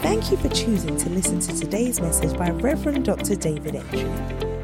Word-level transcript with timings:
Thank 0.00 0.30
you 0.30 0.36
for 0.36 0.48
choosing 0.50 0.96
to 0.96 1.10
listen 1.10 1.40
to 1.40 1.58
today's 1.58 2.00
message 2.00 2.38
by 2.38 2.50
Reverend 2.50 3.04
Dr. 3.04 3.34
David 3.34 3.74
Entry. 3.74 4.04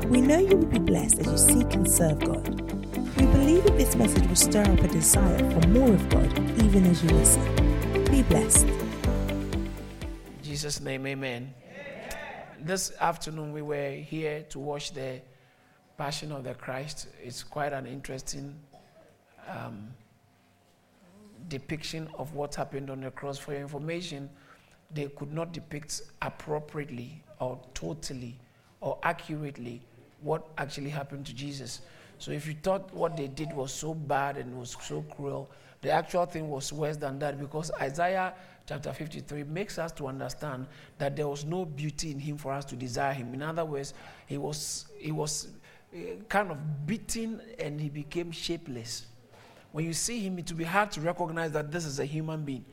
We 0.07 0.21
know 0.21 0.39
you 0.39 0.57
will 0.57 0.67
be 0.67 0.79
blessed 0.79 1.19
as 1.19 1.27
you 1.27 1.37
seek 1.37 1.75
and 1.75 1.91
serve 1.91 2.21
God. 2.21 2.49
We 3.17 3.27
believe 3.27 3.65
that 3.65 3.77
this 3.77 3.97
message 3.97 4.25
will 4.29 4.37
stir 4.37 4.63
up 4.63 4.79
a 4.79 4.87
desire 4.87 5.39
for 5.51 5.67
more 5.69 5.93
of 5.93 6.09
God 6.09 6.39
even 6.63 6.87
as 6.87 7.03
you 7.03 7.11
listen. 7.11 7.43
Be 8.13 8.23
blessed. 8.23 8.67
In 8.67 10.43
Jesus' 10.45 10.81
name, 10.81 11.05
amen. 11.05 11.53
amen. 11.69 12.19
This 12.61 12.93
afternoon, 13.01 13.53
we 13.53 13.63
were 13.63 13.91
here 13.91 14.45
to 14.51 14.61
watch 14.61 14.93
the 14.93 15.21
Passion 15.99 16.31
of 16.31 16.45
the 16.45 16.55
Christ. 16.55 17.09
It's 17.21 17.43
quite 17.43 17.73
an 17.73 17.87
interesting 17.87 18.55
um, 19.49 19.89
depiction 21.49 22.09
of 22.19 22.35
what 22.35 22.55
happened 22.55 22.89
on 22.89 23.01
the 23.01 23.11
cross. 23.11 23.37
For 23.37 23.51
your 23.51 23.63
information, 23.63 24.31
they 24.95 25.09
could 25.09 25.33
not 25.33 25.53
depict 25.53 26.03
appropriately 26.23 27.23
or 27.41 27.61
totally 27.75 28.39
or 28.81 28.99
accurately 29.03 29.81
what 30.21 30.47
actually 30.59 30.91
happened 30.91 31.27
to 31.27 31.35
Jesus. 31.35 31.81
So 32.19 32.31
if 32.31 32.47
you 32.47 32.55
thought 32.63 32.93
what 32.95 33.17
they 33.17 33.27
did 33.27 33.53
was 33.53 33.73
so 33.73 33.95
bad 33.95 34.37
and 34.37 34.59
was 34.59 34.77
so 34.81 35.03
cruel, 35.03 35.51
the 35.83 35.91
actual 35.91 36.25
thing 36.25 36.49
was 36.49 36.73
worse 36.73 36.97
than 36.97 37.19
that 37.19 37.39
because 37.39 37.71
Isaiah 37.81 38.33
chapter 38.67 38.93
53 38.93 39.45
makes 39.45 39.79
us 39.79 39.93
to 39.93 40.07
understand 40.07 40.67
that 40.99 41.17
there 41.17 41.29
was 41.29 41.45
no 41.45 41.65
beauty 41.65 42.11
in 42.11 42.19
him 42.19 42.39
for 42.39 42.53
us 42.53 42.65
to 42.67 42.77
desire 42.77 43.13
him. 43.13 43.35
In 43.35 43.43
other 43.43 43.65
words, 43.65 43.93
he 44.27 44.39
was 44.39 44.87
he 44.99 45.13
was 45.13 45.49
eh, 45.95 46.15
kind 46.29 46.51
of 46.51 46.87
beaten 46.87 47.43
and 47.59 47.81
he 47.81 47.91
became 47.91 48.31
shapeless. 48.33 49.07
When 49.73 49.85
you 49.85 49.93
see 49.93 50.21
him, 50.21 50.39
it 50.39 50.51
will 50.51 50.59
be 50.59 50.65
hard 50.65 50.93
to 50.93 51.01
recognize 51.01 51.53
that 51.53 51.71
this 51.71 51.85
is 51.85 51.99
a 51.99 52.05
human 52.05 52.45
being. 52.45 52.65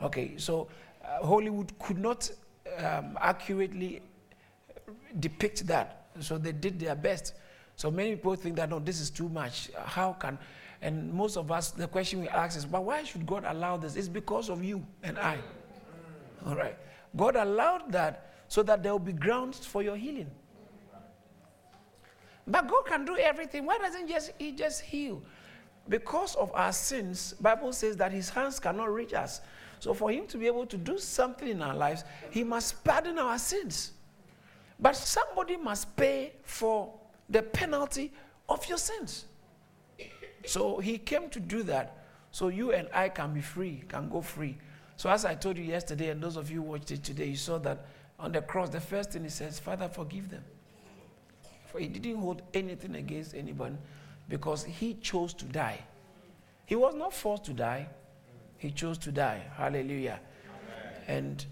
Okay, 0.00 0.34
so 0.36 0.68
uh, 1.04 1.26
Hollywood 1.26 1.78
could 1.78 1.98
not 1.98 2.30
um, 2.78 3.18
accurately 3.20 4.02
depict 5.20 5.66
that. 5.66 6.06
So 6.20 6.38
they 6.38 6.52
did 6.52 6.78
their 6.78 6.94
best. 6.94 7.34
So 7.76 7.90
many 7.90 8.14
people 8.14 8.36
think 8.36 8.56
that, 8.56 8.70
no, 8.70 8.78
this 8.78 9.00
is 9.00 9.10
too 9.10 9.28
much. 9.28 9.70
How 9.84 10.12
can, 10.12 10.38
and 10.80 11.12
most 11.12 11.36
of 11.36 11.50
us, 11.50 11.70
the 11.70 11.88
question 11.88 12.20
we 12.20 12.28
ask 12.28 12.56
is, 12.56 12.64
but 12.64 12.84
why 12.84 13.02
should 13.02 13.26
God 13.26 13.44
allow 13.46 13.76
this? 13.76 13.96
It's 13.96 14.08
because 14.08 14.48
of 14.48 14.62
you 14.62 14.86
and 15.02 15.18
I. 15.18 15.38
All 16.46 16.54
right. 16.54 16.76
God 17.16 17.36
allowed 17.36 17.90
that 17.92 18.32
so 18.48 18.62
that 18.62 18.82
there 18.82 18.92
will 18.92 18.98
be 18.98 19.12
grounds 19.12 19.64
for 19.66 19.82
your 19.82 19.96
healing. 19.96 20.30
But 22.46 22.68
God 22.68 22.86
can 22.86 23.04
do 23.04 23.16
everything. 23.16 23.64
Why 23.64 23.78
doesn't 23.78 24.08
just, 24.08 24.32
He 24.38 24.52
just 24.52 24.82
heal? 24.82 25.22
Because 25.88 26.34
of 26.34 26.52
our 26.54 26.72
sins, 26.72 27.34
Bible 27.40 27.72
says 27.72 27.96
that 27.96 28.12
His 28.12 28.28
hands 28.28 28.60
cannot 28.60 28.92
reach 28.92 29.14
us. 29.14 29.40
So 29.84 29.92
for 29.92 30.10
him 30.10 30.26
to 30.28 30.38
be 30.38 30.46
able 30.46 30.64
to 30.64 30.78
do 30.78 30.96
something 30.96 31.46
in 31.46 31.60
our 31.60 31.76
lives, 31.76 32.04
he 32.30 32.42
must 32.42 32.82
pardon 32.82 33.18
our 33.18 33.38
sins. 33.38 33.92
But 34.80 34.96
somebody 34.96 35.58
must 35.58 35.94
pay 35.94 36.32
for 36.42 36.90
the 37.28 37.42
penalty 37.42 38.10
of 38.48 38.66
your 38.66 38.78
sins. 38.78 39.26
So 40.46 40.78
he 40.78 40.96
came 40.96 41.28
to 41.28 41.38
do 41.38 41.62
that 41.64 41.98
so 42.30 42.48
you 42.48 42.72
and 42.72 42.88
I 42.94 43.10
can 43.10 43.34
be 43.34 43.42
free, 43.42 43.84
can 43.86 44.08
go 44.08 44.22
free. 44.22 44.56
So 44.96 45.10
as 45.10 45.26
I 45.26 45.34
told 45.34 45.58
you 45.58 45.64
yesterday, 45.64 46.08
and 46.08 46.22
those 46.22 46.38
of 46.38 46.50
you 46.50 46.62
watched 46.62 46.90
it 46.90 47.04
today, 47.04 47.26
you 47.26 47.36
saw 47.36 47.58
that 47.58 47.84
on 48.18 48.32
the 48.32 48.40
cross, 48.40 48.70
the 48.70 48.80
first 48.80 49.10
thing 49.10 49.24
he 49.24 49.28
says, 49.28 49.58
Father, 49.58 49.90
forgive 49.90 50.30
them. 50.30 50.44
For 51.66 51.78
he 51.78 51.88
didn't 51.88 52.22
hold 52.22 52.40
anything 52.54 52.94
against 52.94 53.34
anyone 53.34 53.76
because 54.30 54.64
he 54.64 54.94
chose 54.94 55.34
to 55.34 55.44
die. 55.44 55.80
He 56.64 56.74
was 56.74 56.94
not 56.94 57.12
forced 57.12 57.44
to 57.44 57.52
die. 57.52 57.86
He 58.64 58.70
chose 58.70 58.96
to 58.96 59.12
die. 59.12 59.42
Hallelujah. 59.58 60.18
Amen. 60.18 60.94
And 61.06 61.46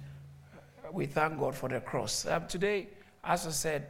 we 0.95 1.05
thank 1.05 1.39
God 1.39 1.55
for 1.55 1.69
the 1.69 1.79
cross. 1.79 2.25
Um, 2.25 2.47
today, 2.47 2.89
as 3.23 3.47
I 3.47 3.51
said, 3.51 3.89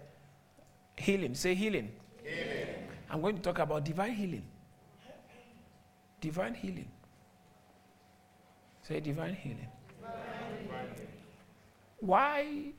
healing. 0.96 1.36
Say 1.36 1.54
healing. 1.54 1.92
healing. 2.24 2.74
I'm 3.08 3.20
going 3.20 3.36
to 3.36 3.40
talk 3.40 3.60
about 3.60 3.84
divine 3.84 4.14
healing. 4.14 4.42
Divine 6.20 6.54
healing. 6.54 6.88
Say 8.82 8.98
divine 8.98 9.34
healing. 9.34 9.68
Divine. 10.00 11.06
Why? 12.00 12.72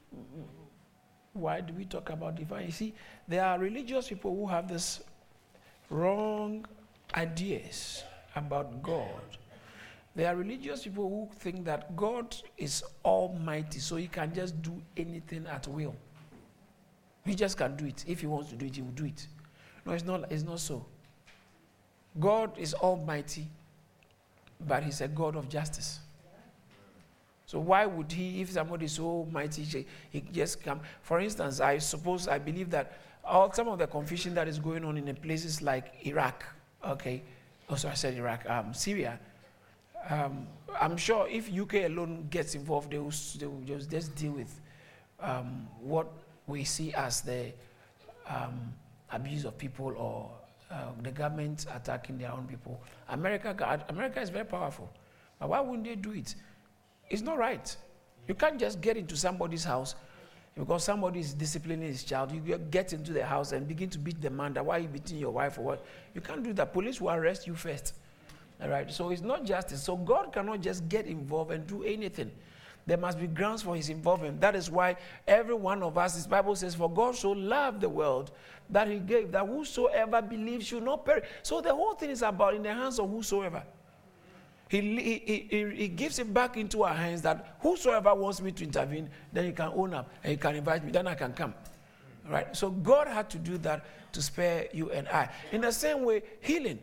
Why 1.32 1.62
do 1.62 1.74
we 1.74 1.86
talk 1.86 2.10
about 2.10 2.36
divine? 2.36 2.66
You 2.66 2.74
see, 2.74 2.94
there 3.30 3.46
are 3.46 3.58
religious 3.58 4.10
people 4.10 4.36
who 4.36 4.48
have 4.48 4.68
this 4.68 5.00
wrong 5.90 6.66
ideas 7.16 8.04
about 8.36 8.84
God 8.84 9.38
there 10.16 10.32
are 10.32 10.36
religious 10.36 10.84
people 10.84 11.10
who 11.10 11.36
think 11.40 11.66
that 11.66 11.96
God 11.96 12.36
is 12.58 12.84
almighty, 13.04 13.80
so 13.80 13.96
he 13.96 14.08
can 14.08 14.34
just 14.34 14.62
do 14.62 14.80
anything 14.96 15.48
at 15.48 15.68
will. 15.68 15.96
He 17.26 17.34
just 17.34 17.58
can 17.58 17.76
do 17.76 17.86
it. 17.86 18.04
If 18.08 18.20
he 18.22 18.28
wants 18.28 18.50
to 18.50 18.56
do 18.56 18.66
it, 18.66 18.76
he 18.76 18.82
will 18.82 18.92
do 18.92 19.06
it. 19.06 19.28
No, 19.86 19.94
it's 19.94 20.04
not, 20.04 20.32
it's 20.32 20.44
not 20.44 20.60
so. 20.60 20.86
God 22.20 22.58
is 22.58 22.74
almighty, 22.76 23.48
but 24.68 24.84
he's 24.84 25.02
a 25.02 25.08
God 25.08 25.36
of 25.36 25.50
justice. 25.50 26.00
So 27.46 27.60
why 27.60 27.86
would 27.86 28.12
he, 28.12 28.42
if 28.42 28.52
somebody 28.52 28.86
is 28.86 28.94
so 28.94 29.28
mighty, 29.32 29.86
he 30.10 30.22
just 30.32 30.64
come? 30.64 30.80
For 31.02 31.20
instance, 31.20 31.60
I 31.60 31.78
suppose 31.80 32.28
I 32.28 32.40
believe 32.40 32.70
that 32.72 32.98
all 33.24 33.52
some 33.52 33.68
of 33.68 33.80
the 33.80 33.88
confusion 33.88 34.34
that 34.36 34.48
is 34.48 34.60
going 34.60 34.84
on 34.86 34.98
in 34.98 35.16
places 35.16 35.62
like 35.62 36.06
Iraq, 36.06 36.44
okay, 36.86 37.24
also 37.70 37.88
oh, 37.88 37.92
I 37.92 37.94
said 37.94 38.16
Iraq, 38.16 38.50
um, 38.50 38.74
Syria, 38.74 39.20
um, 40.10 40.48
I'm 40.80 40.98
sure 40.98 41.28
if 41.30 41.52
UK 41.52 41.86
alone 41.86 42.28
gets 42.30 42.56
involved, 42.56 42.92
they 42.92 42.98
will, 42.98 43.14
they 43.38 43.46
will 43.46 43.62
just, 43.66 43.90
just 43.90 44.16
deal 44.16 44.32
with 44.34 44.60
um, 45.20 45.68
what 45.80 46.12
we 46.48 46.64
see 46.64 46.94
as 46.94 47.22
the 47.22 47.54
um, 48.28 48.74
abuse 49.12 49.46
of 49.46 49.58
people 49.58 49.94
or 49.98 50.32
uh, 50.72 50.88
the 51.02 51.12
government 51.12 51.66
attacking 51.74 52.18
their 52.18 52.32
own 52.32 52.46
people. 52.48 52.82
America, 53.10 53.84
America 53.90 54.22
is 54.22 54.30
very 54.30 54.46
powerful. 54.46 54.90
But 55.40 55.50
why 55.50 55.60
wouldn't 55.60 55.86
they 55.86 55.96
do 55.96 56.12
it? 56.12 56.36
It's 57.10 57.22
not 57.22 57.38
right. 57.38 57.76
You 58.28 58.34
can't 58.34 58.60
just 58.60 58.82
get 58.82 58.98
into 58.98 59.16
somebody's 59.16 59.64
house 59.64 59.96
because 60.56 60.84
somebody 60.84 61.20
is 61.20 61.34
disciplining 61.34 61.88
his 61.88 62.04
child. 62.04 62.32
You 62.32 62.58
get 62.58 62.94
into 62.94 63.12
the 63.12 63.26
house 63.26 63.52
and 63.52 63.68
begin 63.68 63.90
to 63.92 64.00
beat 64.00 64.22
the 64.22 64.30
man. 64.30 64.54
That 64.54 64.66
why 64.66 64.78
are 64.78 64.80
you 64.80 64.88
beating 64.88 65.18
your 65.18 65.32
wife 65.32 65.58
or 65.58 65.62
what? 65.62 65.86
You 66.14 66.22
can't 66.22 66.44
do 66.44 66.54
that. 66.54 66.74
Police 66.74 67.02
will 67.02 67.12
arrest 67.12 67.48
you 67.48 67.56
first. 67.56 67.94
All 68.64 68.70
right? 68.70 68.92
So 68.92 69.10
it's 69.10 69.22
not 69.22 69.44
justice. 69.44 69.84
So 69.84 69.98
God 69.98 70.32
cannot 70.32 70.62
just 70.62 70.88
get 70.88 71.06
involved 71.06 71.52
and 71.52 71.68
do 71.68 71.84
anything. 71.84 72.32
There 72.86 72.98
must 72.98 73.20
be 73.20 73.28
grounds 73.28 73.62
for 73.62 73.76
his 73.76 73.90
involvement. 73.90 74.42
That 74.42 74.56
is 74.56 74.70
why 74.70 74.98
every 75.28 75.56
one 75.56 75.84
of 75.84 75.98
us, 75.98 76.16
this 76.16 76.28
Bible 76.28 76.56
says, 76.56 76.76
For 76.76 76.90
God 76.90 77.16
so 77.16 77.32
loved 77.32 77.82
the 77.82 77.90
world 77.90 78.32
that 78.70 78.88
he 78.88 79.00
gave, 79.00 79.32
that 79.32 79.46
whosoever 79.46 80.22
believes 80.22 80.68
should 80.68 80.84
not 80.84 81.06
perish. 81.06 81.26
So 81.44 81.62
the 81.62 81.74
whole 81.74 81.94
thing 81.94 82.10
is 82.10 82.22
about 82.22 82.56
in 82.56 82.64
the 82.64 82.74
hands 82.74 83.00
of 83.00 83.10
whosoever. 83.10 83.64
He, 84.68 84.82
he, 84.82 85.48
he, 85.50 85.76
he 85.76 85.88
gives 85.88 86.20
it 86.20 86.34
back 86.34 86.58
into 86.58 86.84
our 86.84 86.94
hands 86.94 87.22
that 87.22 87.58
whosoever 87.60 88.14
wants 88.16 88.42
me 88.42 88.52
to 88.54 88.64
intervene, 88.64 89.10
then 89.32 89.46
he 89.46 89.52
can 89.52 89.72
own 89.76 89.94
up 89.94 90.10
and 90.24 90.32
he 90.32 90.38
can 90.38 90.56
invite 90.56 90.84
me, 90.84 90.92
then 90.92 91.08
I 91.08 91.16
can 91.16 91.32
come. 91.34 91.54
Right? 92.28 92.56
So 92.56 92.72
God 92.72 93.08
had 93.08 93.30
to 93.32 93.38
do 93.38 93.58
that 93.60 93.86
to 94.14 94.22
spare 94.22 94.68
you 94.74 94.92
and 94.92 95.08
I. 95.10 95.30
In 95.52 95.62
the 95.62 95.72
same 95.72 96.04
way, 96.04 96.24
healing 96.42 96.80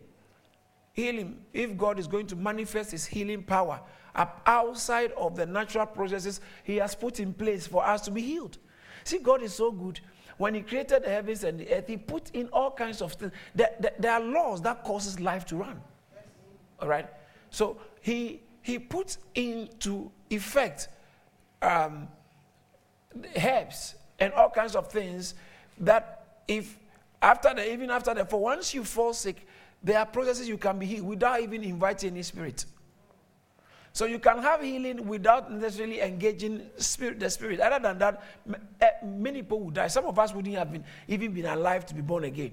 healing, 0.92 1.38
if 1.52 1.76
God 1.76 1.98
is 1.98 2.06
going 2.06 2.26
to 2.28 2.36
manifest 2.36 2.90
his 2.90 3.06
healing 3.06 3.42
power 3.42 3.80
outside 4.46 5.12
of 5.12 5.36
the 5.36 5.46
natural 5.46 5.86
processes 5.86 6.40
he 6.64 6.76
has 6.76 6.94
put 6.94 7.20
in 7.20 7.32
place 7.32 7.66
for 7.66 7.86
us 7.86 8.02
to 8.02 8.10
be 8.10 8.20
healed. 8.20 8.58
See, 9.04 9.18
God 9.18 9.42
is 9.42 9.54
so 9.54 9.70
good. 9.70 10.00
When 10.36 10.54
he 10.54 10.62
created 10.62 11.04
the 11.04 11.10
heavens 11.10 11.44
and 11.44 11.60
the 11.60 11.72
earth, 11.72 11.86
he 11.86 11.96
put 11.96 12.30
in 12.30 12.48
all 12.48 12.70
kinds 12.70 13.02
of 13.02 13.12
things. 13.12 13.32
There, 13.54 13.70
there, 13.78 13.92
there 13.98 14.12
are 14.12 14.20
laws 14.20 14.62
that 14.62 14.84
causes 14.84 15.20
life 15.20 15.44
to 15.46 15.56
run. 15.56 15.80
All 16.80 16.88
right? 16.88 17.08
So 17.50 17.78
he, 18.00 18.40
he 18.62 18.78
puts 18.78 19.18
into 19.34 20.10
effect 20.30 20.88
um, 21.62 22.08
herbs 23.36 23.94
and 24.18 24.32
all 24.32 24.50
kinds 24.50 24.76
of 24.76 24.90
things 24.90 25.34
that 25.78 26.42
if 26.46 26.78
after 27.22 27.52
the 27.54 27.72
even 27.72 27.90
after 27.90 28.14
the 28.14 28.24
for 28.24 28.40
once 28.40 28.72
you 28.72 28.84
fall 28.84 29.12
sick 29.12 29.46
there 29.82 29.98
are 29.98 30.06
processes 30.06 30.48
you 30.48 30.58
can 30.58 30.78
be 30.78 30.86
healed 30.86 31.06
without 31.06 31.40
even 31.40 31.62
inviting 31.62 32.10
any 32.10 32.22
spirit. 32.22 32.64
So 33.92 34.06
you 34.06 34.18
can 34.18 34.38
have 34.38 34.62
healing 34.62 35.06
without 35.06 35.50
necessarily 35.52 36.00
engaging 36.00 36.70
spirit, 36.76 37.18
the 37.18 37.28
spirit. 37.28 37.60
Other 37.60 37.80
than 37.80 37.98
that, 37.98 38.22
eh, 38.80 38.90
many 39.04 39.42
people 39.42 39.60
would 39.60 39.74
die. 39.74 39.88
Some 39.88 40.06
of 40.06 40.18
us 40.18 40.32
wouldn't 40.32 40.54
have 40.54 40.70
been, 40.70 40.84
even 41.08 41.32
been 41.32 41.46
alive 41.46 41.86
to 41.86 41.94
be 41.94 42.00
born 42.00 42.24
again. 42.24 42.52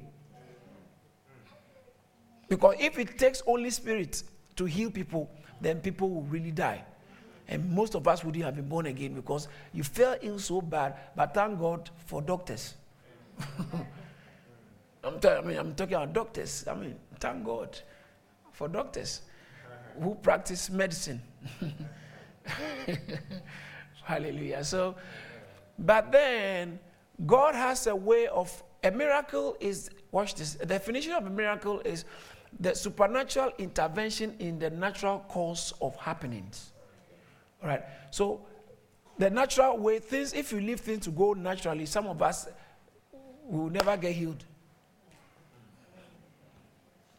Because 2.49 2.75
if 2.79 2.97
it 2.97 3.19
takes 3.19 3.43
only 3.45 3.69
spirit 3.69 4.23
to 4.55 4.65
heal 4.65 4.89
people, 4.89 5.29
then 5.61 5.79
people 5.79 6.09
will 6.09 6.23
really 6.23 6.51
die. 6.51 6.83
And 7.47 7.69
most 7.71 7.95
of 7.95 8.07
us 8.07 8.23
wouldn't 8.23 8.43
have 8.43 8.55
been 8.55 8.67
born 8.67 8.87
again 8.87 9.13
because 9.13 9.47
you 9.73 9.83
fell 9.83 10.17
ill 10.21 10.39
so 10.39 10.61
bad, 10.61 10.95
but 11.15 11.33
thank 11.33 11.59
God 11.59 11.89
for 12.05 12.21
doctors. 12.21 12.75
I'm, 15.03 15.19
t- 15.19 15.29
I 15.29 15.41
mean, 15.41 15.57
I'm 15.57 15.73
talking 15.75 15.93
about 15.93 16.13
doctors. 16.13 16.65
I 16.67 16.73
mean, 16.73 16.95
Thank 17.19 17.45
God 17.45 17.79
for 18.51 18.67
doctors 18.67 19.21
who 20.01 20.15
practice 20.15 20.69
medicine. 20.69 21.21
Hallelujah. 24.03 24.63
So, 24.63 24.95
but 25.79 26.11
then 26.11 26.79
God 27.25 27.55
has 27.55 27.87
a 27.87 27.95
way 27.95 28.27
of 28.27 28.63
a 28.83 28.91
miracle 28.91 29.57
is 29.59 29.89
watch 30.11 30.35
this. 30.35 30.53
The 30.53 30.65
definition 30.65 31.13
of 31.13 31.25
a 31.25 31.29
miracle 31.29 31.81
is 31.81 32.05
the 32.59 32.73
supernatural 32.73 33.51
intervention 33.57 34.35
in 34.39 34.59
the 34.59 34.69
natural 34.69 35.19
course 35.27 35.73
of 35.81 35.95
happenings. 35.97 36.71
All 37.61 37.69
right. 37.69 37.83
So 38.11 38.45
the 39.17 39.29
natural 39.29 39.77
way 39.77 39.99
things, 39.99 40.33
if 40.33 40.51
you 40.51 40.61
leave 40.61 40.79
things 40.79 41.03
to 41.05 41.11
go 41.11 41.33
naturally, 41.33 41.85
some 41.85 42.07
of 42.07 42.21
us 42.21 42.47
will 43.43 43.69
never 43.69 43.97
get 43.97 44.13
healed. 44.13 44.43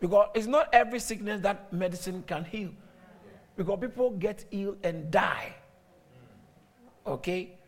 Because 0.00 0.29
it's 0.35 0.47
not 0.47 0.69
every 0.73 1.00
sickness 1.00 1.41
that 1.43 1.73
medicine 1.73 2.23
can 2.27 2.45
heal. 2.45 2.71
Because 3.56 3.79
people 3.81 4.11
get 4.11 4.45
ill 4.53 4.77
and 4.83 5.11
die. 5.11 5.55
Okay? 7.06 7.59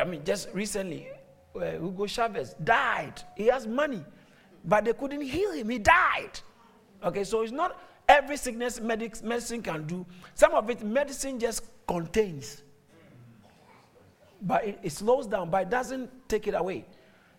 I 0.00 0.04
mean, 0.04 0.24
just 0.24 0.48
recently, 0.52 1.08
uh, 1.54 1.72
Hugo 1.72 2.06
Chavez 2.06 2.54
died. 2.62 3.22
He 3.36 3.46
has 3.46 3.66
money, 3.66 4.04
but 4.64 4.84
they 4.84 4.92
couldn't 4.92 5.22
heal 5.22 5.52
him. 5.52 5.68
He 5.68 5.78
died. 5.78 6.38
Okay, 7.04 7.24
so 7.24 7.42
it's 7.42 7.52
not 7.52 7.80
every 8.08 8.36
sickness 8.36 8.80
medic- 8.80 9.22
medicine 9.22 9.62
can 9.62 9.86
do. 9.86 10.06
Some 10.34 10.54
of 10.54 10.70
it, 10.70 10.82
medicine 10.84 11.38
just 11.38 11.64
contains. 11.86 12.62
But 14.40 14.64
it, 14.64 14.78
it 14.82 14.92
slows 14.92 15.26
down, 15.26 15.50
but 15.50 15.62
it 15.62 15.70
doesn't 15.70 16.10
take 16.28 16.46
it 16.46 16.54
away. 16.54 16.84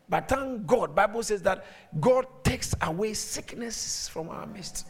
But 0.10 0.28
thank 0.28 0.66
God, 0.66 0.94
Bible 0.94 1.24
says 1.24 1.42
that 1.44 1.66
God 2.00 2.26
takes 2.44 2.76
away 2.82 3.14
sickness 3.14 4.08
from 4.10 4.30
our 4.30 4.46
midst. 4.46 4.88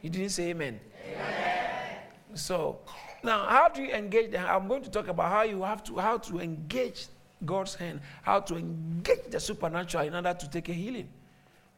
He 0.00 0.08
didn't 0.08 0.30
say 0.30 0.50
amen. 0.50 0.80
amen. 1.06 1.98
So 2.34 2.80
now 3.22 3.46
how 3.46 3.68
do 3.68 3.82
you 3.82 3.92
engage 3.92 4.32
them? 4.32 4.46
I'm 4.48 4.68
going 4.68 4.82
to 4.82 4.90
talk 4.90 5.08
about 5.08 5.30
how 5.30 5.42
you 5.42 5.62
have 5.62 5.82
to 5.84 5.98
how 5.98 6.18
to 6.18 6.40
engage 6.40 7.06
God's 7.44 7.74
hand, 7.74 8.00
how 8.22 8.40
to 8.40 8.56
engage 8.56 9.30
the 9.30 9.40
supernatural 9.40 10.06
in 10.06 10.14
order 10.14 10.34
to 10.34 10.50
take 10.50 10.68
a 10.68 10.72
healing. 10.72 11.08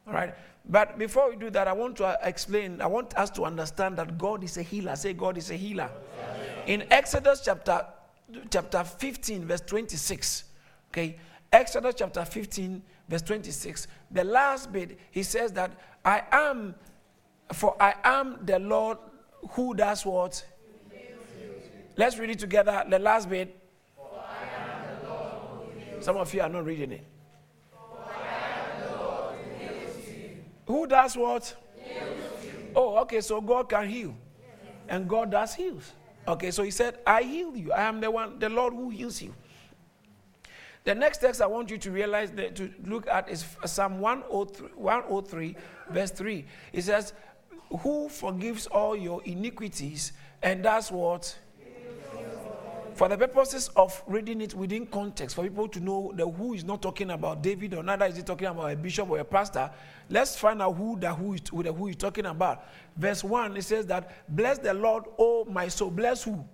All 0.07 0.15
right. 0.15 0.35
But 0.69 0.99
before 0.99 1.31
we 1.31 1.37
do 1.37 1.51
that, 1.51 1.69
I 1.69 1.73
want 1.73 1.97
to 1.97 2.05
uh, 2.05 2.17
explain, 2.23 2.81
I 2.81 2.87
want 2.87 3.17
us 3.17 3.31
to 3.31 3.45
understand 3.45 3.97
that 3.97 4.19
God 4.19 4.45
is 4.45 4.57
a 4.57 4.63
healer. 4.63 4.95
Say, 4.97 5.15
God 5.15 5.39
is 5.39 5.51
a 5.51 5.57
healer. 5.57 5.91
In 6.67 6.85
Exodus 6.91 7.41
chapter, 7.45 7.87
chapter 8.51 8.85
15, 8.85 9.47
verse 9.47 9.63
26, 9.63 10.45
okay, 10.91 11.19
Exodus 11.53 11.95
chapter 11.99 12.25
15, 12.25 12.83
verse 13.09 13.23
26, 13.23 13.89
the 14.11 14.23
last 14.23 14.73
bit, 14.73 14.99
he 15.11 15.23
says 15.23 15.53
that 15.53 15.73
I 16.05 16.23
am, 16.31 16.75
for 17.53 17.77
I 17.83 17.95
am 18.05 18.39
the 18.45 18.59
Lord 18.59 18.99
who 19.51 19.75
does 19.75 20.07
what? 20.07 20.45
Let's 21.97 22.19
read 22.19 22.31
it 22.31 22.39
together. 22.39 22.85
The 22.89 22.99
last 22.99 23.29
bit. 23.29 23.57
Some 26.01 26.17
of 26.17 26.33
you 26.33 26.41
are 26.41 26.49
not 26.49 26.65
reading 26.65 26.93
it. 26.93 27.05
Who 30.67 30.87
does 30.87 31.17
what? 31.17 31.55
Oh, 32.77 32.99
okay, 32.99 33.21
so 33.21 33.41
God 33.41 33.69
can 33.69 33.89
heal. 33.89 34.15
And 34.89 35.09
God 35.09 35.31
does 35.31 35.55
heals. 35.55 35.93
Okay, 36.29 36.51
so 36.53 36.63
he 36.63 36.71
said, 36.71 36.99
I 37.07 37.23
heal 37.23 37.57
you. 37.57 37.73
I 37.73 37.83
am 37.83 38.01
the 38.01 38.11
one, 38.11 38.39
the 38.39 38.49
Lord 38.49 38.73
who 38.73 38.89
heals 38.91 39.21
you. 39.21 39.35
The 40.85 40.95
next 40.95 41.19
text 41.19 41.43
I 41.43 41.47
want 41.47 41.71
you 41.71 41.79
to 41.79 41.91
realize 41.91 42.31
that 42.33 42.57
to 42.57 42.71
look 42.85 43.07
at 43.07 43.29
is 43.29 43.45
Psalm 43.67 44.01
103, 44.01 44.69
103 44.75 45.57
verse 45.91 46.11
3. 46.11 46.45
It 46.73 46.83
says, 46.83 47.13
Who 47.81 48.09
forgives 48.09 48.67
all 48.67 48.97
your 48.97 49.23
iniquities 49.25 50.13
and 50.43 50.65
that's 50.65 50.91
what? 50.91 51.37
For 52.95 53.09
the 53.09 53.17
purposes 53.17 53.71
of 53.77 54.03
reading 54.07 54.43
it 54.43 54.55
within 54.55 54.85
context, 54.85 55.35
for 55.35 55.43
people 55.43 55.69
to 55.69 55.81
know 55.81 56.13
the 56.15 56.29
who 56.29 56.53
is 56.53 56.65
not 56.65 56.83
talking 56.83 57.11
about 57.11 57.43
David 57.43 57.73
or 57.73 57.83
neither 57.83 58.05
is 58.05 58.17
he 58.17 58.23
talking 58.23 58.49
about 58.49 58.73
a 58.73 58.77
bishop 58.77 59.09
or 59.09 59.19
a 59.19 59.25
pastor, 59.25 59.71
let's 60.11 60.37
find 60.37 60.61
out 60.61 60.73
who 60.77 60.99
the 60.99 61.15
who 61.15 61.33
is, 61.33 61.41
who 61.51 61.63
the 61.63 61.73
who 61.73 61.87
is 61.87 61.97
talking 61.97 62.27
about. 62.27 62.67
Verse 62.97 63.25
1, 63.25 63.57
it 63.57 63.63
says 63.63 63.87
that, 63.87 64.13
Bless 64.29 64.59
the 64.59 64.75
Lord, 64.75 65.05
O 65.19 65.47
my 65.47 65.69
soul. 65.69 65.91
Bless 65.91 66.25
who? 66.25 66.45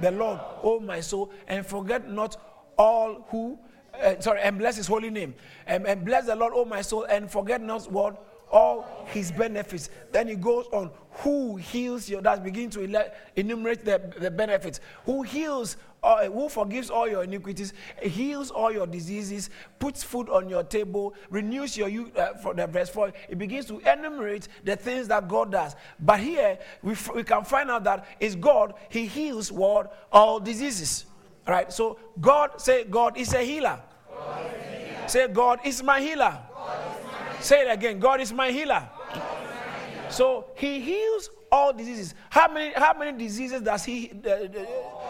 The 0.00 0.10
Lord, 0.10 0.40
O 0.64 0.80
my 0.80 1.00
soul, 1.00 1.30
and 1.46 1.64
forget 1.64 2.10
not 2.10 2.36
all 2.76 3.26
who, 3.28 3.58
uh, 4.00 4.20
sorry, 4.20 4.40
and 4.42 4.58
bless 4.58 4.76
his 4.76 4.86
holy 4.86 5.10
name. 5.10 5.34
And, 5.66 5.86
and 5.86 6.04
bless 6.04 6.26
the 6.26 6.36
Lord, 6.36 6.52
O 6.54 6.64
my 6.64 6.82
soul, 6.82 7.04
and 7.04 7.30
forget 7.30 7.60
not 7.60 7.90
what? 7.90 8.28
All 8.50 9.06
his 9.06 9.32
benefits. 9.32 9.88
Then 10.10 10.28
he 10.28 10.34
goes 10.34 10.66
on, 10.72 10.90
who 11.10 11.56
heals 11.56 12.08
your, 12.08 12.20
that 12.22 12.44
begin 12.44 12.68
to 12.70 13.10
enumerate 13.36 13.84
the, 13.84 14.12
the 14.18 14.30
benefits. 14.30 14.80
Who 15.06 15.22
heals 15.22 15.76
uh, 16.02 16.28
who 16.28 16.48
forgives 16.48 16.90
all 16.90 17.08
your 17.08 17.22
iniquities, 17.22 17.72
heals 18.02 18.50
all 18.50 18.72
your 18.72 18.86
diseases, 18.86 19.50
puts 19.78 20.02
food 20.02 20.28
on 20.28 20.48
your 20.48 20.64
table, 20.64 21.14
renews 21.30 21.76
your 21.76 21.88
youth. 21.88 22.16
Uh, 22.16 22.34
for 22.34 22.54
the 22.54 22.66
verse 22.66 22.88
4, 22.88 23.12
it 23.28 23.38
begins 23.38 23.66
to 23.66 23.78
enumerate 23.80 24.48
the 24.64 24.74
things 24.74 25.08
that 25.08 25.28
God 25.28 25.52
does. 25.52 25.76
But 26.00 26.20
here, 26.20 26.58
we, 26.82 26.92
f- 26.92 27.14
we 27.14 27.22
can 27.22 27.44
find 27.44 27.70
out 27.70 27.84
that 27.84 28.06
it's 28.18 28.34
God, 28.34 28.74
He 28.88 29.06
heals 29.06 29.52
what? 29.52 30.08
All 30.10 30.40
diseases. 30.40 31.06
Right, 31.46 31.72
so 31.72 31.98
God, 32.20 32.60
say, 32.60 32.84
God 32.84 33.16
is 33.16 33.34
a 33.34 33.42
healer. 33.42 33.80
Say, 35.06 35.26
God 35.28 35.60
is 35.64 35.82
my 35.82 36.00
healer. 36.00 36.38
Say 37.40 37.66
it 37.66 37.72
again, 37.72 37.98
God 37.98 38.20
is 38.20 38.32
my 38.32 38.50
healer. 38.50 38.88
Is 39.10 39.16
my 39.16 39.20
healer. 39.20 40.10
So 40.10 40.46
He 40.54 40.80
heals 40.80 41.30
all 41.52 41.72
diseases. 41.72 42.14
How 42.30 42.50
many, 42.52 42.72
how 42.74 42.94
many 42.98 43.16
diseases 43.16 43.60
does 43.60 43.84
he, 43.84 44.10
uh, 44.26 44.48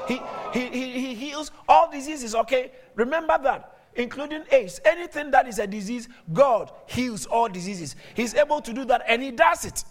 he, 0.08 0.20
he, 0.52 0.68
he, 0.68 1.06
he 1.06 1.14
heals? 1.14 1.52
All 1.68 1.90
diseases, 1.90 2.34
okay? 2.34 2.72
Remember 2.96 3.38
that, 3.44 3.78
including 3.94 4.42
AIDS. 4.50 4.80
Anything 4.84 5.30
that 5.30 5.46
is 5.46 5.60
a 5.60 5.66
disease, 5.68 6.08
God 6.32 6.72
heals 6.86 7.26
all 7.26 7.48
diseases. 7.48 7.94
He's 8.14 8.34
able 8.34 8.60
to 8.60 8.72
do 8.72 8.84
that 8.86 9.04
and 9.06 9.22
he 9.22 9.30
does 9.30 9.64
it. 9.64 9.84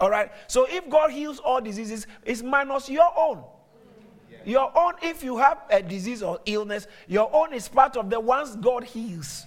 All 0.00 0.10
right? 0.10 0.32
So 0.48 0.66
if 0.68 0.90
God 0.90 1.12
heals 1.12 1.38
all 1.38 1.60
diseases, 1.60 2.08
it's 2.24 2.42
minus 2.42 2.90
your 2.90 3.08
own. 3.16 3.44
Your 4.44 4.76
own, 4.76 4.94
if 5.02 5.22
you 5.22 5.36
have 5.38 5.62
a 5.70 5.82
disease 5.82 6.22
or 6.22 6.40
illness, 6.46 6.86
your 7.06 7.30
own 7.34 7.52
is 7.52 7.68
part 7.68 7.96
of 7.96 8.10
the 8.10 8.20
ones 8.20 8.56
God 8.56 8.84
heals. 8.84 9.46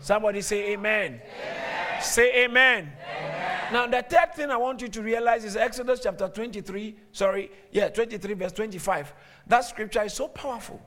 Somebody 0.00 0.42
say 0.42 0.72
amen. 0.72 1.20
amen. 1.22 2.02
Say 2.02 2.44
amen. 2.44 2.92
amen. 2.92 3.72
Now, 3.72 3.86
the 3.86 4.02
third 4.02 4.34
thing 4.34 4.50
I 4.50 4.56
want 4.56 4.82
you 4.82 4.88
to 4.88 5.02
realize 5.02 5.44
is 5.44 5.56
Exodus 5.56 6.00
chapter 6.02 6.28
23, 6.28 6.94
sorry, 7.12 7.50
yeah, 7.72 7.88
23, 7.88 8.34
verse 8.34 8.52
25. 8.52 9.14
That 9.46 9.62
scripture 9.62 10.02
is 10.02 10.12
so 10.12 10.28
powerful. 10.28 10.80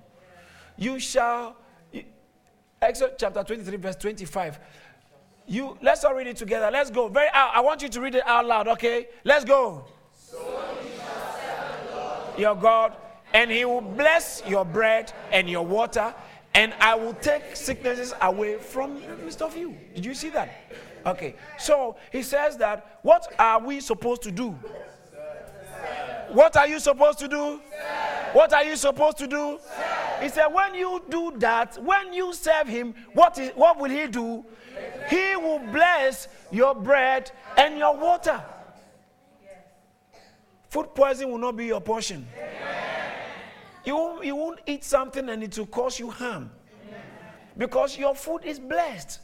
You 0.78 1.00
shall, 1.00 1.58
Exodus 2.80 3.16
chapter 3.18 3.44
23, 3.44 3.78
verse 3.78 3.96
25. 3.96 4.60
You, 5.48 5.78
let's 5.82 6.04
all 6.04 6.14
read 6.14 6.28
it 6.28 6.38
together. 6.38 6.70
Let's 6.72 6.92
go. 6.92 7.08
Very. 7.08 7.30
I 7.34 7.62
want 7.62 7.82
you 7.82 7.90
to 7.90 8.02
read 8.02 8.16
it 8.16 8.24
out 8.28 8.46
loud, 8.46 8.68
okay? 8.68 9.08
Let's 9.24 9.46
go. 9.46 9.86
Your 12.38 12.56
God, 12.56 12.96
and 13.34 13.52
he 13.52 13.66
will 13.66 13.82
bless 13.82 14.44
your 14.48 14.64
bread 14.64 15.12
and 15.32 15.50
your 15.50 15.66
water, 15.66 16.14
and 16.54 16.74
I 16.80 16.96
will 16.96 17.14
take 17.14 17.56
sicknesses 17.56 18.14
away 18.22 18.58
from 18.58 19.02
midst 19.24 19.42
of 19.42 19.58
you. 19.58 19.76
Did 19.96 20.06
you 20.06 20.14
see 20.14 20.30
that? 20.30 20.50
Okay. 21.06 21.36
So 21.58 21.98
he 22.12 22.24
says 22.24 22.58
that 22.58 23.00
what 23.02 23.34
are 23.40 23.60
we 23.60 23.80
supposed 23.80 24.24
to 24.24 24.32
do? 24.32 24.56
What 26.30 26.58
are 26.58 26.68
you 26.68 26.80
supposed 26.80 27.20
to 27.20 27.28
do? 27.28 27.62
What 28.34 28.54
are 28.54 28.64
you 28.64 28.76
supposed 28.76 29.18
to 29.20 29.28
do? 29.28 29.60
He 30.22 30.30
said, 30.30 30.48
when 30.48 30.76
you 30.76 31.02
do 31.10 31.34
that, 31.38 31.82
when 31.82 32.12
you 32.12 32.34
serve 32.34 32.68
him, 32.68 32.94
what, 33.14 33.38
is, 33.40 33.52
what 33.56 33.80
will 33.80 33.90
he 33.90 34.08
do? 34.08 34.44
He 35.10 35.36
will 35.36 35.60
bless 35.60 36.28
your 36.52 36.76
bread 36.76 37.32
and 37.56 37.78
your 37.78 37.96
water. 37.96 38.44
Food 40.70 40.94
poisoning 40.94 41.32
will 41.32 41.40
not 41.40 41.56
be 41.56 41.66
your 41.66 41.82
portion. 41.82 42.28
You 43.86 43.96
won't, 43.96 44.26
you 44.26 44.36
won't 44.36 44.60
eat 44.66 44.84
something 44.84 45.30
and 45.30 45.42
it 45.44 45.58
will 45.58 45.66
cause 45.66 45.98
you 46.00 46.10
harm. 46.10 46.52
Because 47.58 47.98
your 47.98 48.14
food 48.16 48.42
is 48.44 48.60
blessed. 48.60 49.22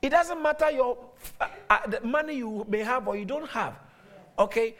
It 0.00 0.10
doesn't 0.10 0.40
matter 0.40 0.70
your 0.70 0.98
uh, 1.40 1.48
uh, 1.68 1.86
the 1.88 2.00
money 2.02 2.34
you 2.36 2.64
may 2.68 2.80
have 2.80 3.08
or 3.08 3.16
you 3.16 3.24
don't 3.24 3.48
have. 3.50 3.74
Okay? 4.38 4.76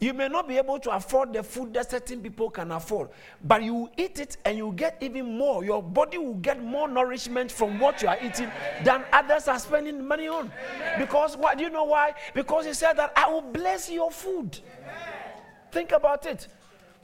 You 0.00 0.14
may 0.14 0.28
not 0.28 0.46
be 0.46 0.56
able 0.58 0.78
to 0.78 0.90
afford 0.90 1.32
the 1.32 1.42
food 1.42 1.74
that 1.74 1.90
certain 1.90 2.20
people 2.20 2.50
can 2.50 2.70
afford, 2.70 3.08
but 3.42 3.64
you 3.64 3.90
eat 3.96 4.20
it 4.20 4.36
and 4.44 4.56
you 4.56 4.72
get 4.76 4.96
even 5.00 5.36
more. 5.36 5.64
Your 5.64 5.82
body 5.82 6.18
will 6.18 6.34
get 6.34 6.62
more 6.62 6.86
nourishment 6.88 7.50
from 7.50 7.80
what 7.80 8.00
you 8.00 8.08
are 8.08 8.18
eating 8.22 8.48
than 8.84 9.04
others 9.12 9.48
are 9.48 9.58
spending 9.58 10.06
money 10.06 10.28
on. 10.28 10.52
Because 10.98 11.36
what 11.36 11.58
do 11.58 11.64
you 11.64 11.70
know 11.70 11.84
why? 11.84 12.14
Because 12.32 12.66
he 12.66 12.74
said 12.74 12.92
that 12.94 13.12
I 13.16 13.28
will 13.28 13.42
bless 13.42 13.90
your 13.90 14.12
food. 14.12 14.60
Think 15.72 15.90
about 15.90 16.26
it. 16.26 16.46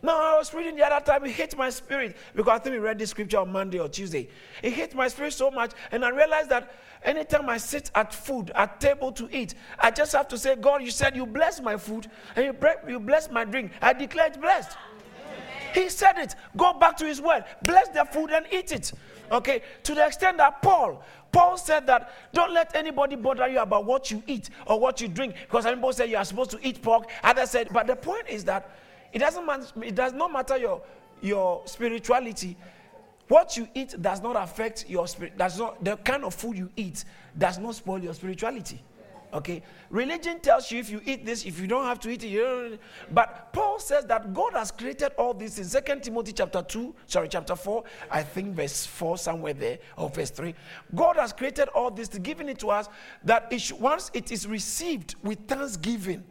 Now, 0.05 0.35
I 0.35 0.37
was 0.37 0.53
reading 0.53 0.77
the 0.77 0.85
other 0.85 1.03
time, 1.05 1.25
it 1.25 1.31
hit 1.31 1.57
my 1.57 1.71
spirit 1.71 2.15
because 2.37 2.61
I 2.61 2.63
think 2.63 2.75
we 2.75 2.79
read 2.79 2.99
this 2.99 3.11
scripture 3.11 3.39
on 3.39 3.51
Monday 3.51 3.79
or 3.79 3.89
Tuesday. 3.89 4.29
It 4.63 4.75
hit 4.75 4.95
my 4.95 5.09
spirit 5.09 5.33
so 5.33 5.51
much, 5.51 5.73
and 5.91 6.05
I 6.05 6.11
realized 6.11 6.51
that 6.51 6.75
anytime 7.05 7.49
I 7.49 7.59
sit 7.59 7.91
at 7.95 8.13
food, 8.13 8.51
at 8.55 8.81
table 8.81 9.13
to 9.13 9.29
eat, 9.37 9.55
I 9.79 9.91
just 9.91 10.13
have 10.13 10.29
to 10.29 10.39
say, 10.39 10.57
God, 10.57 10.83
you 10.83 10.91
said 10.91 11.15
you 11.15 11.27
bless 11.27 11.61
my 11.61 11.77
food 11.77 12.11
and 12.37 12.55
you 12.89 13.01
bless 13.01 13.31
my 13.31 13.45
drink. 13.45 13.73
I 13.81 13.93
declare 13.93 14.27
it 14.29 14.41
blessed. 14.41 14.77
He 15.75 15.89
said 15.89 16.19
it. 16.19 16.37
Go 16.57 16.73
back 16.75 16.97
to 16.99 17.05
his 17.05 17.21
word. 17.21 17.45
Bless 17.65 17.89
the 17.89 18.05
food 18.05 18.31
and 18.31 18.47
eat 18.53 18.73
it. 18.73 18.93
Okay, 19.33 19.63
to 19.83 19.95
the 19.95 20.07
extent 20.07 20.37
that 20.37 20.63
Paul, 20.63 21.03
Paul 21.33 21.57
said 21.57 21.87
that 21.89 22.13
don't 22.33 22.53
let 22.53 22.77
anybody 22.77 23.17
bother 23.17 23.49
you 23.49 23.59
about 23.59 23.85
what 23.85 24.11
you 24.11 24.23
eat 24.27 24.51
or 24.67 24.79
what 24.79 25.01
you 25.01 25.09
drink 25.09 25.35
because 25.43 25.65
some 25.65 25.75
people 25.75 25.93
say 25.93 26.07
you 26.07 26.17
are 26.17 26.25
supposed 26.25 26.51
to 26.53 26.59
eat 26.63 26.81
pork. 26.81 27.09
Others 27.25 27.51
said, 27.51 27.69
but 27.73 27.87
the 27.87 27.97
point 27.97 28.29
is 28.29 28.45
that 28.45 28.71
it 29.13 29.19
doesn't 29.19 29.73
it 29.83 29.95
does 29.95 30.13
not 30.13 30.33
matter 30.33 30.57
your 30.57 30.83
your 31.21 31.63
spirituality. 31.65 32.57
What 33.29 33.57
you 33.57 33.69
eat 33.75 34.01
does 34.01 34.21
not 34.21 34.37
affect 34.37 34.85
your 34.89 35.09
spirit. 35.09 35.39
Does 35.39 35.59
not 35.59 35.83
the 35.83 35.97
kind 35.97 36.25
of 36.25 36.35
food 36.35 36.59
you 36.59 36.71
eat 36.77 37.05
does 37.37 37.59
not 37.59 37.75
spoil 37.75 37.99
your 37.99 38.15
spirituality. 38.15 38.83
Okay, 39.33 39.65
religion 39.91 40.39
tells 40.39 40.71
you 40.71 40.79
if 40.79 40.89
you 40.89 41.01
eat 41.05 41.27
this, 41.27 41.45
if 41.45 41.59
you 41.59 41.67
don't 41.67 41.87
have 41.87 41.99
to 42.01 42.09
eat 42.09 42.23
it, 42.23 42.29
you 42.29 42.41
don't. 42.41 42.81
But 43.11 43.53
Paul 43.53 43.81
says 43.81 44.05
that 44.05 44.33
God 44.33 44.53
has 44.53 44.71
created 44.71 45.11
all 45.19 45.35
this 45.35 45.59
in 45.59 45.65
Second 45.65 46.05
Timothy 46.05 46.33
chapter 46.33 46.63
two, 46.63 46.95
sorry, 47.07 47.29
chapter 47.29 47.57
four, 47.57 47.83
I 48.09 48.23
think 48.23 48.55
verse 48.55 48.87
four 48.87 49.19
somewhere 49.19 49.55
there 49.55 49.79
or 49.97 50.09
verse 50.09 50.31
three. 50.31 50.55
God 50.95 51.17
has 51.17 51.33
created 51.33 51.69
all 51.71 51.91
this 51.91 52.09
giving 52.09 52.49
it 52.49 52.61
to 52.61 52.71
us 52.71 52.89
that 53.25 53.49
it 53.51 53.73
once 53.73 54.13
it 54.15 54.31
is 54.31 54.47
received 54.47 55.17
with 55.25 55.49
thanksgiving. 55.49 56.23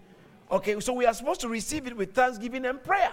Okay, 0.49 0.79
so 0.79 0.93
we 0.93 1.05
are 1.05 1.13
supposed 1.13 1.41
to 1.41 1.49
receive 1.49 1.87
it 1.87 1.97
with 1.97 2.13
thanksgiving 2.13 2.65
and 2.65 2.81
prayer. 2.81 3.11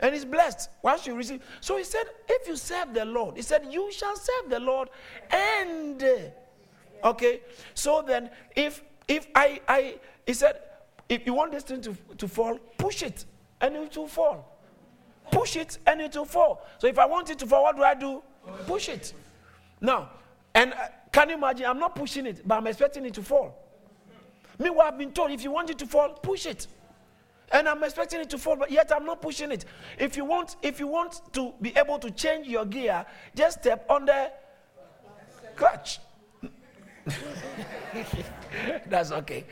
And 0.00 0.14
it's 0.14 0.24
blessed 0.24 0.70
once 0.82 1.06
you 1.06 1.14
receive. 1.14 1.42
So 1.60 1.76
he 1.76 1.84
said, 1.84 2.04
if 2.28 2.48
you 2.48 2.56
serve 2.56 2.94
the 2.94 3.04
Lord, 3.04 3.36
he 3.36 3.42
said, 3.42 3.66
you 3.70 3.92
shall 3.92 4.16
serve 4.16 4.50
the 4.50 4.60
Lord 4.60 4.88
and 5.30 6.02
Okay? 7.04 7.40
So 7.74 8.02
then, 8.06 8.30
if 8.54 8.82
if 9.08 9.26
I 9.34 9.60
I 9.68 9.98
he 10.26 10.32
said, 10.34 10.60
if 11.08 11.26
you 11.26 11.34
want 11.34 11.52
this 11.52 11.64
thing 11.64 11.80
to, 11.82 11.96
to 12.18 12.28
fall, 12.28 12.58
push 12.78 13.02
it 13.02 13.24
and 13.60 13.76
it 13.76 13.96
will 13.96 14.06
fall. 14.06 14.58
Push 15.30 15.56
it 15.56 15.78
and 15.86 16.00
it 16.00 16.14
will 16.14 16.24
fall. 16.24 16.66
So 16.78 16.86
if 16.86 16.98
I 16.98 17.06
want 17.06 17.30
it 17.30 17.38
to 17.40 17.46
fall, 17.46 17.62
what 17.62 17.76
do 17.76 17.82
I 17.82 17.94
do? 17.94 18.22
Push 18.66 18.88
it. 18.88 19.12
Now, 19.80 20.10
and 20.54 20.72
uh, 20.72 20.76
can 21.12 21.28
you 21.30 21.36
imagine? 21.36 21.66
I'm 21.66 21.78
not 21.78 21.94
pushing 21.94 22.26
it, 22.26 22.46
but 22.46 22.56
I'm 22.56 22.66
expecting 22.66 23.04
it 23.06 23.14
to 23.14 23.22
fall. 23.22 23.56
Meanwhile, 24.58 24.88
I've 24.88 24.98
been 24.98 25.12
told 25.12 25.30
if 25.30 25.42
you 25.42 25.50
want 25.50 25.70
it 25.70 25.78
to 25.78 25.86
fall, 25.86 26.10
push 26.10 26.46
it. 26.46 26.66
And 27.52 27.68
I'm 27.68 27.82
expecting 27.82 28.20
it 28.20 28.30
to 28.30 28.38
fall, 28.38 28.56
but 28.56 28.70
yet 28.70 28.92
I'm 28.94 29.04
not 29.04 29.20
pushing 29.20 29.50
it. 29.50 29.64
If 29.98 30.16
you 30.16 30.24
want, 30.24 30.56
if 30.62 30.78
you 30.78 30.86
want 30.86 31.20
to 31.32 31.52
be 31.60 31.76
able 31.76 31.98
to 31.98 32.10
change 32.10 32.46
your 32.46 32.64
gear, 32.64 33.04
just 33.34 33.60
step 33.60 33.84
on 33.90 34.06
the 34.06 34.30
clutch. 35.56 35.98
That's 38.86 39.10
okay. 39.10 39.44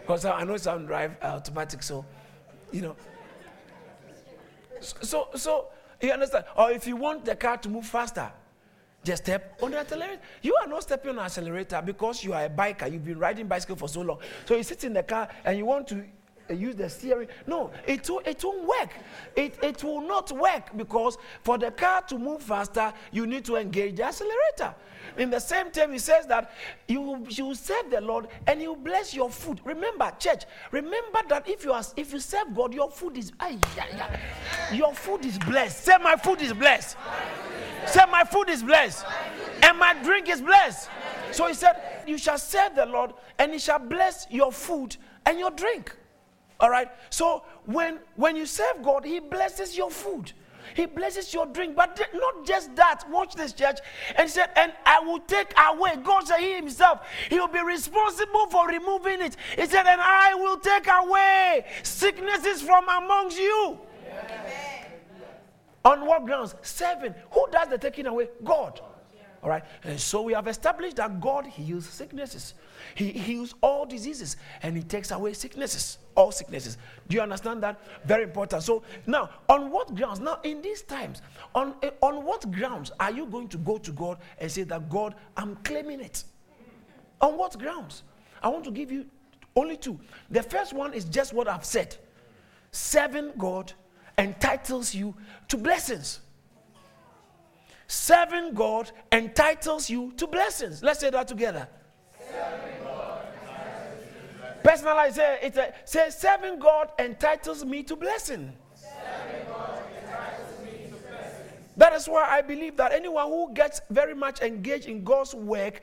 Because 0.00 0.24
I 0.24 0.44
know 0.44 0.56
some 0.56 0.86
drive 0.86 1.16
uh, 1.22 1.26
automatic, 1.26 1.82
so 1.82 2.06
you 2.72 2.80
know. 2.80 2.96
So 4.80 5.28
so 5.34 5.68
you 6.00 6.12
understand? 6.12 6.46
Or 6.56 6.70
if 6.70 6.86
you 6.86 6.96
want 6.96 7.26
the 7.26 7.36
car 7.36 7.58
to 7.58 7.68
move 7.68 7.84
faster, 7.84 8.32
just 9.04 9.24
step 9.24 9.58
on 9.62 9.72
the 9.72 9.78
accelerator. 9.78 10.20
You 10.42 10.54
are 10.62 10.66
not 10.66 10.82
stepping 10.82 11.10
on 11.10 11.16
the 11.16 11.22
accelerator 11.22 11.82
because 11.84 12.24
you 12.24 12.32
are 12.32 12.44
a 12.44 12.50
biker. 12.50 12.90
You've 12.90 13.04
been 13.04 13.18
riding 13.18 13.46
bicycle 13.46 13.76
for 13.76 13.88
so 13.88 14.02
long. 14.02 14.18
So 14.46 14.56
you 14.56 14.62
sit 14.62 14.84
in 14.84 14.92
the 14.92 15.02
car 15.02 15.28
and 15.44 15.58
you 15.58 15.64
want 15.64 15.86
to 15.88 16.04
use 16.54 16.74
the 16.74 16.88
steering. 16.88 17.28
No, 17.46 17.70
it, 17.86 18.08
will, 18.08 18.22
it 18.24 18.42
won't 18.44 18.66
work. 18.66 18.90
It, 19.36 19.58
it 19.62 19.84
will 19.84 20.00
not 20.00 20.30
work 20.32 20.76
because 20.76 21.18
for 21.42 21.58
the 21.58 21.70
car 21.70 22.02
to 22.02 22.18
move 22.18 22.42
faster, 22.42 22.92
you 23.12 23.26
need 23.26 23.44
to 23.46 23.56
engage 23.56 23.96
the 23.96 24.04
accelerator. 24.04 24.74
In 25.16 25.30
the 25.30 25.40
same 25.40 25.70
time, 25.70 25.92
he 25.92 25.98
says 25.98 26.26
that 26.26 26.52
you, 26.86 27.26
you 27.28 27.54
serve 27.54 27.90
the 27.90 28.00
Lord 28.00 28.28
and 28.46 28.60
you 28.62 28.76
bless 28.76 29.14
your 29.14 29.30
food. 29.30 29.60
Remember, 29.64 30.12
church, 30.18 30.44
remember 30.70 31.20
that 31.28 31.48
if 31.48 31.64
you 31.64 31.72
are 31.72 31.82
if 31.96 32.12
you 32.12 32.20
serve 32.20 32.54
God, 32.54 32.72
your 32.72 32.90
food 32.90 33.16
is 33.16 33.32
your 34.72 34.94
food 34.94 35.24
is 35.24 35.38
blessed. 35.38 35.84
Say 35.84 35.92
my 36.02 36.16
food 36.16 36.40
is 36.42 36.52
blessed. 36.52 36.96
Say 37.86 38.02
my 38.10 38.24
food 38.24 38.48
is 38.50 38.62
blessed. 38.62 39.04
And 39.62 39.78
my 39.78 39.94
drink 40.02 40.28
is 40.28 40.40
blessed. 40.40 40.88
So 41.32 41.46
he 41.46 41.54
said, 41.54 42.04
You 42.06 42.18
shall 42.18 42.38
serve 42.38 42.74
the 42.74 42.86
Lord, 42.86 43.12
and 43.38 43.52
he 43.52 43.58
shall 43.58 43.78
bless 43.78 44.26
your 44.30 44.52
food 44.52 44.96
and 45.26 45.38
your 45.38 45.50
drink. 45.50 45.96
All 46.60 46.70
right. 46.70 46.88
So 47.08 47.42
when 47.66 47.98
when 48.16 48.36
you 48.36 48.46
serve 48.46 48.82
God, 48.82 49.04
He 49.04 49.18
blesses 49.18 49.76
your 49.76 49.90
food. 49.90 50.32
He 50.74 50.86
blesses 50.86 51.34
your 51.34 51.46
drink, 51.46 51.74
but 51.74 52.00
not 52.14 52.46
just 52.46 52.74
that. 52.76 53.02
Watch 53.10 53.34
this, 53.34 53.52
church. 53.52 53.78
And 54.16 54.28
he 54.28 54.28
said, 54.28 54.50
And 54.56 54.72
I 54.86 55.00
will 55.00 55.18
take 55.20 55.52
away. 55.58 55.96
God 56.02 56.26
said, 56.26 56.38
He 56.38 56.54
Himself, 56.54 57.00
He 57.28 57.38
will 57.38 57.48
be 57.48 57.62
responsible 57.62 58.46
for 58.46 58.68
removing 58.68 59.20
it. 59.20 59.36
He 59.56 59.66
said, 59.66 59.86
And 59.86 60.00
I 60.00 60.34
will 60.34 60.58
take 60.58 60.86
away 60.86 61.66
sicknesses 61.82 62.62
from 62.62 62.84
amongst 62.88 63.38
you. 63.38 63.80
On 65.84 66.04
what 66.06 66.26
grounds? 66.26 66.54
Seven. 66.62 67.14
Who 67.32 67.46
does 67.50 67.68
the 67.68 67.78
taking 67.78 68.06
away? 68.06 68.28
God. 68.44 68.80
All 69.42 69.48
right. 69.48 69.64
And 69.82 69.98
so 69.98 70.22
we 70.22 70.34
have 70.34 70.46
established 70.46 70.96
that 70.96 71.20
God 71.20 71.46
heals 71.46 71.86
sicknesses. 71.86 72.54
He 72.94 73.12
heals 73.12 73.54
all 73.60 73.86
diseases 73.86 74.36
and 74.62 74.76
he 74.76 74.82
takes 74.82 75.10
away 75.10 75.32
sicknesses, 75.32 75.98
all 76.14 76.32
sicknesses. 76.32 76.78
Do 77.08 77.16
you 77.16 77.22
understand 77.22 77.62
that? 77.62 77.80
Very 78.04 78.24
important. 78.24 78.62
So 78.62 78.82
now, 79.06 79.30
on 79.48 79.70
what 79.70 79.94
grounds? 79.94 80.20
Now, 80.20 80.38
in 80.42 80.62
these 80.62 80.82
times, 80.82 81.22
on, 81.54 81.74
on 82.00 82.24
what 82.24 82.50
grounds 82.52 82.90
are 83.00 83.10
you 83.10 83.26
going 83.26 83.48
to 83.48 83.58
go 83.58 83.78
to 83.78 83.92
God 83.92 84.18
and 84.38 84.50
say 84.50 84.62
that 84.64 84.88
God, 84.88 85.14
I'm 85.36 85.56
claiming 85.56 86.00
it? 86.00 86.24
On 87.20 87.36
what 87.36 87.58
grounds? 87.58 88.02
I 88.42 88.48
want 88.48 88.64
to 88.64 88.70
give 88.70 88.90
you 88.90 89.06
only 89.56 89.76
two. 89.76 89.98
The 90.30 90.42
first 90.42 90.72
one 90.72 90.94
is 90.94 91.04
just 91.04 91.32
what 91.32 91.48
I've 91.48 91.64
said. 91.64 91.96
Serving 92.72 93.32
God 93.36 93.72
entitles 94.16 94.94
you 94.94 95.14
to 95.48 95.56
blessings. 95.56 96.20
Serving 97.88 98.54
God 98.54 98.92
entitles 99.10 99.90
you 99.90 100.12
to 100.16 100.26
blessings. 100.26 100.82
Let's 100.82 101.00
say 101.00 101.10
that 101.10 101.26
together. 101.26 101.68
Personalize 104.62 105.18
it. 105.18 105.56
Uh, 105.56 105.70
say 105.84 106.10
serving 106.10 106.58
God 106.58 106.90
entitles 106.98 107.64
me 107.64 107.82
to 107.84 107.96
blessing. 107.96 108.52
That 111.76 111.94
is 111.94 112.06
why 112.06 112.26
I 112.28 112.42
believe 112.42 112.76
that 112.76 112.92
anyone 112.92 113.26
who 113.28 113.54
gets 113.54 113.80
very 113.88 114.14
much 114.14 114.42
engaged 114.42 114.86
in 114.86 115.02
God's 115.02 115.34
work 115.34 115.80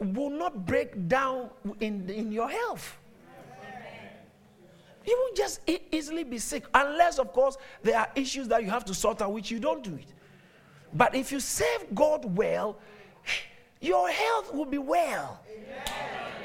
will 0.00 0.30
not 0.30 0.66
break 0.66 1.08
down 1.08 1.50
in, 1.80 2.08
in 2.10 2.32
your 2.32 2.48
health. 2.50 2.98
You 5.06 5.16
will 5.16 5.36
just 5.36 5.60
e- 5.68 5.78
easily 5.92 6.24
be 6.24 6.38
sick, 6.38 6.64
unless, 6.74 7.20
of 7.20 7.32
course, 7.32 7.56
there 7.84 7.96
are 7.96 8.08
issues 8.16 8.48
that 8.48 8.64
you 8.64 8.70
have 8.70 8.84
to 8.86 8.94
sort 8.94 9.22
out, 9.22 9.32
which 9.32 9.52
you 9.52 9.60
don't 9.60 9.84
do 9.84 9.94
it. 9.94 10.12
But 10.92 11.14
if 11.14 11.30
you 11.30 11.38
serve 11.38 11.86
God 11.94 12.24
well, 12.36 12.78
your 13.80 14.08
health 14.08 14.52
will 14.52 14.64
be 14.64 14.78
well. 14.78 15.38
Amen. 15.48 16.35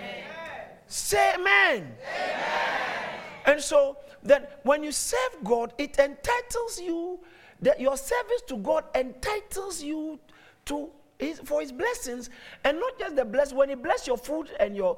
Say 0.92 1.36
amen. 1.36 1.96
amen. 2.18 3.20
And 3.46 3.62
so 3.62 3.98
then 4.22 4.46
when 4.64 4.84
you 4.84 4.92
serve 4.92 5.38
God, 5.42 5.74
it 5.78 5.98
entitles 5.98 6.82
you, 6.82 7.18
that 7.62 7.80
your 7.80 7.96
service 7.96 8.42
to 8.48 8.58
God 8.58 8.84
entitles 8.94 9.82
you 9.82 10.20
to 10.66 10.90
his, 11.18 11.40
for 11.40 11.62
his 11.62 11.72
blessings. 11.72 12.30
And 12.66 12.78
not 12.78 13.00
just 13.00 13.16
the 13.16 13.24
bless, 13.24 13.54
when 13.54 13.70
he 13.70 13.76
bless 13.76 14.06
your 14.06 14.18
food 14.18 14.52
and 14.60 14.76
your 14.76 14.98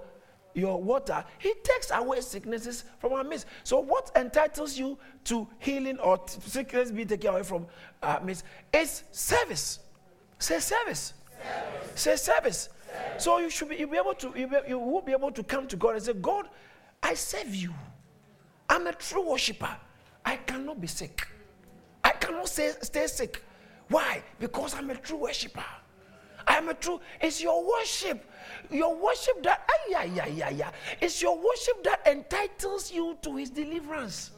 your 0.55 0.81
water, 0.81 1.23
he 1.39 1.53
takes 1.63 1.91
away 1.91 2.21
sicknesses 2.21 2.85
from 2.99 3.13
our 3.13 3.23
midst. 3.23 3.47
So, 3.63 3.79
what 3.79 4.11
entitles 4.15 4.77
you 4.77 4.97
to 5.25 5.47
healing 5.59 5.97
or 5.99 6.17
t- 6.19 6.39
sickness 6.45 6.91
be 6.91 7.05
taken 7.05 7.31
away 7.31 7.43
from 7.43 7.65
our 8.01 8.21
midst 8.21 8.45
is 8.71 9.03
service. 9.11 9.79
Say 10.37 10.59
service. 10.59 11.13
service. 11.39 12.01
Say 12.01 12.15
service. 12.15 12.69
So 13.17 13.39
you 13.39 13.49
should 13.49 13.69
be, 13.69 13.77
you'll 13.77 13.89
be 13.89 13.97
able 13.97 14.15
to 14.15 14.29
be, 14.31 14.45
you 14.67 14.79
will 14.79 15.01
be 15.01 15.11
able 15.11 15.31
to 15.31 15.43
come 15.43 15.67
to 15.67 15.75
God 15.75 15.95
and 15.95 16.03
say, 16.03 16.13
God, 16.13 16.47
I 17.01 17.13
serve 17.13 17.53
you. 17.53 17.73
I'm 18.69 18.87
a 18.87 18.93
true 18.93 19.29
worshiper. 19.29 19.75
I 20.25 20.37
cannot 20.37 20.79
be 20.79 20.87
sick. 20.87 21.27
I 22.03 22.11
cannot 22.11 22.49
stay, 22.49 22.71
stay 22.81 23.07
sick. 23.07 23.43
Why? 23.89 24.23
Because 24.39 24.73
I'm 24.73 24.89
a 24.89 24.95
true 24.95 25.17
worshiper. 25.17 25.65
I'm 26.47 26.69
a 26.69 26.73
true. 26.73 26.99
It's 27.21 27.41
your 27.41 27.65
worship. 27.65 28.29
Your 28.69 28.95
worship 28.95 29.43
that, 29.43 29.69
yeah, 29.89 30.03
yeah, 30.03 30.27
yeah, 30.27 30.49
yeah. 30.49 30.71
It's 30.99 31.21
your 31.21 31.37
worship 31.37 31.83
that 31.83 32.01
entitles 32.07 32.91
you 32.91 33.17
to 33.21 33.35
his 33.35 33.49
deliverance. 33.49 34.31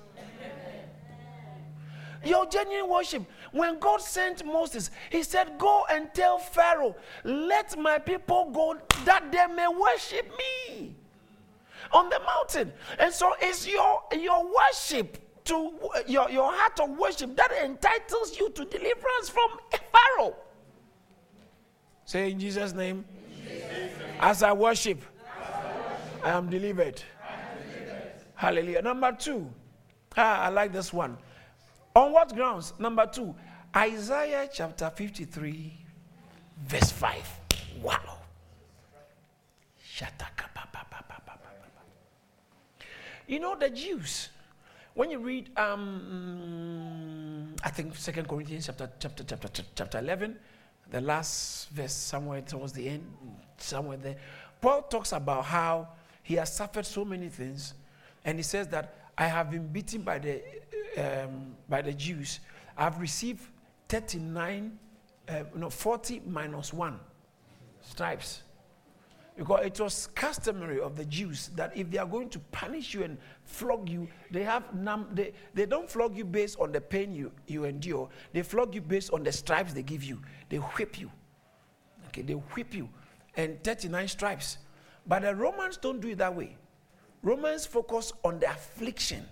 Your 2.26 2.46
genuine 2.48 2.90
worship. 2.90 3.24
When 3.52 3.80
God 3.80 4.02
sent 4.02 4.46
Moses, 4.46 4.90
he 5.12 5.24
said, 5.24 5.58
Go 5.58 5.86
and 5.92 6.14
tell 6.14 6.40
Pharaoh, 6.40 6.96
let 7.24 7.78
my 7.78 8.00
people 8.00 8.50
go 8.52 8.78
that 9.06 9.32
they 9.32 9.46
may 9.54 9.68
worship 9.68 10.32
me 10.38 10.96
on 11.92 12.10
the 12.10 12.20
mountain. 12.20 12.74
And 13.00 13.14
so 13.14 13.34
it's 13.40 13.68
your, 13.68 14.02
your 14.12 14.44
worship 14.44 15.18
to 15.46 15.72
your, 16.08 16.30
your 16.32 16.52
heart 16.52 16.80
of 16.80 16.98
worship 16.98 17.36
that 17.38 17.52
entitles 17.64 18.38
you 18.40 18.50
to 18.50 18.66
deliverance 18.66 19.30
from 19.30 19.60
Pharaoh. 19.72 20.36
Say 22.06 22.32
in 22.32 22.40
Jesus' 22.40 22.74
name. 22.74 23.06
As 24.20 24.44
I 24.44 24.54
worship, 24.54 25.02
I 26.24 26.32
am 26.32 26.50
delivered. 26.50 27.02
Hallelujah. 28.36 28.82
Number 28.82 29.12
two, 29.12 29.50
ah, 30.18 30.42
I 30.44 30.50
like 30.50 30.74
this 30.74 30.92
one. 30.92 31.18
On 31.96 32.12
what 32.12 32.36
grounds? 32.36 32.74
Number 32.78 33.06
two, 33.06 33.34
Isaiah 33.76 34.50
chapter 34.52 34.90
53, 34.90 35.74
verse 36.66 36.92
5. 36.92 37.40
Wow. 37.82 38.20
You 43.28 43.40
know, 43.40 43.56
the 43.56 43.70
Jews, 43.70 44.30
when 44.94 45.10
you 45.10 45.20
read, 45.20 45.58
um, 45.58 47.56
I 47.64 47.70
think 47.70 47.96
Second 47.96 48.28
Corinthians 48.28 48.66
chapter, 48.66 48.90
chapter, 49.00 49.24
chapter, 49.24 49.64
chapter 49.74 50.00
11, 50.00 50.38
the 50.92 51.02
last 51.02 51.70
verse 51.70 51.94
somewhere 51.94 52.42
towards 52.42 52.74
the 52.74 52.90
end, 52.90 53.04
somewhere 53.58 53.98
there, 53.98 54.18
Paul 54.60 54.82
talks 54.84 55.14
about 55.14 55.46
how 55.46 55.88
he 56.24 56.36
has 56.36 56.54
suffered 56.54 56.86
so 56.86 57.06
many 57.06 57.30
things, 57.30 57.74
and 58.26 58.38
he 58.38 58.44
says 58.44 58.68
that 58.68 58.94
I 59.18 59.28
have 59.28 59.50
been 59.50 59.68
beaten 59.68 60.02
by 60.02 60.20
the, 60.20 60.42
um, 60.98 61.56
by 61.70 61.82
the 61.82 61.94
Jews. 61.94 62.40
I've 62.78 63.00
received 63.00 63.42
39, 63.90 64.78
uh, 65.28 65.44
no, 65.56 65.70
40 65.70 66.22
minus 66.26 66.74
1 66.74 67.00
stripes. 67.82 68.42
Because 69.38 69.66
it 69.66 69.80
was 69.80 70.08
customary 70.08 70.80
of 70.80 70.96
the 70.96 71.04
Jews 71.04 71.50
that 71.56 71.76
if 71.76 71.92
they 71.92 71.98
are 71.98 72.06
going 72.06 72.30
to 72.30 72.40
punish 72.52 72.94
you 72.94 73.04
and 73.04 73.18
flog 73.44 73.90
you, 73.90 74.08
they 74.32 74.44
have 74.44 74.74
num- 74.74 75.10
they, 75.12 75.34
they 75.54 75.66
don't 75.66 75.90
flog 75.90 76.16
you 76.18 76.24
based 76.24 76.58
on 76.58 76.72
the 76.72 76.80
pain 76.80 77.14
you, 77.14 77.32
you 77.48 77.66
endure. 77.66 78.08
They 78.32 78.44
flog 78.44 78.74
you 78.74 78.82
based 78.82 79.12
on 79.12 79.24
the 79.24 79.34
stripes 79.34 79.74
they 79.74 79.84
give 79.84 80.04
you. 80.04 80.22
They 80.48 80.58
whip 80.58 81.00
you. 81.00 81.12
Okay, 82.08 82.22
they 82.22 82.34
whip 82.34 82.74
you. 82.74 82.88
And 83.36 83.62
39 83.62 84.08
stripes. 84.08 84.58
But 85.06 85.24
the 85.24 85.36
Romans 85.36 85.76
don't 85.76 86.00
do 86.00 86.08
it 86.08 86.18
that 86.20 86.34
way. 86.34 86.56
Romans 87.22 87.66
focus 87.66 88.14
on 88.24 88.40
the 88.40 88.50
affliction. 88.50 89.26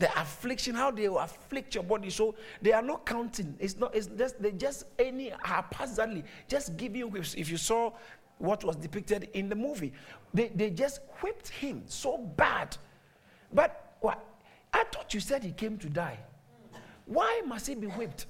The 0.00 0.10
affliction, 0.20 0.74
how 0.74 0.90
they 0.90 1.04
afflict 1.04 1.76
your 1.76 1.84
body. 1.84 2.10
So 2.10 2.34
they 2.60 2.72
are 2.72 2.82
not 2.82 3.06
counting. 3.06 3.54
It's 3.60 3.76
not, 3.76 3.94
it's 3.94 4.08
just 4.08 4.42
they 4.42 4.50
just 4.50 4.86
any 4.98 5.32
haphazardly 5.42 6.24
just 6.48 6.76
give 6.76 6.96
you 6.96 7.06
whips. 7.06 7.34
If 7.34 7.48
you 7.48 7.56
saw 7.56 7.92
what 8.40 8.64
was 8.64 8.76
depicted 8.76 9.28
in 9.34 9.48
the 9.48 9.54
movie. 9.54 9.92
They, 10.32 10.48
they 10.48 10.70
just 10.70 11.00
whipped 11.20 11.48
him 11.48 11.82
so 11.86 12.16
bad. 12.16 12.76
But 13.52 13.96
what? 14.00 14.24
I 14.72 14.84
thought 14.84 15.12
you 15.12 15.20
said 15.20 15.44
he 15.44 15.52
came 15.52 15.76
to 15.78 15.88
die. 15.88 16.18
Why 17.04 17.42
must 17.46 17.66
he 17.66 17.74
be 17.74 17.88
whipped? 17.88 18.26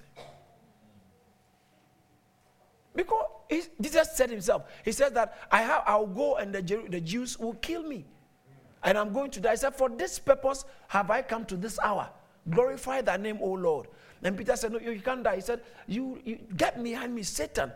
Because 2.94 3.24
he, 3.48 3.62
Jesus 3.80 4.16
said 4.16 4.30
himself, 4.30 4.64
he 4.84 4.90
said 4.90 5.14
that 5.14 5.38
I 5.50 5.62
have, 5.62 5.84
I'll 5.86 6.06
go 6.06 6.36
and 6.36 6.52
the, 6.52 6.82
the 6.88 7.00
Jews 7.00 7.38
will 7.38 7.54
kill 7.54 7.84
me. 7.84 8.04
And 8.82 8.96
I'm 8.96 9.12
going 9.12 9.30
to 9.32 9.40
die. 9.40 9.52
He 9.52 9.56
said, 9.56 9.74
For 9.74 9.88
this 9.88 10.18
purpose 10.18 10.64
have 10.88 11.10
I 11.10 11.22
come 11.22 11.44
to 11.46 11.56
this 11.56 11.78
hour. 11.80 12.08
Glorify 12.48 13.02
thy 13.02 13.16
name, 13.16 13.38
O 13.42 13.52
Lord. 13.52 13.88
And 14.22 14.36
Peter 14.36 14.56
said, 14.56 14.72
No, 14.72 14.78
you 14.78 15.00
can't 15.00 15.22
die. 15.22 15.36
He 15.36 15.40
said, 15.40 15.60
You, 15.86 16.20
you 16.24 16.38
get 16.56 16.82
behind 16.82 17.14
me, 17.14 17.22
Satan. 17.22 17.72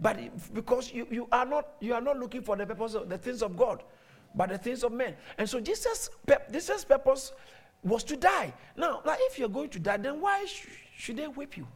But 0.00 0.18
because 0.54 0.92
you, 0.92 1.06
you 1.10 1.28
are 1.32 1.44
not 1.44 1.68
you 1.80 1.92
are 1.92 2.00
not 2.00 2.18
looking 2.18 2.42
for 2.42 2.56
the 2.56 2.64
purpose 2.64 2.94
of 2.94 3.08
the 3.08 3.18
things 3.18 3.42
of 3.42 3.56
God, 3.56 3.82
but 4.34 4.48
the 4.48 4.58
things 4.58 4.84
of 4.84 4.92
men. 4.92 5.14
And 5.38 5.48
so 5.48 5.60
Jesus, 5.60 6.10
Jesus' 6.52 6.84
purpose 6.84 7.32
was 7.82 8.04
to 8.04 8.16
die. 8.16 8.52
Now, 8.76 9.02
if 9.06 9.38
you're 9.38 9.48
going 9.48 9.70
to 9.70 9.78
die, 9.78 9.96
then 9.96 10.20
why 10.20 10.44
sh- 10.46 10.66
should 10.96 11.16
they 11.16 11.26
whip 11.26 11.56
you? 11.56 11.66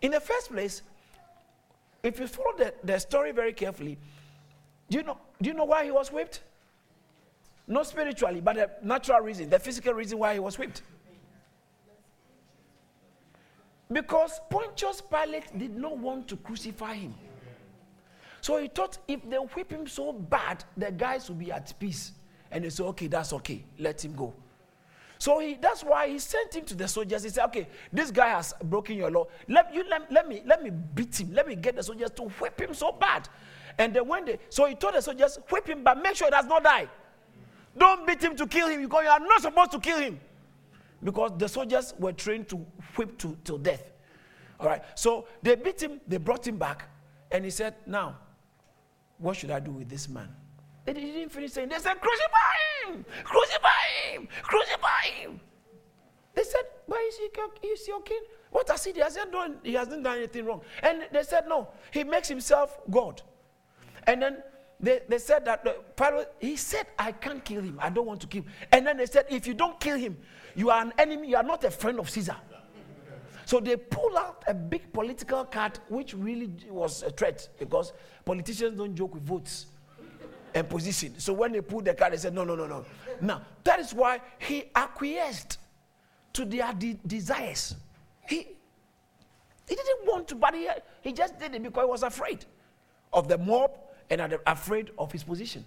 In 0.00 0.12
the 0.12 0.20
first 0.20 0.52
place, 0.52 0.82
if 2.02 2.20
you 2.20 2.28
follow 2.28 2.56
the, 2.56 2.74
the 2.84 2.98
story 2.98 3.32
very 3.32 3.52
carefully, 3.52 3.98
do 4.90 4.98
you 4.98 5.04
know 5.04 5.18
do 5.40 5.50
you 5.50 5.54
know 5.54 5.64
why 5.64 5.84
he 5.84 5.90
was 5.90 6.12
whipped? 6.12 6.42
Not 7.66 7.86
spiritually, 7.86 8.40
but 8.40 8.56
the 8.56 8.70
natural 8.82 9.20
reason, 9.20 9.50
the 9.50 9.58
physical 9.58 9.92
reason 9.92 10.18
why 10.18 10.32
he 10.34 10.38
was 10.38 10.58
whipped. 10.58 10.82
Because 13.90 14.40
Pontius 14.50 15.02
Pilate 15.02 15.56
did 15.56 15.76
not 15.76 15.96
want 15.98 16.28
to 16.28 16.36
crucify 16.36 16.94
him. 16.94 17.14
So 18.40 18.58
he 18.58 18.68
thought 18.68 18.98
if 19.08 19.28
they 19.28 19.36
whip 19.36 19.70
him 19.70 19.86
so 19.86 20.12
bad, 20.12 20.64
the 20.76 20.90
guys 20.90 21.28
will 21.28 21.36
be 21.36 21.50
at 21.50 21.72
peace. 21.78 22.12
And 22.50 22.64
they 22.64 22.70
said, 22.70 22.86
okay, 22.86 23.06
that's 23.06 23.32
okay, 23.34 23.64
let 23.78 24.02
him 24.02 24.14
go. 24.14 24.32
So 25.18 25.40
he, 25.40 25.54
that's 25.60 25.82
why 25.82 26.08
he 26.08 26.18
sent 26.18 26.54
him 26.54 26.64
to 26.66 26.74
the 26.74 26.86
soldiers. 26.86 27.24
He 27.24 27.30
said, 27.30 27.44
okay, 27.46 27.66
this 27.92 28.10
guy 28.10 28.28
has 28.28 28.54
broken 28.64 28.96
your 28.96 29.10
law. 29.10 29.26
Let, 29.48 29.74
you, 29.74 29.84
let, 29.88 30.10
let, 30.12 30.28
me, 30.28 30.42
let 30.46 30.62
me 30.62 30.70
beat 30.70 31.20
him. 31.20 31.32
Let 31.32 31.48
me 31.48 31.56
get 31.56 31.74
the 31.74 31.82
soldiers 31.82 32.10
to 32.12 32.22
whip 32.22 32.60
him 32.60 32.72
so 32.72 32.92
bad. 32.92 33.28
And 33.78 33.94
then 33.94 34.06
when 34.06 34.24
they, 34.24 34.38
so 34.50 34.66
he 34.66 34.74
told 34.74 34.94
the 34.94 35.00
soldiers, 35.00 35.38
whip 35.50 35.68
him, 35.68 35.84
but 35.84 36.02
make 36.02 36.16
sure 36.16 36.26
he 36.26 36.30
does 36.30 36.46
not 36.46 36.64
die. 36.64 36.88
Don't 37.76 38.06
beat 38.06 38.22
him 38.22 38.34
to 38.36 38.46
kill 38.46 38.68
him 38.68 38.82
because 38.82 39.04
you 39.04 39.10
are 39.10 39.20
not 39.20 39.40
supposed 39.40 39.70
to 39.72 39.78
kill 39.78 39.98
him 39.98 40.18
because 41.02 41.32
the 41.38 41.48
soldiers 41.48 41.94
were 41.98 42.12
trained 42.12 42.48
to 42.48 42.56
whip 42.96 43.16
to, 43.18 43.58
death. 43.58 43.92
All 44.58 44.66
right. 44.66 44.82
So 44.96 45.26
they 45.42 45.54
beat 45.54 45.80
him, 45.80 46.00
they 46.06 46.16
brought 46.16 46.46
him 46.46 46.56
back, 46.56 46.88
and 47.30 47.44
he 47.44 47.50
said, 47.50 47.74
Now, 47.86 48.16
what 49.18 49.36
should 49.36 49.50
I 49.50 49.60
do 49.60 49.70
with 49.70 49.88
this 49.88 50.08
man? 50.08 50.28
They 50.84 50.94
didn't 50.94 51.30
finish 51.30 51.52
saying, 51.52 51.68
They 51.68 51.78
said, 51.78 52.00
Crucify 52.00 52.88
him! 52.88 53.04
Crucify 53.22 54.12
him! 54.12 54.28
Crucify 54.42 55.06
him! 55.20 55.40
They 56.34 56.42
said, 56.42 56.62
But 56.88 56.98
is 57.08 57.18
he, 57.18 57.68
is 57.68 57.86
he 57.86 57.92
okay? 57.92 58.18
What 58.50 58.68
has 58.70 58.84
he 58.84 58.92
done, 58.92 59.56
he 59.62 59.74
hasn't 59.74 60.02
done 60.02 60.16
anything 60.16 60.46
wrong. 60.46 60.62
And 60.82 61.06
they 61.12 61.22
said, 61.22 61.44
No, 61.46 61.68
he 61.92 62.04
makes 62.04 62.28
himself 62.28 62.78
God. 62.90 63.22
And 64.08 64.22
then 64.22 64.38
they, 64.80 65.02
they 65.06 65.18
said 65.18 65.44
that 65.44 65.66
he 66.40 66.56
said, 66.56 66.86
I 66.98 67.12
can't 67.12 67.44
kill 67.44 67.60
him. 67.60 67.78
I 67.80 67.90
don't 67.90 68.06
want 68.06 68.22
to 68.22 68.26
kill. 68.26 68.44
And 68.72 68.86
then 68.86 68.96
they 68.96 69.06
said, 69.06 69.26
if 69.28 69.46
you 69.46 69.52
don't 69.52 69.78
kill 69.78 69.98
him, 69.98 70.16
you 70.56 70.70
are 70.70 70.80
an 70.80 70.94
enemy. 70.98 71.28
You 71.28 71.36
are 71.36 71.42
not 71.42 71.62
a 71.64 71.70
friend 71.70 72.00
of 72.00 72.08
Caesar. 72.08 72.36
So 73.44 73.60
they 73.60 73.76
pull 73.76 74.16
out 74.16 74.44
a 74.46 74.54
big 74.54 74.92
political 74.94 75.44
card, 75.44 75.78
which 75.88 76.14
really 76.14 76.50
was 76.70 77.02
a 77.02 77.10
threat 77.10 77.48
because 77.58 77.92
politicians 78.24 78.78
don't 78.78 78.94
joke 78.94 79.14
with 79.14 79.24
votes 79.24 79.66
and 80.54 80.66
position. 80.68 81.18
So 81.18 81.34
when 81.34 81.52
they 81.52 81.60
pulled 81.60 81.84
the 81.84 81.92
card, 81.94 82.14
they 82.14 82.16
said, 82.16 82.34
no, 82.34 82.44
no, 82.44 82.54
no, 82.54 82.66
no. 82.66 82.86
Now, 83.20 83.42
that 83.64 83.78
is 83.78 83.92
why 83.92 84.20
he 84.38 84.64
acquiesced 84.74 85.58
to 86.32 86.46
their 86.46 86.72
de- 86.72 86.98
desires. 87.06 87.74
He, 88.26 88.38
he 89.68 89.74
didn't 89.74 90.06
want 90.06 90.28
to, 90.28 90.34
but 90.34 90.54
he, 90.54 90.66
he 91.02 91.12
just 91.12 91.38
did 91.38 91.54
it 91.54 91.62
because 91.62 91.82
he 91.82 91.90
was 91.90 92.02
afraid 92.02 92.46
of 93.12 93.28
the 93.28 93.36
mob 93.36 93.70
and 94.10 94.20
are 94.20 94.40
afraid 94.46 94.90
of 94.98 95.12
his 95.12 95.22
position. 95.24 95.64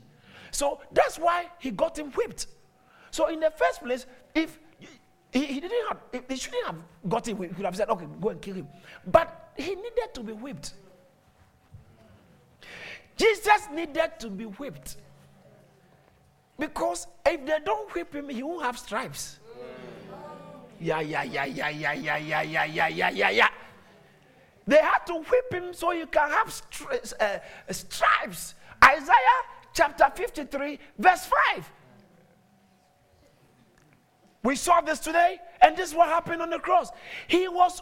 So 0.52 0.82
that's 0.92 1.18
why 1.18 1.48
he 1.60 1.72
got 1.72 1.98
him 1.98 2.12
whipped. 2.12 2.48
So 3.12 3.28
in 3.28 3.40
the 3.40 3.52
first 3.52 3.84
place, 3.84 4.06
if 4.36 4.60
he, 5.32 5.46
he 5.46 5.60
didn't 5.60 5.88
have, 5.88 6.00
he 6.28 6.36
shouldn't 6.36 6.66
have 6.66 6.76
got 7.08 7.28
him, 7.28 7.38
he 7.42 7.48
could 7.48 7.66
have 7.66 7.76
said, 7.76 7.90
okay, 7.90 8.06
go 8.20 8.30
and 8.30 8.42
kill 8.42 8.56
him. 8.56 8.68
But 9.08 9.52
he 9.58 9.76
needed 9.76 10.14
to 10.14 10.22
be 10.22 10.34
whipped. 10.34 10.74
Jesus 13.18 13.68
needed 13.74 14.12
to 14.20 14.30
be 14.30 14.46
whipped. 14.46 14.98
Because 16.58 17.08
if 17.26 17.46
they 17.46 17.58
don't 17.64 17.94
whip 17.94 18.14
him, 18.14 18.30
he 18.30 18.44
won't 18.44 18.64
have 18.64 18.78
stripes. 18.78 19.40
Yeah, 20.80 21.00
yeah, 21.02 21.24
yeah, 21.24 21.46
yeah, 21.46 21.70
yeah, 21.70 21.92
yeah, 21.92 22.18
yeah, 22.18 22.42
yeah, 22.42 22.88
yeah, 22.88 23.10
yeah, 23.10 23.30
yeah. 23.30 23.48
They 24.68 24.78
had 24.78 25.00
to 25.08 25.16
whip 25.16 25.54
him 25.54 25.74
so 25.74 25.92
you 25.92 26.08
can 26.08 26.30
have 26.30 26.48
stri- 26.48 27.14
uh, 27.20 27.40
stripes. 27.72 28.56
Isaiah 28.84 29.42
chapter 29.74 30.10
53, 30.16 30.80
verse 30.98 31.30
5. 31.56 31.72
We 34.44 34.56
saw 34.56 34.82
this 34.82 35.00
today, 35.00 35.38
and 35.62 35.78
this 35.78 35.90
is 35.90 35.96
what 35.96 36.10
happened 36.10 36.42
on 36.42 36.50
the 36.50 36.58
cross. 36.58 36.90
He 37.28 37.48
was, 37.48 37.82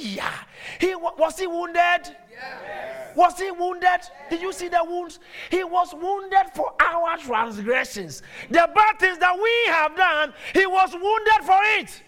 yeah. 0.00 0.32
He 0.80 0.94
was 0.96 1.38
he 1.38 1.46
wounded? 1.46 1.76
Yes. 1.76 3.16
Was 3.16 3.38
he 3.38 3.50
wounded? 3.52 3.84
Yes. 3.84 4.10
Did 4.28 4.40
you 4.42 4.52
see 4.52 4.68
the 4.68 4.84
wounds? 4.84 5.20
He 5.50 5.62
was 5.62 5.94
wounded 5.94 6.50
for 6.54 6.72
our 6.80 7.16
transgressions. 7.18 8.22
The 8.48 8.68
bad 8.74 8.98
things 8.98 9.18
that 9.18 9.36
we 9.40 9.72
have 9.72 9.96
done, 9.96 10.34
he 10.52 10.66
was 10.66 10.92
wounded 10.94 11.44
for 11.44 11.60
it. 11.78 12.02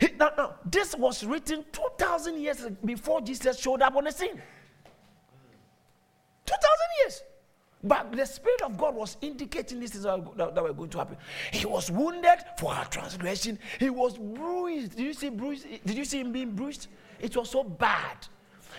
He, 0.00 0.08
no, 0.18 0.30
no, 0.36 0.54
this 0.64 0.94
was 0.96 1.24
written 1.24 1.64
2,000 1.72 2.40
years 2.40 2.66
before 2.84 3.20
Jesus 3.20 3.60
showed 3.60 3.82
up 3.82 3.94
on 3.94 4.04
the 4.04 4.10
scene. 4.10 4.40
2,000 6.46 6.64
years. 7.04 7.22
But 7.82 8.12
the 8.12 8.26
Spirit 8.26 8.62
of 8.62 8.76
God 8.76 8.94
was 8.94 9.16
indicating 9.20 9.80
this 9.80 9.94
is 9.94 10.02
that, 10.02 10.22
that 10.36 10.54
going 10.54 10.90
to 10.90 10.98
happen. 10.98 11.16
He 11.52 11.66
was 11.66 11.90
wounded 11.90 12.38
for 12.58 12.72
our 12.72 12.84
transgression. 12.86 13.58
He 13.78 13.88
was 13.88 14.18
bruised. 14.18 14.96
Did 14.96 15.04
you 15.04 15.14
see 15.14 15.30
bruised? 15.30 15.66
Did 15.84 15.96
you 15.96 16.04
see 16.04 16.20
him 16.20 16.32
being 16.32 16.52
bruised? 16.52 16.88
It 17.18 17.36
was 17.36 17.50
so 17.50 17.64
bad. 17.64 18.26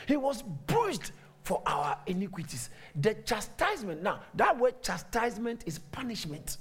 He 0.07 0.17
was 0.17 0.43
bruised 0.43 1.12
for 1.43 1.63
our 1.65 1.97
iniquities. 2.05 2.69
The 2.95 3.15
chastisement. 3.25 4.03
Now, 4.03 4.21
that 4.36 4.57
word 4.57 4.81
chastisement 4.84 5.63
is 5.65 5.79
punishment. 5.79 6.57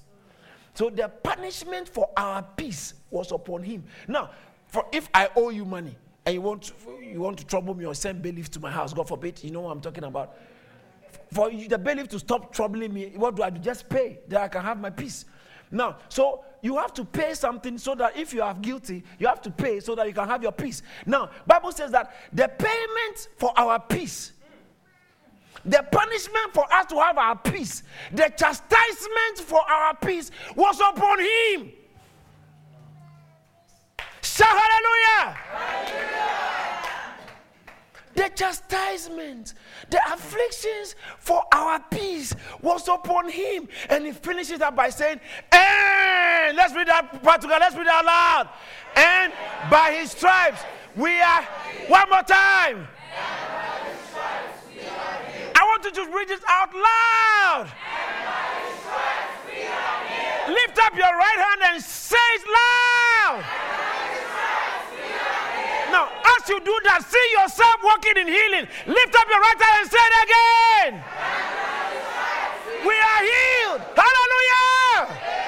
So 0.74 0.88
the 0.88 1.08
punishment 1.08 1.88
for 1.88 2.08
our 2.16 2.42
peace 2.42 2.94
was 3.10 3.32
upon 3.32 3.62
him. 3.62 3.84
Now, 4.08 4.30
for 4.70 4.86
if 4.92 5.08
I 5.12 5.28
owe 5.36 5.50
you 5.50 5.64
money 5.64 5.96
and 6.24 6.34
you 6.34 6.40
want 6.40 6.62
to, 6.62 6.74
you 7.02 7.20
want 7.20 7.38
to 7.38 7.46
trouble 7.46 7.74
me 7.74 7.84
or 7.84 7.94
send 7.94 8.22
bailiff 8.22 8.50
to 8.52 8.60
my 8.60 8.70
house, 8.70 8.92
God 8.92 9.08
forbid, 9.08 9.42
you 9.42 9.50
know 9.50 9.62
what 9.62 9.72
I'm 9.72 9.80
talking 9.80 10.04
about 10.04 10.36
for 11.32 11.50
the 11.50 11.78
bailiff 11.78 12.08
to 12.08 12.18
stop 12.18 12.52
troubling 12.52 12.92
me, 12.92 13.12
what 13.16 13.36
do 13.36 13.42
I 13.42 13.50
do? 13.50 13.60
Just 13.60 13.88
pay, 13.88 14.18
that 14.28 14.40
I 14.40 14.48
can 14.48 14.62
have 14.62 14.80
my 14.80 14.90
peace. 14.90 15.24
Now, 15.70 15.98
so 16.08 16.44
you 16.62 16.76
have 16.76 16.92
to 16.94 17.04
pay 17.04 17.34
something 17.34 17.78
so 17.78 17.94
that 17.94 18.16
if 18.16 18.34
you 18.34 18.42
are 18.42 18.54
guilty, 18.54 19.04
you 19.18 19.28
have 19.28 19.40
to 19.42 19.50
pay 19.50 19.80
so 19.80 19.94
that 19.94 20.06
you 20.08 20.12
can 20.12 20.28
have 20.28 20.42
your 20.42 20.52
peace. 20.52 20.82
Now, 21.06 21.30
Bible 21.46 21.72
says 21.72 21.92
that 21.92 22.12
the 22.32 22.48
payment 22.48 23.28
for 23.36 23.52
our 23.56 23.78
peace, 23.78 24.32
the 25.64 25.86
punishment 25.92 26.52
for 26.52 26.72
us 26.72 26.86
to 26.86 26.96
have 26.96 27.16
our 27.18 27.36
peace, 27.36 27.84
the 28.12 28.32
chastisement 28.36 29.38
for 29.38 29.60
our 29.70 29.94
peace 29.96 30.32
was 30.56 30.80
upon 30.80 31.20
him. 31.20 31.72
Shout 34.22 34.48
hallelujah. 34.48 35.36
The 38.14 38.28
chastisement, 38.34 39.54
the 39.88 40.00
afflictions 40.12 40.94
for 41.18 41.42
our 41.54 41.80
peace 41.90 42.34
was 42.60 42.86
upon 42.88 43.30
him. 43.30 43.68
And 43.88 44.04
he 44.04 44.12
finishes 44.12 44.60
up 44.60 44.76
by 44.76 44.90
saying, 44.90 45.20
And 45.52 46.56
let's 46.56 46.74
read 46.74 46.88
that 46.88 47.22
part 47.22 47.40
together, 47.40 47.60
let's 47.60 47.76
read 47.76 47.86
that 47.86 48.04
loud. 48.04 48.48
And 48.96 49.32
by 49.70 49.92
his 49.92 50.10
stripes 50.10 50.62
we 50.96 51.20
are, 51.20 51.44
one 51.88 52.10
more 52.10 52.22
time. 52.22 52.88
I 55.54 55.64
want 55.64 55.84
you 55.84 55.92
to 55.92 56.10
read 56.10 56.28
this 56.28 56.42
out 56.48 56.74
loud. 56.74 57.72
Lift 60.48 60.78
up 60.78 60.94
your 60.96 61.16
right 61.16 61.38
hand 61.38 61.74
and 61.74 61.82
say 61.82 62.16
it 62.16 62.42
loud. 62.48 63.89
Now, 65.90 66.08
as 66.38 66.48
you 66.48 66.60
do 66.60 66.78
that, 66.84 67.02
see 67.04 67.26
yourself 67.38 67.76
walking 67.82 68.16
in 68.16 68.28
healing. 68.28 68.66
Lift 68.86 69.14
up 69.16 69.28
your 69.28 69.40
right 69.40 69.60
hand 69.60 69.80
and 69.82 69.90
say 69.90 70.04
it 70.08 70.14
again. 70.26 71.02
We 72.86 72.94
are 72.94 73.22
healed. 73.32 73.82
Hallelujah. 73.96 75.40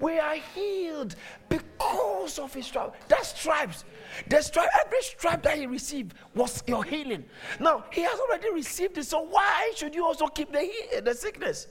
We 0.00 0.18
are 0.18 0.36
healed 0.54 1.16
because 1.48 2.38
of 2.38 2.52
his 2.52 2.66
stripes. 2.66 2.98
That 3.08 3.24
stripes, 3.24 3.84
the 4.28 4.42
stripe, 4.42 4.68
every 4.84 5.02
stripe 5.02 5.42
that 5.42 5.58
he 5.58 5.66
received 5.66 6.14
was 6.34 6.62
your 6.66 6.84
healing. 6.84 7.24
Now 7.60 7.84
he 7.90 8.02
has 8.02 8.18
already 8.18 8.50
received 8.52 8.98
it, 8.98 9.04
so 9.04 9.20
why 9.22 9.72
should 9.76 9.94
you 9.94 10.04
also 10.04 10.26
keep 10.26 10.52
the, 10.52 10.68
the 11.02 11.14
sickness? 11.14 11.68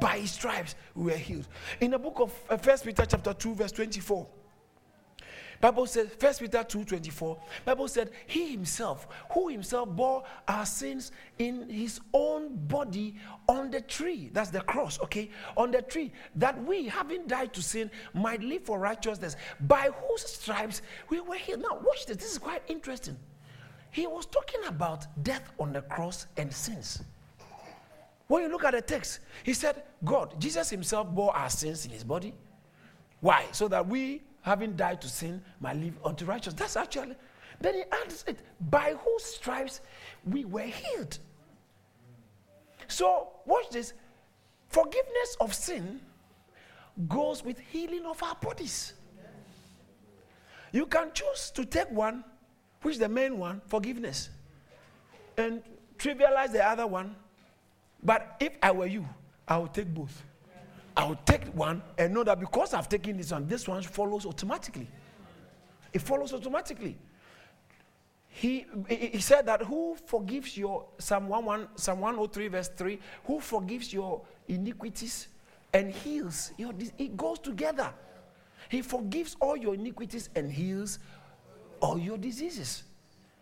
By 0.00 0.18
his 0.18 0.32
stripes 0.32 0.74
we 0.94 1.04
were 1.04 1.18
healed. 1.18 1.48
In 1.80 1.90
the 1.90 1.98
book 1.98 2.20
of 2.20 2.32
uh, 2.48 2.56
First 2.56 2.84
Peter 2.84 3.04
chapter 3.06 3.32
2 3.32 3.54
verse 3.54 3.72
24, 3.72 4.26
Bible 5.60 5.84
says, 5.84 6.08
First 6.18 6.40
Peter 6.40 6.64
2 6.64 6.84
24, 6.84 7.38
Bible 7.66 7.86
said, 7.86 8.10
He 8.26 8.50
himself, 8.50 9.06
who 9.32 9.48
himself 9.48 9.90
bore 9.90 10.24
our 10.48 10.64
sins 10.64 11.12
in 11.38 11.68
his 11.68 12.00
own 12.14 12.56
body 12.66 13.16
on 13.46 13.70
the 13.70 13.82
tree. 13.82 14.30
That's 14.32 14.50
the 14.50 14.62
cross, 14.62 14.98
okay? 15.02 15.28
On 15.58 15.70
the 15.70 15.82
tree, 15.82 16.12
that 16.36 16.62
we, 16.64 16.86
having 16.86 17.26
died 17.26 17.52
to 17.52 17.62
sin, 17.62 17.90
might 18.14 18.42
live 18.42 18.62
for 18.64 18.78
righteousness, 18.78 19.36
by 19.60 19.90
whose 20.08 20.22
stripes 20.22 20.80
we 21.10 21.20
were 21.20 21.36
healed. 21.36 21.60
Now, 21.60 21.78
watch 21.84 22.06
this. 22.06 22.16
This 22.16 22.32
is 22.32 22.38
quite 22.38 22.62
interesting. 22.68 23.18
He 23.90 24.06
was 24.06 24.24
talking 24.24 24.64
about 24.66 25.06
death 25.22 25.52
on 25.58 25.74
the 25.74 25.82
cross 25.82 26.26
and 26.38 26.50
sins. 26.50 27.02
When 28.30 28.44
you 28.44 28.48
look 28.48 28.62
at 28.62 28.74
the 28.74 28.80
text, 28.80 29.18
he 29.42 29.52
said, 29.52 29.82
God, 30.04 30.40
Jesus 30.40 30.70
himself 30.70 31.08
bore 31.08 31.36
our 31.36 31.50
sins 31.50 31.84
in 31.84 31.90
his 31.90 32.04
body. 32.04 32.32
Why? 33.18 33.46
So 33.50 33.66
that 33.66 33.88
we, 33.88 34.22
having 34.42 34.76
died 34.76 35.00
to 35.00 35.08
sin, 35.08 35.42
might 35.58 35.74
live 35.74 35.98
unto 36.04 36.24
righteousness. 36.24 36.60
That's 36.60 36.76
actually. 36.76 37.16
Then 37.60 37.74
he 37.74 37.82
adds 37.90 38.24
it, 38.28 38.38
by 38.70 38.94
whose 39.02 39.24
stripes 39.24 39.80
we 40.24 40.44
were 40.44 40.60
healed. 40.60 41.18
So, 42.86 43.30
watch 43.46 43.68
this. 43.70 43.94
Forgiveness 44.68 45.36
of 45.40 45.52
sin 45.52 46.00
goes 47.08 47.44
with 47.44 47.58
healing 47.58 48.06
of 48.06 48.22
our 48.22 48.36
bodies. 48.36 48.94
You 50.70 50.86
can 50.86 51.10
choose 51.12 51.50
to 51.56 51.64
take 51.64 51.90
one, 51.90 52.22
which 52.82 52.92
is 52.92 53.00
the 53.00 53.08
main 53.08 53.38
one, 53.38 53.60
forgiveness, 53.66 54.30
and 55.36 55.64
trivialize 55.98 56.52
the 56.52 56.64
other 56.64 56.86
one, 56.86 57.16
but 58.02 58.36
if 58.40 58.52
I 58.62 58.70
were 58.70 58.86
you, 58.86 59.06
I 59.46 59.58
would 59.58 59.74
take 59.74 59.92
both. 59.92 60.24
I 60.96 61.06
would 61.06 61.24
take 61.24 61.44
one 61.54 61.82
and 61.98 62.12
know 62.12 62.24
that 62.24 62.40
because 62.40 62.74
I've 62.74 62.88
taken 62.88 63.16
this 63.16 63.32
one, 63.32 63.46
this 63.46 63.66
one 63.68 63.82
follows 63.82 64.26
automatically. 64.26 64.88
It 65.92 66.02
follows 66.02 66.32
automatically. 66.32 66.98
He, 68.28 68.64
he 68.88 69.18
said 69.18 69.46
that 69.46 69.62
who 69.62 69.96
forgives 70.06 70.56
your 70.56 70.86
Psalm 70.98 71.26
11, 71.26 71.68
Psalm 71.74 72.00
103 72.00 72.48
verse 72.48 72.68
3, 72.68 72.98
who 73.24 73.40
forgives 73.40 73.92
your 73.92 74.22
iniquities 74.48 75.28
and 75.72 75.92
heals 75.92 76.52
your 76.56 76.72
it 76.98 77.16
goes 77.16 77.38
together. 77.38 77.92
He 78.68 78.82
forgives 78.82 79.36
all 79.40 79.56
your 79.56 79.74
iniquities 79.74 80.30
and 80.34 80.50
heals 80.50 81.00
all 81.80 81.98
your 81.98 82.18
diseases. 82.18 82.84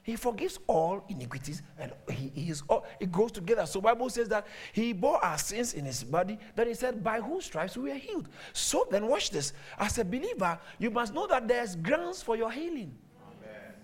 He 0.08 0.16
forgives 0.16 0.58
all 0.66 1.04
iniquities 1.10 1.60
and 1.78 1.92
he, 2.10 2.32
he 2.34 2.50
is 2.50 2.62
all, 2.66 2.86
it 2.98 3.12
goes 3.12 3.30
together. 3.30 3.66
So 3.66 3.82
Bible 3.82 4.08
says 4.08 4.26
that 4.30 4.46
he 4.72 4.94
bore 4.94 5.22
our 5.22 5.36
sins 5.36 5.74
in 5.74 5.84
his 5.84 6.02
body. 6.02 6.38
Then 6.56 6.68
he 6.68 6.72
said, 6.72 7.04
by 7.04 7.20
whose 7.20 7.44
stripes 7.44 7.76
we 7.76 7.90
are 7.90 7.94
healed. 7.96 8.26
So 8.54 8.88
then 8.90 9.06
watch 9.06 9.30
this. 9.30 9.52
As 9.78 9.98
a 9.98 10.06
believer, 10.06 10.58
you 10.78 10.90
must 10.90 11.12
know 11.12 11.26
that 11.26 11.46
there's 11.46 11.76
grounds 11.76 12.22
for 12.22 12.38
your 12.38 12.50
healing. 12.50 12.96
Amen. 13.20 13.74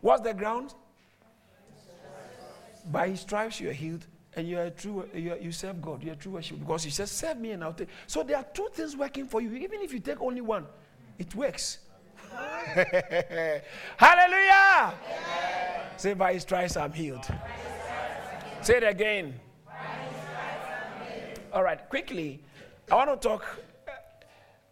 What's 0.00 0.22
the 0.22 0.34
ground? 0.34 0.74
By 2.90 3.10
his 3.10 3.20
stripes 3.20 3.60
you 3.60 3.70
are 3.70 3.72
healed 3.72 4.04
and 4.34 4.48
you 4.48 4.58
are 4.58 4.70
true 4.70 5.08
you, 5.14 5.32
are, 5.32 5.38
you 5.38 5.52
serve 5.52 5.80
God. 5.80 6.02
You 6.02 6.10
are 6.10 6.16
true 6.16 6.32
worship 6.32 6.58
because 6.58 6.82
he 6.82 6.90
says, 6.90 7.08
serve 7.08 7.38
me 7.38 7.52
and 7.52 7.62
I'll 7.62 7.72
take. 7.72 7.88
So 8.08 8.24
there 8.24 8.38
are 8.38 8.46
two 8.52 8.68
things 8.72 8.96
working 8.96 9.28
for 9.28 9.40
you. 9.40 9.54
Even 9.54 9.80
if 9.80 9.92
you 9.92 10.00
take 10.00 10.20
only 10.20 10.40
one, 10.40 10.66
it 11.20 11.32
works. 11.36 11.78
Hallelujah. 13.96 14.94
Say, 15.96 16.14
by 16.14 16.34
his 16.34 16.42
stripes 16.42 16.76
I'm 16.76 16.92
healed. 16.92 17.26
Say 18.62 18.76
it 18.76 18.84
again. 18.84 19.38
All 21.52 21.62
right, 21.62 21.86
quickly, 21.88 22.40
I 22.90 22.94
want 22.94 23.20
to 23.20 23.28
talk 23.28 23.44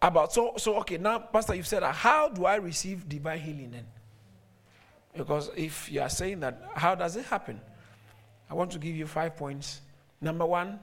about 0.03 0.33
so 0.33 0.55
so 0.57 0.77
okay 0.77 0.96
now 0.96 1.18
pastor 1.18 1.55
you've 1.55 1.66
said 1.66 1.83
how 1.83 2.29
do 2.29 2.46
i 2.46 2.55
receive 2.57 3.07
divine 3.09 3.38
healing 3.38 3.70
then 3.70 3.87
because 5.14 5.51
if 5.57 5.90
you 5.92 6.01
are 6.01 6.09
saying 6.09 6.40
that 6.40 6.62
how 6.75 6.94
does 6.94 7.16
it 7.16 7.25
happen 7.27 7.61
i 8.49 8.55
want 8.55 8.70
to 8.70 8.79
give 8.79 8.96
you 8.96 9.07
five 9.07 9.37
points 9.37 9.83
number 10.20 10.46
one 10.46 10.79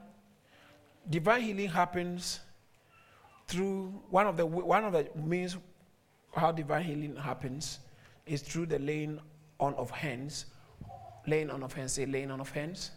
divine 1.10 1.40
healing 1.40 1.68
happens 1.68 2.40
through 3.48 3.92
one 4.10 4.26
of 4.26 4.36
the 4.36 4.46
one 4.46 4.84
of 4.84 4.92
the 4.92 5.08
means 5.16 5.56
how 6.32 6.52
divine 6.52 6.84
healing 6.84 7.16
happens 7.16 7.80
is 8.26 8.42
through 8.42 8.66
the 8.66 8.78
laying 8.78 9.20
on 9.60 9.74
of 9.74 9.90
hands. 9.90 10.46
Laying 11.26 11.50
on 11.50 11.62
of 11.62 11.72
hands, 11.72 11.92
say 11.92 12.06
laying 12.06 12.30
on 12.30 12.40
of 12.40 12.50
hands. 12.50 12.92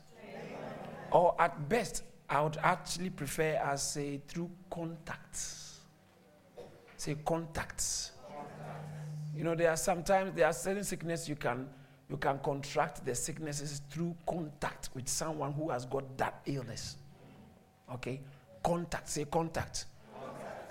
Or 1.11 1.35
at 1.39 1.67
best, 1.67 2.03
I 2.29 2.41
would 2.41 2.57
actually 2.63 3.09
prefer 3.09 3.59
as 3.63 3.83
say 3.83 4.21
through 4.27 4.49
contacts. 4.69 5.79
Say 6.95 7.15
contacts. 7.25 8.11
You 9.35 9.43
know, 9.43 9.55
there 9.55 9.69
are 9.69 9.77
sometimes 9.77 10.33
there 10.35 10.45
are 10.45 10.53
certain 10.53 10.83
sickness 10.83 11.27
you 11.27 11.35
can 11.35 11.67
you 12.09 12.17
can 12.17 12.39
contract 12.39 13.05
the 13.05 13.15
sicknesses 13.15 13.81
through 13.89 14.15
contact 14.27 14.89
with 14.93 15.07
someone 15.07 15.53
who 15.53 15.69
has 15.69 15.85
got 15.85 16.17
that 16.17 16.41
illness. 16.45 16.97
Okay? 17.93 18.19
Contact, 18.61 19.07
say 19.07 19.25
contact. 19.25 19.85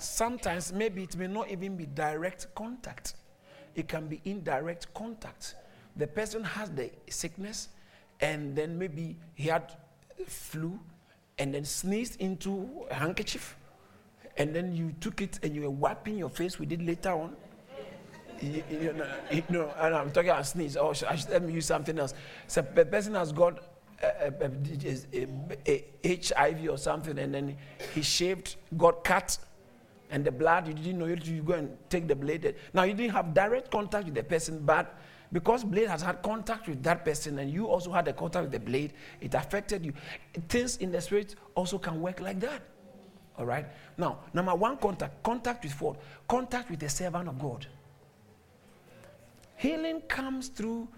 Sometimes 0.01 0.73
maybe 0.73 1.03
it 1.03 1.17
may 1.17 1.27
not 1.27 1.51
even 1.51 1.77
be 1.77 1.87
direct 1.87 2.47
contact, 2.55 3.15
it 3.75 3.87
can 3.87 4.09
be 4.09 4.21
indirect 4.25 4.93
contact. 4.95 5.55
The 5.97 6.07
person 6.07 6.43
has 6.43 6.71
the 6.71 6.91
sickness, 7.09 7.69
and 8.21 8.57
then 8.57 8.79
maybe 8.79 9.17
he 9.35 9.49
had 9.49 9.73
flu 10.27 10.79
and 11.39 11.55
then 11.55 11.65
sneezed 11.65 12.21
into 12.21 12.87
a 12.91 12.95
handkerchief, 12.95 13.57
and 14.37 14.55
then 14.55 14.75
you 14.75 14.95
took 15.01 15.21
it 15.21 15.39
and 15.43 15.55
you 15.55 15.63
were 15.63 15.71
wiping 15.71 16.17
your 16.17 16.31
face 16.31 16.59
with 16.59 16.73
it 16.73 16.83
later 16.83 17.11
on. 17.11 17.37
You, 18.41 18.63
you, 18.71 18.93
know, 18.95 19.07
you 19.31 19.43
know, 19.51 19.71
and 19.79 19.95
I'm 19.95 20.11
talking 20.13 20.31
about 20.31 20.47
sneeze. 20.47 20.79
Oh, 20.79 20.95
I 21.07 21.17
should, 21.17 21.29
let 21.29 21.43
me 21.43 21.53
use 21.53 21.67
something 21.67 21.99
else. 21.99 22.15
So 22.47 22.63
the 22.63 22.87
person 22.87 23.15
has 23.15 23.33
got 23.33 23.63
HIV 24.01 26.71
or 26.71 26.79
something, 26.79 27.19
and 27.19 27.35
then 27.35 27.59
he 27.95 28.01
shaved, 28.01 28.57
got 28.79 29.05
cut, 29.05 29.37
and 30.11 30.25
the 30.25 30.33
blood, 30.33 30.69
you 30.69 30.75
didn't 30.75 30.99
know 30.99 31.07
it, 31.07 31.25
you 31.27 31.43
go 31.43 31.55
and 31.55 31.77
take 31.89 32.09
the 32.09 32.17
blade. 32.17 32.55
Now, 32.75 32.83
you 32.83 32.95
didn't 32.95 33.13
have 33.13 33.33
direct 33.35 33.71
contact 33.71 34.07
with 34.07 34.15
the 34.15 34.23
person, 34.23 34.63
but 34.65 34.99
because 35.33 35.63
blade 35.63 35.89
has 35.89 36.03
had 36.03 36.23
contact 36.23 36.69
with 36.69 36.83
that 36.83 37.05
person 37.05 37.39
and 37.39 37.51
you 37.51 37.67
also 37.67 37.93
had 37.93 38.09
a 38.09 38.13
contact 38.13 38.45
with 38.45 38.53
the 38.53 38.61
blade, 38.61 38.93
it 39.21 39.35
affected 39.35 39.87
you. 39.87 39.93
Things 40.49 40.77
in 40.79 40.91
the 40.91 41.01
spirit 41.01 41.37
also 41.55 41.79
can 41.79 42.01
work 42.01 42.21
like 42.21 42.41
that. 42.41 42.63
All 43.39 43.47
right? 43.47 43.67
Now, 43.97 44.19
number 44.35 44.55
one 44.55 44.77
contact, 44.77 45.23
contact 45.23 45.65
with 45.65 45.81
what? 45.81 45.97
Contact 46.29 46.71
with 46.71 46.81
the 46.81 46.89
servant 46.89 47.29
of 47.29 47.39
God. 47.39 47.67
Healing 49.57 50.01
comes 50.03 50.49
through 50.49 50.89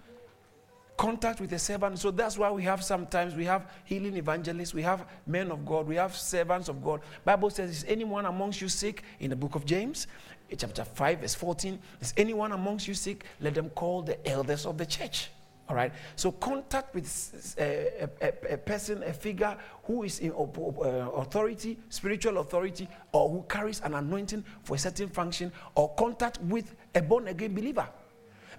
contact 0.97 1.41
with 1.41 1.51
a 1.53 1.59
servant. 1.59 1.99
So 1.99 2.11
that's 2.11 2.37
why 2.37 2.51
we 2.51 2.63
have 2.63 2.83
sometimes 2.83 3.35
we 3.35 3.45
have 3.45 3.71
healing 3.83 4.15
evangelists, 4.15 4.73
we 4.73 4.81
have 4.83 5.05
men 5.25 5.51
of 5.51 5.65
God, 5.65 5.87
we 5.87 5.95
have 5.95 6.15
servants 6.15 6.69
of 6.69 6.83
God. 6.83 7.01
Bible 7.25 7.49
says, 7.49 7.69
is 7.69 7.85
anyone 7.87 8.25
amongst 8.25 8.61
you 8.61 8.69
sick? 8.69 9.03
In 9.19 9.29
the 9.29 9.35
book 9.35 9.55
of 9.55 9.65
James, 9.65 10.07
eh, 10.51 10.55
chapter 10.57 10.83
5, 10.83 11.19
verse 11.19 11.35
14, 11.35 11.79
is 12.01 12.13
anyone 12.17 12.51
amongst 12.51 12.87
you 12.87 12.93
sick? 12.93 13.25
Let 13.39 13.55
them 13.55 13.69
call 13.71 14.01
the 14.01 14.25
elders 14.27 14.65
of 14.65 14.77
the 14.77 14.85
church. 14.85 15.29
All 15.69 15.77
right. 15.77 15.93
So 16.17 16.31
contact 16.31 16.93
with 16.93 17.55
a, 17.57 18.09
a, 18.21 18.53
a 18.53 18.57
person, 18.57 19.01
a 19.03 19.13
figure 19.13 19.57
who 19.85 20.03
is 20.03 20.19
in 20.19 20.31
uh, 20.31 20.35
authority, 20.35 21.79
spiritual 21.87 22.39
authority, 22.39 22.87
or 23.13 23.29
who 23.29 23.45
carries 23.47 23.79
an 23.81 23.93
anointing 23.93 24.43
for 24.63 24.75
a 24.75 24.79
certain 24.79 25.07
function, 25.07 25.53
or 25.75 25.93
contact 25.95 26.41
with 26.41 26.75
a 26.93 27.01
born 27.01 27.29
again 27.29 27.55
believer. 27.55 27.87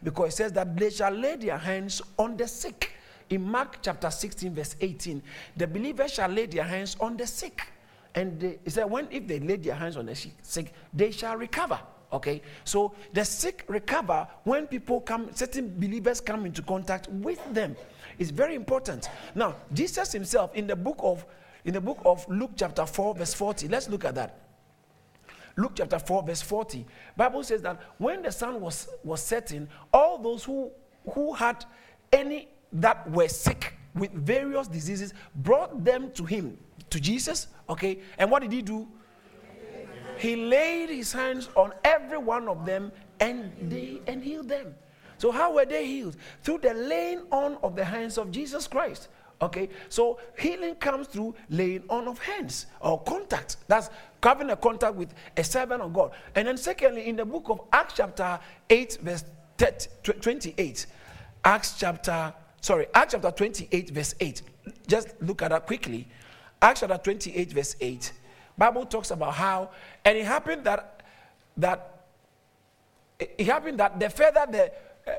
Because 0.03 0.35
it 0.35 0.37
says 0.37 0.53
that 0.53 0.77
they 0.77 0.91
shall 0.91 1.13
lay 1.13 1.37
their 1.37 1.59
hands 1.59 2.03
on 2.19 2.37
the 2.37 2.47
sick. 2.49 2.93
In 3.31 3.43
Mark 3.43 3.79
chapter 3.83 4.11
16, 4.11 4.55
verse 4.55 4.77
18, 4.81 5.23
the 5.57 5.67
believers 5.67 6.13
shall 6.13 6.29
lay 6.29 6.47
their 6.47 6.65
hands 6.65 6.97
on 7.01 7.17
the 7.17 7.27
sick. 7.27 7.63
And 8.15 8.39
they, 8.39 8.59
it 8.65 8.71
said, 8.71 8.85
when 8.85 9.09
if 9.11 9.27
they 9.27 9.41
lay 9.41 9.57
their 9.57 9.75
hands 9.75 9.97
on 9.97 10.07
the 10.07 10.15
sick, 10.15 10.73
they 10.93 11.11
shall 11.11 11.37
recover. 11.37 11.79
Okay, 12.13 12.43
so 12.65 12.95
the 13.13 13.25
sick 13.25 13.65
recover 13.67 14.29
when 14.45 14.69
people 14.69 15.01
come, 15.01 15.31
certain 15.35 15.75
believers 15.81 16.21
come 16.21 16.47
into 16.47 16.63
contact 16.63 17.09
with 17.09 17.41
them. 17.53 17.75
It's 18.21 18.31
very 18.31 18.55
important. 18.55 19.09
Now, 19.35 19.57
Jesus 19.73 20.13
himself 20.13 20.55
in 20.55 20.69
the 20.69 20.77
book 20.77 20.99
of 21.01 21.27
in 21.65 21.73
the 21.73 21.81
book 21.81 21.99
of 22.05 22.29
Luke 22.29 22.53
chapter 22.57 22.85
4, 22.85 23.15
verse 23.15 23.35
40. 23.35 23.69
Let's 23.69 23.89
look 23.89 24.05
at 24.05 24.15
that. 24.17 24.44
Luke 25.57 25.73
chapter 25.77 25.99
4, 25.99 26.23
verse 26.25 26.43
40. 26.43 26.87
Bible 27.17 27.43
says 27.43 27.63
that 27.63 27.81
when 27.99 28.23
the 28.23 28.33
sun 28.33 28.61
was, 28.61 28.89
was 29.05 29.23
setting, 29.23 29.69
all 29.93 30.19
those 30.19 30.45
who, 30.45 30.71
who 31.11 31.33
had 31.33 31.65
any 32.13 32.49
that 32.73 33.09
were 33.11 33.29
sick 33.29 33.75
with 33.95 34.13
various 34.13 34.67
diseases 34.67 35.15
brought 35.37 35.85
them 35.85 36.11
to 36.13 36.25
him, 36.25 36.59
to 36.91 37.01
Jesus. 37.01 37.47
Okay, 37.69 38.01
and 38.19 38.31
what 38.31 38.43
did 38.43 38.53
he 38.53 38.63
do? 38.63 38.89
He 40.19 40.37
laid 40.37 40.91
his 40.91 41.13
hands 41.13 41.49
on 41.57 41.73
every 41.85 42.19
one 42.19 42.49
of 42.49 42.65
them 42.65 42.93
and 43.21 43.53
they 43.63 44.01
and 44.07 44.23
healed 44.23 44.49
them. 44.49 44.75
So 45.19 45.31
how 45.31 45.55
were 45.55 45.65
they 45.65 45.87
healed? 45.87 46.17
Through 46.43 46.59
the 46.59 46.75
laying 46.75 47.23
on 47.31 47.57
of 47.63 47.77
the 47.77 47.85
hands 47.85 48.19
of 48.19 48.31
Jesus 48.31 48.67
Christ. 48.67 49.09
Okay, 49.45 49.69
so 49.91 50.19
healing 50.39 50.75
comes 50.77 51.07
through 51.07 51.35
laying 51.51 51.85
on 51.91 52.09
of 52.09 52.19
hands 52.19 52.67
or 52.81 53.03
contact. 53.03 53.59
That's 53.69 53.91
having 54.23 54.49
a 54.49 54.57
contact 54.57 54.95
with 54.95 55.13
a 55.37 55.45
servant 55.45 55.83
of 55.83 55.93
God. 55.93 56.13
And 56.35 56.49
then, 56.49 56.57
secondly, 56.57 57.07
in 57.07 57.17
the 57.17 57.27
book 57.27 57.51
of 57.51 57.61
Acts, 57.71 57.95
chapter 57.97 58.41
8, 58.71 58.99
verse 59.03 59.25
28, 59.59 60.87
Acts 61.45 61.79
chapter, 61.79 62.33
sorry, 62.63 62.87
Acts 62.95 63.13
chapter 63.13 63.31
28, 63.31 63.91
verse 63.91 64.15
8. 64.19 64.43
Just 64.87 65.09
look 65.21 65.43
at 65.43 65.51
that 65.51 65.67
quickly. 65.67 66.09
Acts 66.63 66.81
chapter 66.81 66.97
28, 66.97 67.53
verse 67.53 67.77
8. 67.79 68.13
Bible 68.57 68.87
talks 68.87 69.11
about 69.11 69.35
how, 69.35 69.71
and 70.05 70.17
it 70.17 70.25
happened 70.25 70.65
that 70.65 71.03
that 71.57 72.07
it 73.19 73.47
happened 73.47 73.79
that 73.79 74.01
the 74.01 74.11
father, 74.11 74.47
the, 74.51 74.73
uh, 75.07 75.13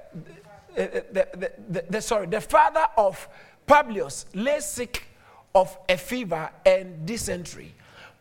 the, 0.76 1.06
the, 1.12 1.52
the, 1.70 1.86
the, 1.90 2.02
sorry, 2.02 2.28
the 2.28 2.42
father 2.42 2.86
of 2.98 3.28
Publius 3.68 4.26
lay 4.34 4.60
sick 4.60 5.08
of 5.54 5.78
a 5.90 5.98
fever 5.98 6.50
and 6.66 7.06
dysentery. 7.06 7.74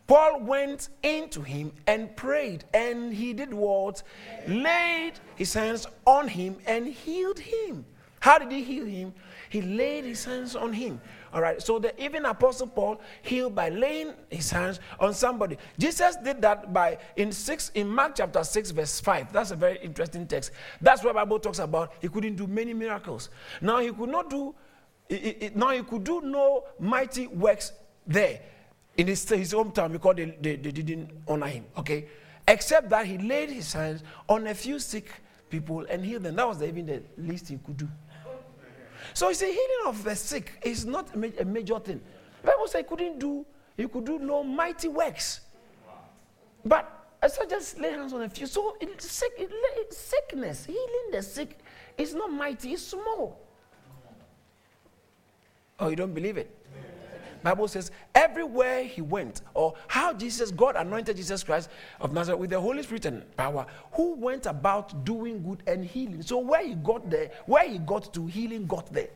Paul 0.07 0.41
went 0.41 0.91
into 1.03 1.41
him 1.41 1.73
and 1.87 2.15
prayed, 2.15 2.65
and 2.75 3.13
he 3.13 3.33
did 3.33 3.53
what? 3.55 4.03
Laid 4.47 5.13
his 5.35 5.55
hands 5.55 5.87
on 6.07 6.29
him 6.29 6.57
and 6.67 6.87
healed 6.87 7.39
him. 7.39 7.87
How 8.21 8.39
did 8.39 8.53
he 8.53 8.63
heal 8.63 8.87
him? 8.87 9.15
He 9.51 9.61
laid 9.63 10.05
his 10.05 10.25
hands 10.25 10.57
on 10.57 10.73
him. 10.73 11.01
All 11.33 11.41
right. 11.41 11.61
So 11.61 11.79
the 11.79 12.03
even 12.03 12.25
Apostle 12.25 12.67
Paul 12.67 13.01
healed 13.23 13.55
by 13.55 13.69
laying 13.69 14.13
his 14.31 14.51
hands 14.51 14.81
on 14.99 15.13
somebody. 15.13 15.59
Jesus 15.79 16.17
did 16.17 16.41
that 16.43 16.73
by 16.73 16.99
in 17.17 17.33
six 17.33 17.71
in 17.75 17.89
Mark 17.89 18.15
chapter 18.17 18.43
six 18.45 18.71
verse 18.71 19.01
five. 19.01 19.33
That's 19.33 19.51
a 19.51 19.57
very 19.57 19.79
interesting 19.83 20.27
text. 20.27 20.53
That's 20.81 21.05
where 21.05 21.13
Bible 21.13 21.39
talks 21.39 21.59
about 21.59 21.93
he 22.01 22.09
couldn't 22.09 22.37
do 22.37 22.47
many 22.47 22.73
miracles. 22.73 23.31
Now 23.61 23.79
he 23.79 23.93
could 23.93 24.09
not 24.09 24.31
do. 24.31 24.55
It, 25.09 25.43
it, 25.43 25.57
now 25.57 25.71
he 25.71 25.83
could 25.83 26.05
do 26.05 26.21
no 26.23 26.65
mighty 26.79 27.27
works 27.27 27.73
there 28.07 28.41
in 28.97 29.07
his, 29.07 29.29
his 29.29 29.53
hometown 29.53 29.93
because 29.93 30.17
they, 30.17 30.25
they, 30.41 30.57
they 30.57 30.71
didn't 30.71 31.11
honor 31.29 31.49
him. 31.49 31.65
Okay, 31.79 32.07
except 32.49 32.89
that 32.91 33.07
he 33.07 33.19
laid 33.19 33.51
his 33.51 33.73
hands 33.73 34.03
on 34.29 34.47
a 34.47 34.55
few 34.55 34.79
sick 34.79 35.11
people 35.51 35.87
and 35.91 36.05
healed 36.05 36.23
them. 36.23 36.37
That 36.37 36.49
was 36.49 36.63
even 36.63 36.87
the 36.87 37.03
least 37.19 37.49
he 37.49 37.59
could 37.59 37.77
do. 37.77 37.89
So 39.13 39.29
you 39.29 39.35
see, 39.35 39.47
healing 39.47 39.87
of 39.87 40.03
the 40.03 40.17
sick 40.17 40.53
is 40.65 40.85
not 40.87 41.15
a 41.15 41.45
major 41.45 41.79
thing. 41.79 42.01
Bible 42.43 42.67
says 42.67 42.81
he 42.81 42.85
couldn't 42.85 43.19
do, 43.19 43.45
he 43.77 43.87
could 43.87 44.05
do 44.05 44.19
no 44.19 44.43
mighty 44.43 44.89
works. 44.89 45.41
But 46.65 46.91
I 47.23 47.29
said 47.29 47.51
just 47.51 47.79
lay 47.79 47.91
hands 47.91 48.13
on 48.13 48.23
a 48.23 48.29
few. 48.29 48.47
So 48.47 48.77
sick, 48.99 49.49
sickness, 49.91 50.67
healing 50.67 51.11
the 51.13 51.23
sick 51.23 51.59
is 51.97 52.15
not 52.15 52.33
mighty, 52.33 52.73
it's 52.73 52.83
small. 52.89 53.44
Oh, 55.79 55.89
you 55.89 55.97
don't 55.97 56.15
believe 56.15 56.37
it? 56.37 56.51
Bible 57.43 57.69
says 57.69 57.91
everywhere 58.15 58.85
he 58.85 59.03
went, 59.03 59.43
or 59.53 59.75
how 59.87 60.15
Jesus, 60.15 60.51
God 60.51 60.77
anointed 60.77 61.17
Jesus 61.17 61.45
Christ 61.45 61.69
of 62.01 62.13
Nazareth 62.15 62.41
with 62.41 62.51
the 62.51 62.59
Holy 62.59 62.83
Spirit 62.83 63.05
and 63.05 63.37
power, 63.37 63.67
who 63.93 64.15
went 64.15 64.47
about 64.47 65.05
doing 65.05 65.43
good 65.43 65.63
and 65.67 65.85
healing. 65.85 66.23
So 66.23 66.39
where 66.39 66.67
he 66.67 66.75
got 66.75 67.11
there, 67.11 67.31
where 67.45 67.69
he 67.69 67.79
got 67.79 68.15
to, 68.15 68.27
healing 68.27 68.67
got 68.67 68.91
there. 68.91 69.11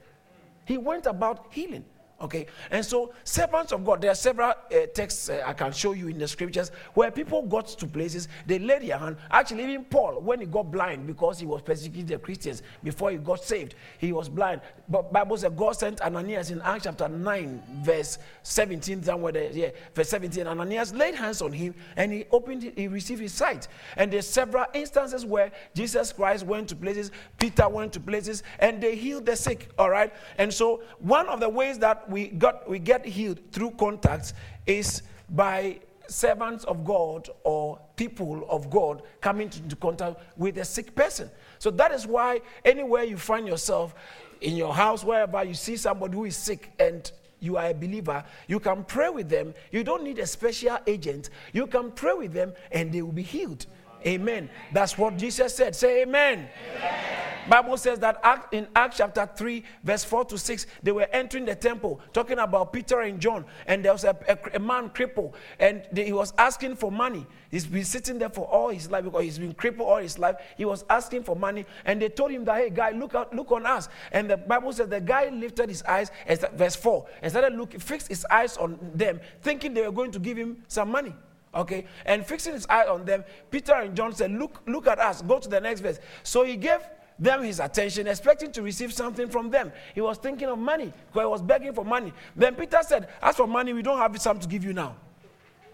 He 0.66 0.76
went 0.76 1.06
about 1.06 1.46
healing. 1.50 1.86
Okay, 2.20 2.46
and 2.72 2.84
so 2.84 3.12
servants 3.22 3.70
of 3.70 3.84
God, 3.84 4.00
there 4.00 4.10
are 4.10 4.16
several 4.16 4.48
uh, 4.48 4.86
texts 4.92 5.28
uh, 5.28 5.40
I 5.46 5.52
can 5.52 5.70
show 5.70 5.92
you 5.92 6.08
in 6.08 6.18
the 6.18 6.26
scriptures 6.26 6.72
where 6.94 7.12
people 7.12 7.42
got 7.42 7.68
to 7.68 7.86
places, 7.86 8.26
they 8.44 8.58
laid 8.58 8.82
their 8.82 8.98
hand. 8.98 9.18
Actually, 9.30 9.62
even 9.62 9.84
Paul, 9.84 10.20
when 10.20 10.40
he 10.40 10.46
got 10.46 10.68
blind 10.68 11.06
because 11.06 11.38
he 11.38 11.46
was 11.46 11.62
persecuting 11.62 12.06
the 12.06 12.18
Christians 12.18 12.64
before 12.82 13.12
he 13.12 13.18
got 13.18 13.44
saved, 13.44 13.76
he 13.98 14.10
was 14.10 14.28
blind. 14.28 14.62
But 14.88 15.12
Bible 15.12 15.36
says 15.36 15.52
God 15.56 15.76
sent 15.76 16.00
Ananias 16.00 16.50
in 16.50 16.60
Acts 16.62 16.84
chapter 16.84 17.08
9, 17.08 17.62
verse 17.82 18.18
17, 18.42 19.04
somewhere 19.04 19.30
there, 19.30 19.52
yeah, 19.52 19.68
verse 19.94 20.08
17. 20.08 20.44
Ananias 20.44 20.92
laid 20.92 21.14
hands 21.14 21.40
on 21.40 21.52
him 21.52 21.72
and 21.96 22.12
he 22.12 22.24
opened, 22.32 22.72
he 22.74 22.88
received 22.88 23.20
his 23.20 23.32
sight. 23.32 23.68
And 23.96 24.12
there's 24.12 24.26
several 24.26 24.64
instances 24.74 25.24
where 25.24 25.52
Jesus 25.72 26.12
Christ 26.12 26.44
went 26.44 26.68
to 26.70 26.74
places, 26.74 27.12
Peter 27.38 27.68
went 27.68 27.92
to 27.92 28.00
places, 28.00 28.42
and 28.58 28.82
they 28.82 28.96
healed 28.96 29.24
the 29.24 29.36
sick. 29.36 29.68
All 29.78 29.90
right, 29.90 30.12
and 30.36 30.52
so 30.52 30.82
one 30.98 31.28
of 31.28 31.38
the 31.38 31.48
ways 31.48 31.78
that 31.78 32.07
we 32.08 32.28
got 32.28 32.68
we 32.68 32.78
get 32.78 33.04
healed 33.04 33.40
through 33.52 33.72
contacts 33.72 34.34
is 34.66 35.02
by 35.30 35.80
servants 36.08 36.64
of 36.64 36.84
God 36.84 37.28
or 37.44 37.78
people 37.96 38.46
of 38.48 38.70
God 38.70 39.02
coming 39.20 39.50
into 39.62 39.76
contact 39.76 40.20
with 40.36 40.58
a 40.58 40.64
sick 40.64 40.94
person. 40.94 41.30
So 41.58 41.70
that 41.72 41.92
is 41.92 42.06
why 42.06 42.40
anywhere 42.64 43.04
you 43.04 43.16
find 43.16 43.46
yourself 43.46 43.94
in 44.40 44.56
your 44.56 44.74
house, 44.74 45.04
wherever 45.04 45.44
you 45.44 45.54
see 45.54 45.76
somebody 45.76 46.14
who 46.14 46.24
is 46.24 46.36
sick 46.36 46.72
and 46.78 47.10
you 47.40 47.56
are 47.56 47.68
a 47.68 47.74
believer, 47.74 48.24
you 48.46 48.58
can 48.58 48.84
pray 48.84 49.10
with 49.10 49.28
them. 49.28 49.54
You 49.70 49.84
don't 49.84 50.02
need 50.02 50.18
a 50.18 50.26
special 50.26 50.78
agent. 50.86 51.30
You 51.52 51.66
can 51.66 51.92
pray 51.92 52.14
with 52.14 52.32
them 52.32 52.52
and 52.72 52.92
they 52.92 53.02
will 53.02 53.12
be 53.12 53.22
healed. 53.22 53.66
Amen. 54.06 54.50
That's 54.72 54.96
what 54.96 55.16
Jesus 55.16 55.54
said. 55.54 55.74
Say 55.74 56.02
amen. 56.02 56.48
amen. 56.76 57.18
Bible 57.48 57.76
says 57.78 57.98
that 58.00 58.20
in 58.52 58.68
Acts 58.76 58.98
chapter 58.98 59.28
3, 59.34 59.64
verse 59.82 60.04
4 60.04 60.26
to 60.26 60.38
6, 60.38 60.66
they 60.82 60.92
were 60.92 61.08
entering 61.12 61.46
the 61.46 61.54
temple, 61.54 62.00
talking 62.12 62.38
about 62.38 62.72
Peter 62.72 63.00
and 63.00 63.18
John, 63.18 63.44
and 63.66 63.84
there 63.84 63.92
was 63.92 64.04
a, 64.04 64.16
a, 64.28 64.56
a 64.56 64.58
man 64.58 64.90
crippled, 64.90 65.34
and 65.58 65.82
they, 65.90 66.04
he 66.04 66.12
was 66.12 66.34
asking 66.36 66.76
for 66.76 66.92
money. 66.92 67.26
He's 67.50 67.66
been 67.66 67.84
sitting 67.84 68.18
there 68.18 68.28
for 68.28 68.44
all 68.46 68.68
his 68.68 68.90
life 68.90 69.04
because 69.04 69.22
he's 69.22 69.38
been 69.38 69.54
crippled 69.54 69.88
all 69.88 69.96
his 69.96 70.18
life. 70.18 70.36
He 70.56 70.64
was 70.64 70.84
asking 70.90 71.22
for 71.22 71.34
money, 71.34 71.64
and 71.86 72.02
they 72.02 72.10
told 72.10 72.30
him 72.30 72.44
that, 72.44 72.56
hey, 72.56 72.70
guy, 72.70 72.90
look 72.90 73.14
out, 73.14 73.34
look 73.34 73.50
on 73.50 73.64
us. 73.64 73.88
And 74.12 74.28
the 74.28 74.36
Bible 74.36 74.72
says 74.72 74.88
the 74.88 75.00
guy 75.00 75.28
lifted 75.30 75.70
his 75.70 75.82
eyes, 75.84 76.10
verse 76.54 76.76
4, 76.76 77.06
and 77.22 77.32
started 77.32 77.56
looking, 77.56 77.80
fixed 77.80 78.08
his 78.08 78.26
eyes 78.30 78.56
on 78.58 78.78
them, 78.94 79.20
thinking 79.40 79.72
they 79.72 79.82
were 79.82 79.92
going 79.92 80.10
to 80.10 80.18
give 80.18 80.36
him 80.36 80.62
some 80.68 80.90
money. 80.90 81.14
Okay, 81.54 81.86
and 82.04 82.24
fixing 82.26 82.52
his 82.52 82.66
eye 82.68 82.86
on 82.86 83.04
them, 83.04 83.24
Peter 83.50 83.72
and 83.72 83.96
John 83.96 84.14
said, 84.14 84.30
Look, 84.30 84.62
look 84.66 84.86
at 84.86 84.98
us. 84.98 85.22
Go 85.22 85.38
to 85.38 85.48
the 85.48 85.60
next 85.60 85.80
verse. 85.80 85.98
So 86.22 86.44
he 86.44 86.56
gave 86.56 86.80
them 87.18 87.42
his 87.42 87.58
attention, 87.58 88.06
expecting 88.06 88.52
to 88.52 88.62
receive 88.62 88.92
something 88.92 89.28
from 89.28 89.50
them. 89.50 89.72
He 89.94 90.00
was 90.00 90.18
thinking 90.18 90.48
of 90.48 90.58
money 90.58 90.92
because 91.06 91.22
he 91.22 91.26
was 91.26 91.42
begging 91.42 91.72
for 91.72 91.84
money. 91.84 92.12
Then 92.36 92.54
Peter 92.54 92.78
said, 92.82 93.08
As 93.22 93.36
for 93.36 93.46
money, 93.46 93.72
we 93.72 93.82
don't 93.82 93.98
have 93.98 94.20
some 94.20 94.38
to 94.38 94.48
give 94.48 94.62
you 94.62 94.72
now. 94.72 94.96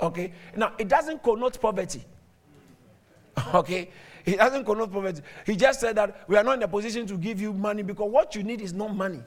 Okay? 0.01 0.33
Now, 0.57 0.73
it 0.79 0.89
doesn't 0.89 1.23
connote 1.23 1.61
poverty. 1.61 2.05
Okay? 3.55 3.91
It 4.25 4.39
doesn't 4.39 4.65
connote 4.65 4.93
poverty. 4.93 5.21
He 5.45 5.55
just 5.57 5.81
said 5.81 5.97
that 5.97 6.27
we 6.29 6.37
are 6.37 6.45
not 6.45 6.57
in 6.57 6.63
a 6.63 6.69
position 6.69 7.07
to 7.09 7.19
give 7.19 7.41
you 7.41 7.53
money 7.53 7.83
because 7.83 8.11
what 8.11 8.35
you 8.35 8.43
need 8.43 8.61
is 8.61 8.73
not 8.73 8.95
money. 8.95 9.23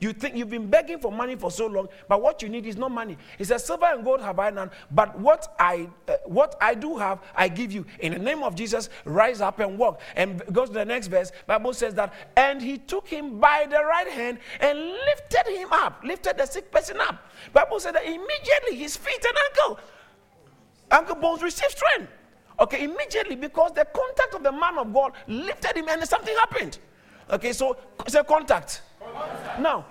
You 0.00 0.12
think 0.12 0.36
you've 0.36 0.50
been 0.50 0.68
begging 0.68 0.98
for 0.98 1.10
money 1.10 1.36
for 1.36 1.50
so 1.50 1.66
long, 1.66 1.88
but 2.08 2.20
what 2.20 2.42
you 2.42 2.48
need 2.48 2.66
is 2.66 2.76
not 2.76 2.90
money. 2.90 3.16
He 3.38 3.44
says, 3.44 3.64
"Silver 3.64 3.86
and 3.86 4.04
gold 4.04 4.20
have 4.20 4.38
I 4.38 4.50
none, 4.50 4.70
but 4.90 5.18
what 5.18 5.54
I 5.58 5.88
uh, 6.08 6.16
what 6.24 6.56
I 6.60 6.74
do 6.74 6.96
have, 6.96 7.20
I 7.34 7.48
give 7.48 7.72
you. 7.72 7.86
In 8.00 8.12
the 8.12 8.18
name 8.18 8.42
of 8.42 8.54
Jesus, 8.54 8.90
rise 9.04 9.40
up 9.40 9.60
and 9.60 9.78
walk." 9.78 10.00
And 10.16 10.42
goes 10.52 10.68
to 10.68 10.74
the 10.74 10.84
next 10.84 11.06
verse. 11.06 11.32
Bible 11.46 11.72
says 11.72 11.94
that, 11.94 12.12
and 12.36 12.60
he 12.60 12.76
took 12.76 13.08
him 13.08 13.38
by 13.38 13.66
the 13.70 13.82
right 13.82 14.08
hand 14.08 14.38
and 14.60 14.78
lifted 14.78 15.46
him 15.48 15.68
up, 15.72 16.02
lifted 16.04 16.36
the 16.36 16.46
sick 16.46 16.70
person 16.70 17.00
up. 17.00 17.30
Bible 17.52 17.80
said 17.80 17.94
that 17.94 18.04
immediately 18.04 18.76
his 18.76 18.96
feet 18.96 19.24
and 19.24 19.36
ankle, 19.48 19.78
ankle 20.90 21.16
bones 21.16 21.42
received 21.42 21.72
strength. 21.72 22.12
Okay, 22.60 22.84
immediately 22.84 23.36
because 23.36 23.72
the 23.72 23.84
contact 23.84 24.34
of 24.34 24.42
the 24.42 24.52
man 24.52 24.78
of 24.78 24.92
God 24.92 25.12
lifted 25.26 25.76
him 25.76 25.88
and 25.88 26.06
something 26.06 26.34
happened. 26.36 26.78
Okay, 27.30 27.52
so 27.52 27.76
it's 28.04 28.14
a 28.14 28.22
contact. 28.22 28.82
Now, 29.58 29.86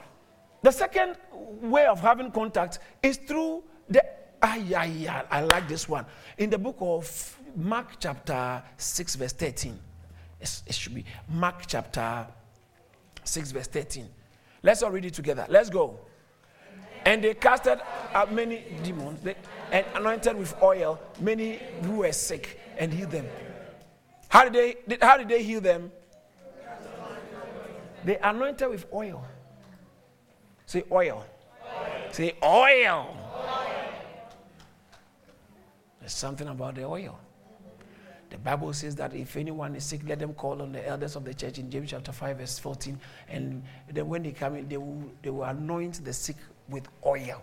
the 0.62 0.72
second 0.72 1.18
way 1.32 1.86
of 1.86 2.00
having 2.00 2.32
contact 2.32 2.80
is 3.02 3.18
through 3.18 3.64
the. 3.90 4.04
Ah, 4.42 4.56
yeah, 4.56 4.84
yeah, 4.84 5.22
I 5.32 5.42
like 5.42 5.68
this 5.68 5.88
one. 5.88 6.06
In 6.38 6.50
the 6.50 6.58
book 6.58 6.78
of 6.80 7.38
Mark, 7.56 8.00
chapter 8.00 8.62
6, 8.78 9.16
verse 9.16 9.34
13. 9.34 9.80
It's, 10.42 10.64
it 10.68 10.76
should 10.76 10.94
be 10.94 11.06
Mark, 11.30 11.64
chapter 11.66 12.28
6, 13.24 13.52
verse 13.52 13.68
13. 13.68 14.10
Let's 14.62 14.84
all 14.84 14.92
read 14.92 15.06
it 15.06 15.14
together. 15.14 15.46
Let's 15.50 15.70
go. 15.70 16.00
And 17.06 17.24
they 17.24 17.34
casted 17.34 17.80
out 18.14 18.34
many 18.34 18.64
demons 18.84 19.22
they, 19.22 19.36
and 19.72 19.86
anointed 19.96 20.38
with 20.38 20.56
oil 20.62 21.00
many 21.20 21.60
who 21.84 21.98
were 21.98 22.12
sick 22.14 22.60
and 22.78 22.94
healed 22.94 23.12
them. 23.12 23.28
How 24.30 24.48
did 24.48 24.54
they, 24.88 24.98
how 25.02 25.18
did 25.18 25.28
they 25.30 25.44
heal 25.44 25.62
them? 25.62 25.92
They 28.06 28.18
anointed 28.18 28.70
with 28.70 28.86
oil. 28.94 29.26
Say 30.66 30.84
oil. 30.92 31.26
oil. 31.64 32.12
Say 32.12 32.34
oil. 32.44 33.18
oil. 33.18 33.18
There's 36.00 36.14
something 36.14 36.48
about 36.48 36.76
the 36.76 36.84
oil. 36.84 37.18
The 38.30 38.40
Bible 38.40 38.74
says 38.74 38.96
that 38.96 39.14
if 39.14 39.38
anyone 39.38 39.76
is 39.76 39.86
sick, 39.86 40.02
let 40.08 40.18
them 40.18 40.34
call 40.34 40.62
on 40.64 40.72
the 40.72 40.86
elders 40.88 41.16
of 41.16 41.24
the 41.24 41.36
church 41.36 41.60
in 41.60 41.70
James 41.70 41.92
chapter 41.92 42.12
5, 42.12 42.40
verse 42.40 42.58
14. 42.58 43.00
And 43.30 43.64
then 43.92 44.10
when 44.10 44.24
they 44.24 44.32
come 44.32 44.56
in, 44.56 44.68
they 44.68 44.78
will, 44.78 45.04
they 45.22 45.30
will 45.30 45.44
anoint 45.44 46.04
the 46.04 46.12
sick 46.12 46.38
with 46.68 46.88
oil. 47.06 47.42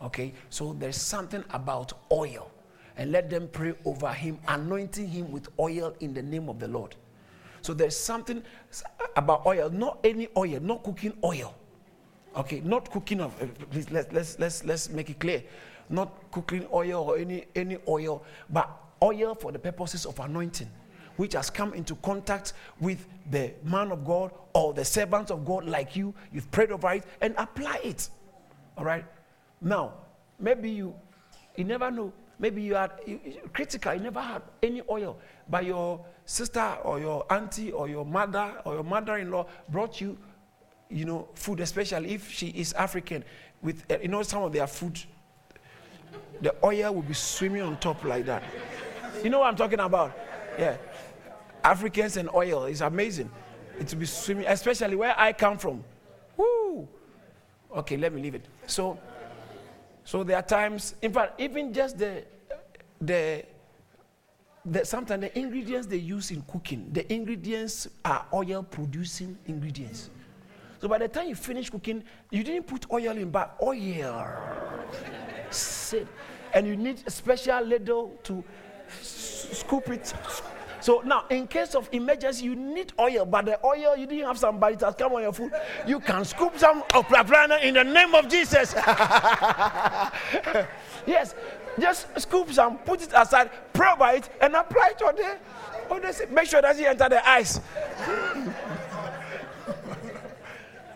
Okay? 0.00 0.34
So 0.50 0.72
there's 0.78 0.96
something 0.96 1.42
about 1.50 1.94
oil. 2.12 2.50
And 2.96 3.10
let 3.10 3.28
them 3.28 3.48
pray 3.50 3.74
over 3.84 4.12
him, 4.12 4.38
anointing 4.46 5.08
him 5.08 5.32
with 5.32 5.48
oil 5.58 5.94
in 5.98 6.14
the 6.14 6.22
name 6.22 6.48
of 6.48 6.60
the 6.60 6.68
Lord. 6.68 6.94
So 7.62 7.72
there's 7.74 7.96
something 7.96 8.42
about 9.16 9.46
oil, 9.46 9.70
not 9.70 9.98
any 10.04 10.28
oil, 10.36 10.60
not 10.60 10.82
cooking 10.82 11.14
oil. 11.24 11.54
Okay, 12.36 12.60
not 12.60 12.90
cooking 12.90 13.20
of 13.20 13.40
uh, 13.42 13.46
please 13.70 13.90
let's 13.90 14.12
let's 14.12 14.38
let's 14.38 14.64
let's 14.64 14.88
make 14.88 15.10
it 15.10 15.20
clear. 15.20 15.42
Not 15.88 16.30
cooking 16.32 16.66
oil 16.72 17.10
or 17.10 17.18
any 17.18 17.44
any 17.54 17.78
oil, 17.86 18.24
but 18.50 18.68
oil 19.02 19.34
for 19.34 19.52
the 19.52 19.58
purposes 19.58 20.06
of 20.06 20.18
anointing, 20.18 20.68
which 21.16 21.34
has 21.34 21.50
come 21.50 21.74
into 21.74 21.94
contact 21.96 22.54
with 22.80 23.06
the 23.30 23.52
man 23.62 23.92
of 23.92 24.04
God 24.04 24.32
or 24.54 24.72
the 24.72 24.84
servants 24.84 25.30
of 25.30 25.44
God 25.44 25.66
like 25.66 25.94
you. 25.94 26.14
You've 26.32 26.50
prayed 26.50 26.72
over 26.72 26.92
it 26.92 27.04
and 27.20 27.34
apply 27.36 27.80
it. 27.84 28.08
All 28.76 28.84
right. 28.84 29.04
Now, 29.60 29.92
maybe 30.40 30.70
you 30.70 30.94
you 31.56 31.64
never 31.64 31.90
know. 31.90 32.12
Maybe 32.38 32.62
you 32.62 32.76
you, 33.06 33.20
critical. 33.52 33.94
You 33.94 34.00
never 34.00 34.20
had 34.20 34.42
any 34.62 34.82
oil, 34.90 35.18
but 35.48 35.64
your 35.64 36.04
sister 36.24 36.76
or 36.84 37.00
your 37.00 37.30
auntie 37.32 37.72
or 37.72 37.88
your 37.88 38.04
mother 38.04 38.54
or 38.64 38.74
your 38.74 38.84
mother-in-law 38.84 39.46
brought 39.68 40.00
you 40.00 40.16
you 40.92 41.04
know, 41.04 41.28
food, 41.34 41.60
especially 41.60 42.14
if 42.14 42.30
she 42.30 42.48
is 42.48 42.72
African, 42.74 43.24
with, 43.62 43.84
uh, 43.90 43.96
you 44.02 44.08
know, 44.08 44.22
some 44.22 44.42
of 44.42 44.52
their 44.52 44.66
food, 44.66 45.00
the 46.40 46.54
oil 46.62 46.94
will 46.94 47.02
be 47.02 47.14
swimming 47.14 47.62
on 47.62 47.78
top 47.78 48.04
like 48.04 48.26
that. 48.26 48.42
You 49.22 49.30
know 49.30 49.40
what 49.40 49.48
I'm 49.48 49.56
talking 49.56 49.80
about? 49.80 50.16
Yeah. 50.58 50.76
Africans 51.64 52.16
and 52.16 52.28
oil 52.34 52.64
is 52.66 52.80
amazing. 52.80 53.30
It 53.78 53.90
will 53.92 54.00
be 54.00 54.06
swimming, 54.06 54.46
especially 54.46 54.96
where 54.96 55.18
I 55.18 55.32
come 55.32 55.56
from. 55.56 55.82
Woo! 56.36 56.88
Okay, 57.74 57.96
let 57.96 58.12
me 58.12 58.20
leave 58.20 58.34
it. 58.34 58.46
So, 58.66 58.98
so 60.04 60.24
there 60.24 60.36
are 60.36 60.42
times, 60.42 60.94
in 61.00 61.12
fact, 61.12 61.40
even 61.40 61.72
just 61.72 61.96
the, 61.96 62.24
the, 63.00 63.44
the 64.64 64.84
sometimes 64.84 65.22
the 65.22 65.38
ingredients 65.38 65.86
they 65.86 65.96
use 65.96 66.30
in 66.30 66.42
cooking, 66.42 66.88
the 66.92 67.10
ingredients 67.12 67.88
are 68.04 68.26
oil 68.32 68.62
producing 68.62 69.36
ingredients. 69.46 70.10
So 70.80 70.88
by 70.88 70.98
the 70.98 71.08
time 71.08 71.28
you 71.28 71.36
finish 71.36 71.70
cooking, 71.70 72.02
you 72.30 72.42
didn't 72.42 72.66
put 72.66 72.90
oil 72.90 73.16
in, 73.16 73.30
but 73.30 73.56
oil. 73.62 74.26
Sit. 75.50 76.08
And 76.54 76.66
you 76.66 76.76
need 76.76 77.02
a 77.06 77.10
special 77.10 77.64
ladle 77.64 78.18
to 78.24 78.44
scoop 79.00 79.88
it. 79.88 80.12
So 80.80 81.00
now, 81.04 81.26
in 81.30 81.46
case 81.46 81.76
of 81.76 81.88
emergency, 81.92 82.46
you 82.46 82.56
need 82.56 82.92
oil, 82.98 83.24
but 83.24 83.44
the 83.44 83.64
oil 83.64 83.96
you 83.96 84.06
didn't 84.06 84.26
have 84.26 84.36
somebody 84.36 84.74
to 84.78 84.92
come 84.92 85.12
on 85.12 85.22
your 85.22 85.32
food. 85.32 85.52
You 85.86 86.00
can 86.00 86.24
scoop 86.24 86.58
some 86.58 86.82
of 86.92 87.06
in 87.62 87.74
the 87.74 87.84
name 87.84 88.16
of 88.16 88.28
Jesus. 88.28 88.74
yes, 91.06 91.36
just 91.80 92.06
scoop 92.20 92.52
some, 92.52 92.78
put 92.78 93.02
it 93.02 93.10
aside, 93.14 93.50
pray 93.72 93.88
provide 93.92 94.24
it, 94.24 94.30
and 94.40 94.54
apply 94.54 94.92
it 94.96 95.02
on 95.02 95.16
there. 95.16 95.38
Make 96.30 96.48
sure 96.48 96.62
that 96.62 96.78
it 96.78 96.84
enter 96.84 97.08
the 97.08 97.28
eyes. 97.28 97.60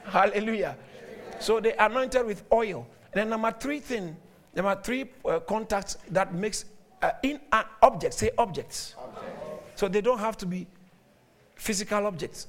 Hallelujah. 0.05 0.77
So 1.39 1.61
they 1.61 1.75
anointed 1.75 2.25
with 2.25 2.45
oil. 2.53 2.87
And 3.13 3.21
then 3.21 3.29
number 3.31 3.51
three 3.59 3.81
thing, 3.81 4.17
number 4.55 4.81
three 4.83 5.11
uh, 5.25 5.41
contacts 5.41 5.99
that 6.11 6.33
makes 6.35 6.65
uh, 7.03 7.11
in 7.23 7.41
an 7.53 7.65
object, 7.83 8.15
say 8.15 8.31
objects. 8.39 8.95
So 9.75 9.89
they 9.89 10.01
don't 10.01 10.19
have 10.19 10.37
to 10.39 10.47
be 10.47 10.67
physical 11.57 12.07
objects. 12.07 12.47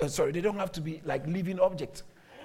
Uh, 0.00 0.08
sorry, 0.08 0.32
they 0.32 0.40
don't 0.40 0.56
have 0.56 0.72
to 0.72 0.80
be 0.80 1.02
like 1.04 1.26
living 1.26 1.60
objects. 1.60 2.02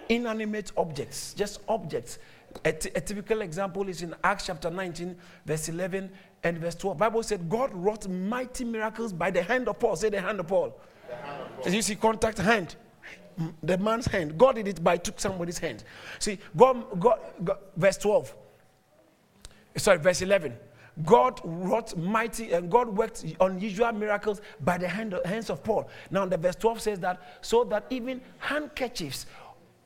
Inanimate 0.10 0.72
objects, 0.78 1.34
just 1.34 1.62
objects. 1.68 2.20
A, 2.64 2.72
t- 2.72 2.90
a 2.96 3.02
typical 3.02 3.42
example 3.42 3.88
is 3.90 4.02
in 4.02 4.16
Acts 4.24 4.46
chapter 4.48 4.70
19, 4.70 5.16
verse 5.46 5.70
11 5.70 6.10
and 6.44 6.58
verse 6.58 6.76
12. 6.76 6.98
Bible 6.98 7.24
said 7.24 7.50
God 7.50 7.74
wrought 7.74 8.08
mighty 8.08 8.64
miracles 8.64 9.12
by 9.14 9.30
the 9.30 9.42
hand 9.42 9.68
of 9.68 9.80
Paul. 9.80 9.96
Say 9.96 10.10
the 10.10 10.22
hand 10.22 10.40
of 10.40 10.48
Paul. 10.48 10.80
Hand 11.10 11.42
of 11.42 11.56
Paul. 11.56 11.64
So 11.64 11.70
you 11.70 11.82
see 11.82 11.96
contact 11.96 12.38
hand 12.38 12.76
the 13.64 13.78
man's 13.78 14.06
hand. 14.06 14.38
God 14.38 14.56
did 14.56 14.68
it 14.68 14.84
by 14.84 14.98
took 14.98 15.20
somebody's 15.20 15.58
hand. 15.58 15.84
See, 16.20 16.40
God, 16.56 17.00
God, 17.00 17.20
God, 17.44 17.58
verse 17.76 17.98
12. 17.98 18.34
Sorry, 19.78 19.98
verse 19.98 20.22
11. 20.22 20.56
God 21.04 21.42
wrought 21.44 21.98
mighty 21.98 22.54
and 22.54 22.72
God 22.72 22.88
worked 22.88 23.26
unusual 23.42 23.92
miracles 23.92 24.40
by 24.62 24.78
the 24.78 24.88
hand, 24.88 25.14
hands 25.26 25.50
of 25.50 25.62
Paul. 25.62 25.90
Now, 26.10 26.26
the 26.26 26.38
verse 26.38 26.56
12 26.56 26.82
says 26.82 27.00
that 27.02 27.40
so 27.42 27.66
that 27.66 27.86
even 27.90 28.22
handkerchiefs 28.38 29.26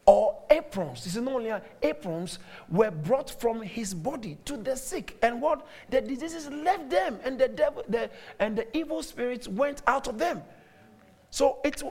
or 0.09 0.35
aprons, 0.49 1.03
this 1.03 1.15
is 1.15 1.21
not 1.21 1.35
only 1.35 1.51
aprons, 1.83 2.39
were 2.67 2.89
brought 2.89 3.29
from 3.29 3.61
his 3.61 3.93
body 3.93 4.39
to 4.43 4.57
the 4.57 4.75
sick. 4.75 5.15
And 5.21 5.39
what? 5.39 5.67
The 5.91 6.01
diseases 6.01 6.49
left 6.49 6.89
them, 6.89 7.19
and 7.23 7.37
the 7.37 7.47
devil 7.47 7.83
the, 7.87 8.09
and 8.39 8.57
the 8.57 8.75
evil 8.75 9.03
spirits 9.03 9.47
went 9.47 9.83
out 9.85 10.07
of 10.07 10.17
them. 10.17 10.41
So 11.29 11.59
it's 11.63 11.83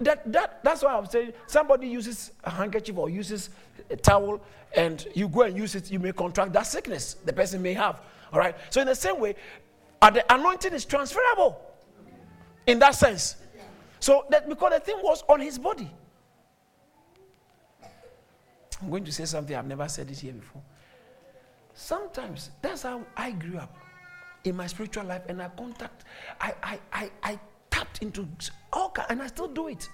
that, 0.00 0.32
that, 0.32 0.64
that's 0.64 0.82
why 0.82 0.92
I'm 0.92 1.06
saying 1.06 1.34
somebody 1.46 1.86
uses 1.86 2.32
a 2.42 2.50
handkerchief 2.50 2.98
or 2.98 3.08
uses 3.08 3.50
a 3.90 3.96
towel 3.96 4.40
and 4.74 5.06
you 5.14 5.28
go 5.28 5.42
and 5.42 5.56
use 5.56 5.76
it, 5.76 5.88
you 5.88 6.00
may 6.00 6.10
contract 6.10 6.52
that 6.54 6.66
sickness 6.66 7.14
the 7.24 7.32
person 7.32 7.62
may 7.62 7.74
have. 7.74 8.00
All 8.32 8.40
right. 8.40 8.56
So, 8.70 8.80
in 8.80 8.88
the 8.88 8.96
same 8.96 9.20
way, 9.20 9.36
uh, 10.00 10.10
the 10.10 10.34
anointing 10.34 10.72
is 10.72 10.84
transferable 10.84 11.60
in 12.66 12.80
that 12.80 12.96
sense. 12.96 13.36
So, 14.00 14.26
that 14.30 14.48
because 14.48 14.72
the 14.72 14.80
thing 14.80 14.96
was 15.00 15.22
on 15.28 15.38
his 15.38 15.60
body. 15.60 15.92
I'm 18.82 18.90
going 18.90 19.04
to 19.04 19.12
say 19.12 19.24
something 19.24 19.54
I've 19.54 19.66
never 19.66 19.88
said 19.88 20.10
it 20.10 20.18
here 20.18 20.32
before. 20.32 20.62
Sometimes 21.72 22.50
that's 22.60 22.82
how 22.82 23.02
I 23.16 23.30
grew 23.30 23.58
up 23.58 23.74
in 24.44 24.56
my 24.56 24.66
spiritual 24.66 25.04
life, 25.04 25.22
and 25.28 25.40
I 25.40 25.48
contact, 25.48 26.04
I, 26.40 26.54
I, 26.62 26.80
I, 26.92 27.10
I 27.22 27.38
tapped 27.70 28.02
into 28.02 28.26
all 28.72 28.92
and 29.08 29.22
I 29.22 29.28
still 29.28 29.46
do 29.46 29.68
it. 29.68 29.88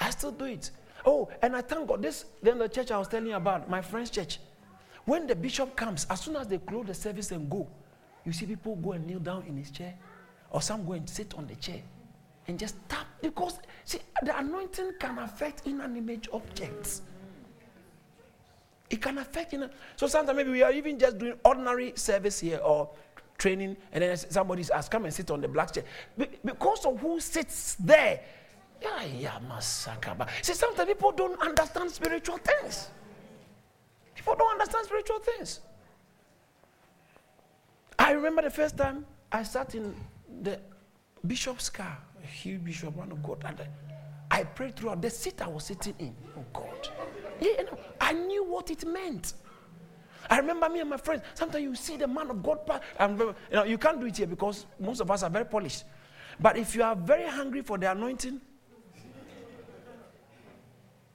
I 0.00 0.10
still 0.10 0.32
do 0.32 0.46
it. 0.46 0.70
Oh, 1.06 1.28
and 1.40 1.54
I 1.54 1.60
thank 1.60 1.86
God. 1.88 2.02
This 2.02 2.24
then 2.42 2.58
the 2.58 2.68
church 2.68 2.90
I 2.90 2.98
was 2.98 3.08
telling 3.08 3.28
you 3.28 3.36
about, 3.36 3.70
my 3.70 3.80
friend's 3.80 4.10
church. 4.10 4.40
When 5.04 5.26
the 5.26 5.36
bishop 5.36 5.76
comes, 5.76 6.06
as 6.10 6.20
soon 6.20 6.36
as 6.36 6.48
they 6.48 6.58
close 6.58 6.86
the 6.86 6.94
service 6.94 7.30
and 7.30 7.48
go, 7.48 7.68
you 8.24 8.32
see 8.32 8.46
people 8.46 8.76
go 8.76 8.92
and 8.92 9.06
kneel 9.06 9.20
down 9.20 9.44
in 9.46 9.56
his 9.56 9.70
chair, 9.70 9.94
or 10.50 10.60
some 10.60 10.84
go 10.84 10.92
and 10.92 11.08
sit 11.08 11.34
on 11.34 11.46
the 11.46 11.54
chair 11.56 11.82
and 12.48 12.58
just 12.58 12.76
tap 12.88 13.06
because 13.20 13.58
see 13.84 13.98
the 14.22 14.36
anointing 14.36 14.92
can 14.98 15.18
affect 15.18 15.66
inanimate 15.66 16.28
objects. 16.32 17.02
It 18.90 19.00
can 19.00 19.18
affect, 19.18 19.52
you. 19.54 19.70
So 19.96 20.06
sometimes 20.06 20.36
maybe 20.36 20.50
we 20.50 20.62
are 20.62 20.72
even 20.72 20.98
just 20.98 21.16
doing 21.18 21.34
ordinary 21.44 21.92
service 21.96 22.40
here 22.40 22.58
or 22.58 22.90
training, 23.38 23.76
and 23.90 24.02
then 24.02 24.16
somebody's 24.16 24.68
asked, 24.70 24.90
come 24.90 25.04
and 25.06 25.14
sit 25.14 25.30
on 25.30 25.40
the 25.40 25.48
black 25.48 25.72
chair. 25.72 25.84
Be- 26.18 26.28
because 26.44 26.84
of 26.84 27.00
who 27.00 27.18
sits 27.18 27.74
there, 27.76 28.20
Yeah, 28.82 29.04
yeah, 29.04 29.38
masakaba. 29.48 30.28
See, 30.42 30.54
sometimes 30.54 30.88
people 30.88 31.12
don't 31.12 31.40
understand 31.40 31.90
spiritual 31.90 32.38
things. 32.38 32.88
People 34.14 34.34
don't 34.34 34.52
understand 34.52 34.86
spiritual 34.86 35.20
things. 35.20 35.60
I 37.98 38.12
remember 38.12 38.42
the 38.42 38.50
first 38.50 38.76
time 38.76 39.06
I 39.30 39.44
sat 39.44 39.74
in 39.74 39.94
the 40.42 40.58
bishop's 41.24 41.70
car, 41.70 41.96
a 42.22 42.26
huge 42.26 42.64
bishop, 42.64 42.96
man 42.96 43.12
of 43.12 43.22
God, 43.22 43.44
and 43.46 43.60
I 44.30 44.44
prayed 44.44 44.76
throughout 44.76 45.02
the 45.02 45.10
seat 45.10 45.42
I 45.42 45.48
was 45.48 45.64
sitting 45.64 45.94
in. 45.98 46.14
Oh 46.36 46.44
God. 46.52 46.88
Yeah, 47.40 47.50
you 47.58 47.64
know, 47.64 47.78
I 48.00 48.12
knew 48.12 48.44
what 48.44 48.70
it 48.70 48.86
meant. 48.86 49.34
I 50.30 50.38
remember 50.38 50.68
me 50.68 50.80
and 50.80 50.90
my 50.90 50.96
friends. 50.96 51.22
Sometimes 51.34 51.62
you 51.62 51.74
see 51.74 51.96
the 51.96 52.06
man 52.06 52.30
of 52.30 52.42
God, 52.42 52.60
and 52.98 53.18
you 53.18 53.34
know 53.52 53.64
you 53.64 53.78
can't 53.78 54.00
do 54.00 54.06
it 54.06 54.16
here 54.16 54.26
because 54.26 54.66
most 54.78 55.00
of 55.00 55.10
us 55.10 55.22
are 55.22 55.30
very 55.30 55.44
polished. 55.44 55.84
But 56.40 56.56
if 56.56 56.74
you 56.74 56.82
are 56.82 56.96
very 56.96 57.28
hungry 57.28 57.62
for 57.62 57.76
the 57.76 57.90
anointing, 57.90 58.40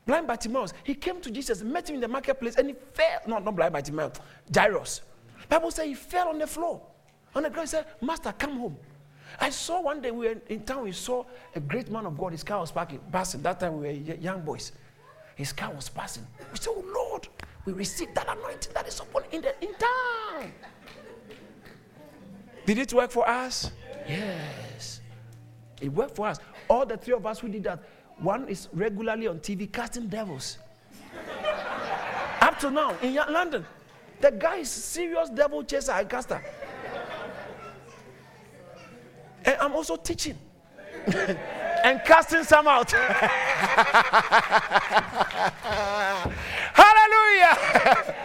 blind 0.05 0.27
Bartimaeus, 0.27 0.73
he 0.83 0.93
came 0.93 1.19
to 1.21 1.31
Jesus, 1.31 1.63
met 1.63 1.89
him 1.89 1.95
in 1.95 2.01
the 2.01 2.07
marketplace, 2.07 2.55
and 2.55 2.69
he 2.69 2.75
fell. 2.93 3.19
No, 3.27 3.39
not 3.39 3.55
blind 3.55 3.73
Bartimaeus, 3.73 4.19
Jairus. 4.53 5.01
Bible 5.49 5.71
says 5.71 5.85
he 5.85 5.93
fell 5.95 6.29
on 6.29 6.37
the 6.37 6.47
floor. 6.47 6.81
On 7.35 7.43
the 7.43 7.49
ground, 7.49 7.67
he 7.67 7.71
said, 7.71 7.85
Master, 8.01 8.33
come 8.37 8.57
home. 8.57 8.77
I 9.39 9.49
saw 9.49 9.81
one 9.81 10.01
day 10.01 10.11
we 10.11 10.27
were 10.27 10.35
in 10.49 10.61
town, 10.63 10.83
we 10.83 10.91
saw 10.91 11.23
a 11.55 11.59
great 11.59 11.89
man 11.91 12.05
of 12.05 12.17
God. 12.17 12.31
His 12.31 12.43
car 12.43 12.59
was 12.59 12.71
parking, 12.71 12.99
passing. 13.11 13.41
That 13.43 13.59
time 13.59 13.79
we 13.79 13.87
were 13.87 14.15
young 14.15 14.41
boys. 14.41 14.71
His 15.35 15.53
car 15.53 15.71
was 15.71 15.89
passing. 15.89 16.25
We 16.51 16.57
said, 16.57 16.73
Oh 16.75 16.83
Lord, 16.93 17.27
we 17.65 17.73
received 17.73 18.15
that 18.15 18.27
anointing 18.27 18.73
that 18.73 18.87
is 18.87 18.99
upon 18.99 19.23
in 19.31 19.41
the 19.41 19.53
in 19.63 19.73
town. 19.75 20.51
Did 22.65 22.79
it 22.79 22.93
work 22.93 23.11
for 23.11 23.27
us? 23.29 23.71
Yes. 24.07 25.01
It 25.79 25.89
worked 25.89 26.15
for 26.15 26.27
us. 26.27 26.39
All 26.69 26.85
the 26.85 26.97
three 26.97 27.13
of 27.13 27.25
us 27.25 27.39
who 27.39 27.47
did 27.47 27.63
that, 27.63 27.83
one 28.17 28.47
is 28.49 28.67
regularly 28.73 29.27
on 29.27 29.39
TV 29.39 29.71
casting 29.71 30.07
devils. 30.07 30.57
Up 32.41 32.59
to 32.59 32.71
now 32.71 32.95
in 33.01 33.15
London, 33.15 33.65
the 34.19 34.31
guy 34.31 34.57
is 34.57 34.69
serious 34.69 35.29
devil 35.29 35.63
chaser 35.63 35.91
and 35.91 36.09
caster. 36.09 36.43
And 39.47 39.55
I'm 39.61 39.73
also 39.73 39.95
teaching 39.95 40.37
and 41.07 42.01
casting 42.03 42.43
some 42.43 42.67
out. 42.67 42.91
Hallelujah. 46.73 48.15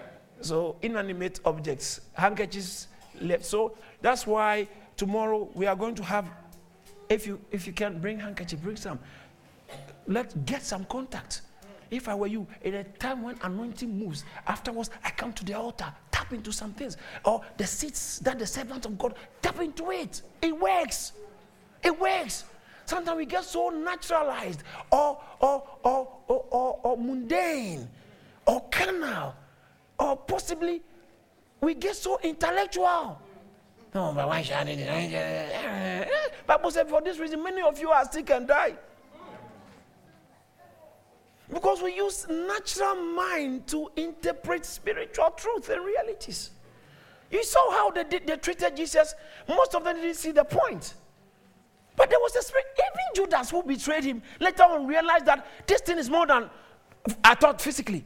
so, 0.40 0.76
inanimate 0.80 1.40
objects, 1.44 2.00
handkerchiefs 2.14 2.88
left. 3.20 3.44
So, 3.44 3.76
that's 4.00 4.26
why 4.26 4.66
tomorrow 4.96 5.50
we 5.52 5.66
are 5.66 5.76
going 5.76 5.96
to 5.96 6.02
have, 6.02 6.30
if 7.10 7.26
you, 7.26 7.38
if 7.50 7.66
you 7.66 7.74
can 7.74 8.00
bring 8.00 8.18
handkerchief, 8.18 8.62
bring 8.62 8.76
some. 8.76 8.98
Let's 10.06 10.34
get 10.46 10.62
some 10.62 10.86
contact. 10.86 11.42
If 11.94 12.08
I 12.08 12.14
were 12.14 12.26
you, 12.26 12.46
in 12.62 12.74
a 12.74 12.84
time 12.84 13.22
when 13.22 13.38
anointing 13.42 13.98
moves, 13.98 14.24
afterwards 14.48 14.90
I 15.04 15.10
come 15.10 15.32
to 15.34 15.44
the 15.44 15.54
altar, 15.54 15.86
tap 16.10 16.32
into 16.32 16.52
some 16.52 16.72
things. 16.72 16.96
Or 17.24 17.40
the 17.56 17.66
seats 17.66 18.18
that 18.20 18.36
the 18.38 18.46
servant 18.46 18.84
of 18.84 18.98
God, 18.98 19.14
tap 19.40 19.60
into 19.60 19.92
it. 19.92 20.22
It 20.42 20.58
works. 20.58 21.12
It 21.84 21.98
works. 21.98 22.44
Sometimes 22.84 23.16
we 23.16 23.26
get 23.26 23.44
so 23.44 23.70
naturalized 23.70 24.62
or, 24.90 25.20
or, 25.38 25.62
or, 25.84 26.08
or, 26.26 26.44
or, 26.50 26.80
or 26.82 26.98
mundane 26.98 27.88
or 28.44 28.62
carnal 28.70 29.34
or 29.98 30.16
possibly 30.16 30.82
we 31.60 31.74
get 31.74 31.96
so 31.96 32.18
intellectual. 32.22 33.20
No, 33.94 34.12
but 34.14 34.26
why 34.26 34.42
should 34.42 34.56
I? 34.56 36.08
Bible 36.46 36.70
said 36.72 36.88
for 36.88 37.00
this 37.00 37.18
reason 37.18 37.42
many 37.42 37.62
of 37.62 37.78
you 37.78 37.90
are 37.90 38.04
sick 38.10 38.28
and 38.30 38.48
die. 38.48 38.74
Because 41.52 41.82
we 41.82 41.94
use 41.94 42.26
natural 42.28 42.94
mind 42.94 43.66
to 43.68 43.90
interpret 43.96 44.64
spiritual 44.64 45.30
truth 45.36 45.68
and 45.68 45.84
realities. 45.84 46.50
You 47.30 47.44
saw 47.44 47.70
how 47.70 47.90
they, 47.90 48.04
did, 48.04 48.26
they 48.26 48.36
treated 48.36 48.76
Jesus. 48.76 49.14
Most 49.48 49.74
of 49.74 49.84
them 49.84 49.96
didn't 49.96 50.16
see 50.16 50.32
the 50.32 50.44
point. 50.44 50.94
But 51.96 52.10
there 52.10 52.18
was 52.18 52.34
a 52.36 52.42
spirit. 52.42 52.64
Even 52.76 53.24
Judas, 53.26 53.50
who 53.50 53.62
betrayed 53.62 54.04
him, 54.04 54.22
later 54.40 54.62
on 54.62 54.86
realized 54.86 55.26
that 55.26 55.46
this 55.66 55.80
thing 55.82 55.98
is 55.98 56.08
more 56.08 56.26
than 56.26 56.48
I 57.22 57.34
thought 57.34 57.60
physically. 57.60 58.04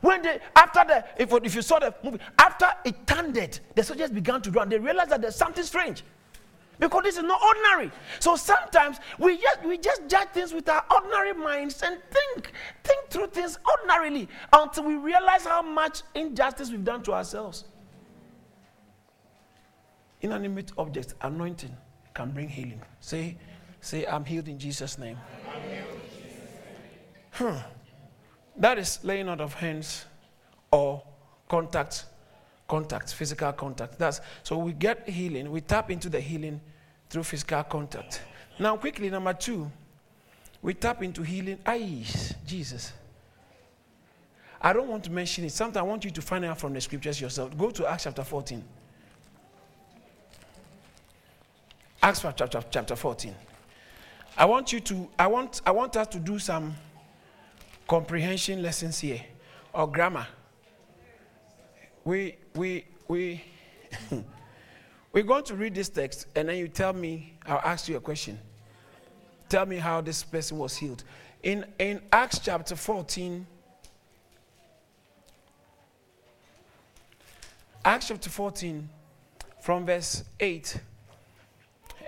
When 0.00 0.22
they, 0.22 0.38
after 0.56 0.82
the, 0.86 1.04
if, 1.16 1.32
if 1.44 1.54
you 1.54 1.62
saw 1.62 1.78
the 1.78 1.94
movie, 2.02 2.18
after 2.38 2.66
it 2.84 3.06
turned, 3.06 3.60
the 3.74 3.82
soldiers 3.82 4.10
began 4.10 4.40
to 4.42 4.50
run. 4.50 4.68
They 4.68 4.78
realized 4.78 5.10
that 5.10 5.22
there's 5.22 5.36
something 5.36 5.64
strange 5.64 6.04
because 6.82 7.04
this 7.04 7.16
is 7.16 7.22
not 7.22 7.40
ordinary. 7.40 7.92
So 8.18 8.34
sometimes 8.34 8.98
we 9.16 9.38
just 9.38 9.64
we 9.64 9.78
just 9.78 10.08
judge 10.08 10.28
things 10.30 10.52
with 10.52 10.68
our 10.68 10.84
ordinary 10.90 11.32
minds 11.32 11.80
and 11.82 11.98
think 12.10 12.52
think 12.82 13.08
through 13.08 13.28
things 13.28 13.56
ordinarily 13.70 14.28
until 14.52 14.84
we 14.84 14.96
realize 14.96 15.44
how 15.44 15.62
much 15.62 16.02
injustice 16.16 16.72
we've 16.72 16.84
done 16.84 17.02
to 17.04 17.12
ourselves. 17.12 17.64
Inanimate 20.22 20.72
objects, 20.76 21.14
anointing 21.20 21.76
can 22.14 22.32
bring 22.32 22.48
healing. 22.48 22.82
Say, 23.00 23.36
say, 23.80 24.04
I'm 24.04 24.24
healed 24.24 24.48
in 24.48 24.58
Jesus' 24.58 24.98
name. 24.98 25.18
Hmm. 27.32 27.58
That 28.56 28.78
is 28.78 28.98
laying 29.04 29.28
out 29.28 29.40
of 29.40 29.54
hands 29.54 30.04
or 30.72 31.02
contact, 31.48 32.06
contact, 32.68 33.14
physical 33.14 33.52
contact. 33.52 33.98
That's 33.98 34.20
so 34.42 34.58
we 34.58 34.72
get 34.72 35.08
healing. 35.08 35.50
We 35.50 35.60
tap 35.60 35.90
into 35.90 36.08
the 36.08 36.20
healing 36.20 36.60
through 37.12 37.22
physical 37.24 37.62
contact. 37.64 38.22
Now, 38.58 38.76
quickly, 38.78 39.10
number 39.10 39.34
two, 39.34 39.70
we 40.62 40.72
tap 40.72 41.02
into 41.02 41.22
healing. 41.22 41.58
Eyes, 41.66 42.34
Jesus. 42.46 42.92
I 44.60 44.72
don't 44.72 44.88
want 44.88 45.04
to 45.04 45.10
mention 45.10 45.44
it. 45.44 45.52
Sometimes 45.52 45.76
I 45.76 45.82
want 45.82 46.04
you 46.06 46.10
to 46.10 46.22
find 46.22 46.44
out 46.46 46.58
from 46.58 46.72
the 46.72 46.80
scriptures 46.80 47.20
yourself. 47.20 47.56
Go 47.58 47.70
to 47.70 47.86
Acts 47.86 48.04
chapter 48.04 48.24
14. 48.24 48.64
Acts 52.02 52.22
chapter, 52.34 52.62
chapter 52.70 52.96
14. 52.96 53.34
I 54.38 54.46
want 54.46 54.72
you 54.72 54.80
to, 54.80 55.08
I 55.18 55.26
want, 55.26 55.60
I 55.66 55.70
want 55.70 55.94
us 55.96 56.06
to 56.08 56.18
do 56.18 56.38
some 56.38 56.74
comprehension 57.86 58.62
lessons 58.62 59.00
here 59.00 59.20
or 59.74 59.86
grammar. 59.86 60.26
We, 62.04 62.36
we, 62.54 62.86
we, 63.06 63.44
we're 65.12 65.22
going 65.22 65.44
to 65.44 65.54
read 65.54 65.74
this 65.74 65.88
text 65.88 66.26
and 66.34 66.48
then 66.48 66.56
you 66.56 66.68
tell 66.68 66.92
me, 66.92 67.34
I'll 67.46 67.60
ask 67.64 67.88
you 67.88 67.96
a 67.96 68.00
question. 68.00 68.38
Tell 69.48 69.66
me 69.66 69.76
how 69.76 70.00
this 70.00 70.22
person 70.22 70.58
was 70.58 70.76
healed. 70.76 71.04
In, 71.42 71.66
in 71.78 72.00
Acts 72.12 72.38
chapter 72.38 72.74
14, 72.74 73.46
Acts 77.84 78.08
chapter 78.08 78.30
14, 78.30 78.88
from 79.60 79.84
verse 79.84 80.24
8. 80.40 80.80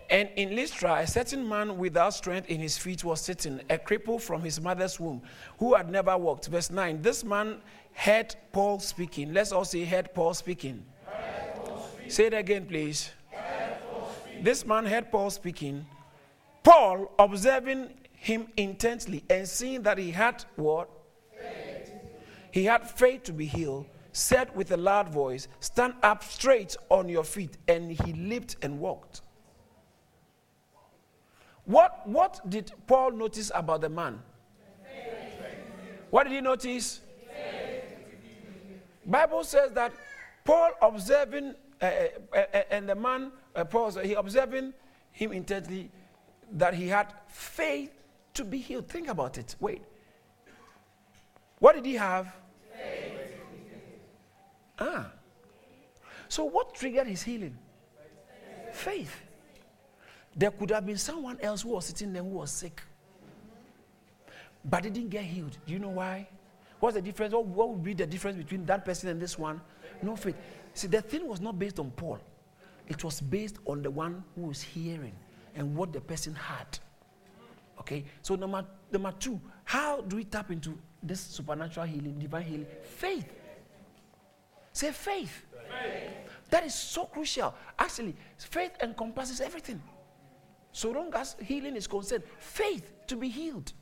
And 0.08 0.28
in 0.36 0.54
Lystra, 0.54 0.94
a 1.00 1.06
certain 1.06 1.48
man 1.48 1.76
without 1.76 2.14
strength 2.14 2.48
in 2.48 2.60
his 2.60 2.78
feet 2.78 3.02
was 3.02 3.20
sitting, 3.20 3.60
a 3.68 3.78
cripple 3.78 4.20
from 4.20 4.42
his 4.42 4.60
mother's 4.60 5.00
womb, 5.00 5.20
who 5.58 5.74
had 5.74 5.90
never 5.90 6.16
walked. 6.16 6.46
Verse 6.46 6.70
9 6.70 7.02
This 7.02 7.24
man 7.24 7.56
heard 7.92 8.34
Paul 8.52 8.78
speaking. 8.78 9.32
Let's 9.32 9.50
all 9.50 9.64
say, 9.64 9.84
heard 9.84 10.14
Paul 10.14 10.34
speaking. 10.34 10.84
Say 12.08 12.26
it 12.26 12.34
again, 12.34 12.66
please. 12.66 13.10
This 14.42 14.66
man 14.66 14.84
heard 14.84 15.10
Paul 15.10 15.30
speaking. 15.30 15.86
Paul, 16.62 17.10
observing 17.18 17.90
him 18.12 18.48
intently 18.56 19.24
and 19.30 19.48
seeing 19.48 19.82
that 19.82 19.98
he 19.98 20.10
had 20.10 20.44
what? 20.56 20.88
Faith. 21.36 21.92
He 22.50 22.64
had 22.64 22.88
faith 22.90 23.22
to 23.24 23.32
be 23.32 23.46
healed, 23.46 23.86
said 24.12 24.54
with 24.54 24.70
a 24.72 24.76
loud 24.76 25.08
voice, 25.08 25.48
Stand 25.60 25.94
up 26.02 26.22
straight 26.22 26.76
on 26.90 27.08
your 27.08 27.24
feet. 27.24 27.56
And 27.68 27.90
he 27.90 28.12
leaped 28.12 28.56
and 28.62 28.78
walked. 28.78 29.22
What, 31.64 32.06
what 32.06 32.40
did 32.48 32.72
Paul 32.86 33.12
notice 33.12 33.50
about 33.54 33.80
the 33.80 33.88
man? 33.88 34.20
What 36.10 36.24
did 36.24 36.32
he 36.34 36.40
notice? 36.40 37.00
Bible 39.06 39.44
says 39.44 39.72
that 39.72 39.92
Paul 40.44 40.70
observing 40.80 41.54
uh, 41.80 41.84
uh, 41.84 42.38
uh, 42.54 42.62
and 42.70 42.88
the 42.88 42.94
man 42.94 43.32
uh, 43.54 43.64
Paul 43.64 43.90
he 43.90 44.14
observing 44.14 44.72
him 45.12 45.32
intently 45.32 45.90
that 46.52 46.74
he 46.74 46.88
had 46.88 47.12
faith 47.28 47.90
to 48.34 48.44
be 48.44 48.58
healed. 48.58 48.88
Think 48.88 49.08
about 49.08 49.38
it. 49.38 49.56
Wait. 49.60 49.82
What 51.58 51.76
did 51.76 51.86
he 51.86 51.94
have? 51.94 52.32
Faith. 52.72 53.12
Ah. 54.78 55.10
So 56.28 56.44
what 56.44 56.74
triggered 56.74 57.06
his 57.06 57.22
healing? 57.22 57.56
Faith. 58.72 59.14
There 60.36 60.50
could 60.50 60.70
have 60.70 60.84
been 60.84 60.98
someone 60.98 61.38
else 61.40 61.62
who 61.62 61.70
was 61.70 61.86
sitting 61.86 62.12
there 62.12 62.22
who 62.22 62.30
was 62.30 62.50
sick, 62.50 62.82
but 64.64 64.82
they 64.82 64.90
didn't 64.90 65.10
get 65.10 65.22
healed. 65.22 65.56
Do 65.64 65.72
you 65.72 65.78
know 65.78 65.90
why? 65.90 66.28
What's 66.80 66.96
the 66.96 67.02
difference? 67.02 67.32
What, 67.32 67.46
what 67.46 67.68
would 67.70 67.84
be 67.84 67.94
the 67.94 68.06
difference 68.06 68.36
between 68.36 68.66
that 68.66 68.84
person 68.84 69.10
and 69.10 69.20
this 69.20 69.38
one? 69.38 69.60
No 70.02 70.16
faith. 70.16 70.34
See, 70.74 70.88
the 70.88 71.00
thing 71.00 71.26
was 71.26 71.40
not 71.40 71.58
based 71.58 71.78
on 71.78 71.90
Paul, 71.92 72.18
it 72.88 73.02
was 73.02 73.20
based 73.20 73.58
on 73.64 73.82
the 73.82 73.90
one 73.90 74.22
who 74.34 74.42
was 74.42 74.60
hearing 74.60 75.14
and 75.54 75.74
what 75.76 75.92
the 75.92 76.00
person 76.00 76.34
had. 76.34 76.78
Okay, 77.80 78.04
so 78.22 78.34
number, 78.34 78.64
number 78.90 79.12
two, 79.12 79.40
how 79.64 80.00
do 80.00 80.16
we 80.16 80.24
tap 80.24 80.50
into 80.50 80.78
this 81.02 81.20
supernatural 81.20 81.86
healing, 81.86 82.18
divine 82.18 82.42
healing? 82.42 82.66
Faith. 82.82 83.32
Say 84.72 84.90
faith. 84.90 85.44
faith. 85.52 86.10
That 86.50 86.64
is 86.64 86.74
so 86.74 87.04
crucial. 87.04 87.54
Actually, 87.78 88.16
faith 88.38 88.72
encompasses 88.82 89.40
everything. 89.40 89.82
So 90.72 90.90
long 90.90 91.12
as 91.14 91.36
healing 91.42 91.76
is 91.76 91.86
concerned, 91.86 92.24
faith 92.38 92.92
to 93.06 93.16
be 93.16 93.28
healed. 93.28 93.72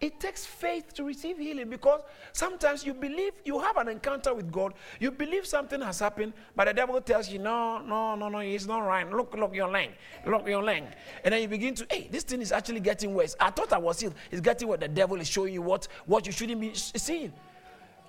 It 0.00 0.20
takes 0.20 0.46
faith 0.46 0.94
to 0.94 1.02
receive 1.02 1.38
healing 1.38 1.68
because 1.68 2.02
sometimes 2.32 2.86
you 2.86 2.94
believe 2.94 3.32
you 3.44 3.58
have 3.58 3.76
an 3.78 3.88
encounter 3.88 4.32
with 4.32 4.52
God, 4.52 4.74
you 5.00 5.10
believe 5.10 5.44
something 5.44 5.80
has 5.80 5.98
happened, 5.98 6.34
but 6.54 6.68
the 6.68 6.74
devil 6.74 7.00
tells 7.00 7.28
you, 7.28 7.40
no, 7.40 7.78
no, 7.78 8.14
no, 8.14 8.28
no, 8.28 8.38
it's 8.38 8.66
not 8.66 8.80
right. 8.80 9.10
Look, 9.10 9.34
look 9.34 9.56
your 9.56 9.68
leg, 9.68 9.90
look 10.24 10.46
your 10.46 10.62
leg. 10.62 10.84
And 11.24 11.34
then 11.34 11.42
you 11.42 11.48
begin 11.48 11.74
to, 11.74 11.86
hey, 11.90 12.06
this 12.12 12.22
thing 12.22 12.40
is 12.40 12.52
actually 12.52 12.78
getting 12.78 13.12
worse. 13.12 13.34
I 13.40 13.50
thought 13.50 13.72
I 13.72 13.78
was 13.78 13.98
healed. 13.98 14.14
It's 14.30 14.40
getting 14.40 14.68
what 14.68 14.78
The 14.78 14.86
devil 14.86 15.20
is 15.20 15.28
showing 15.28 15.52
you 15.52 15.62
what, 15.62 15.88
what 16.06 16.26
you 16.26 16.32
shouldn't 16.32 16.60
be 16.60 16.74
seeing. 16.74 17.32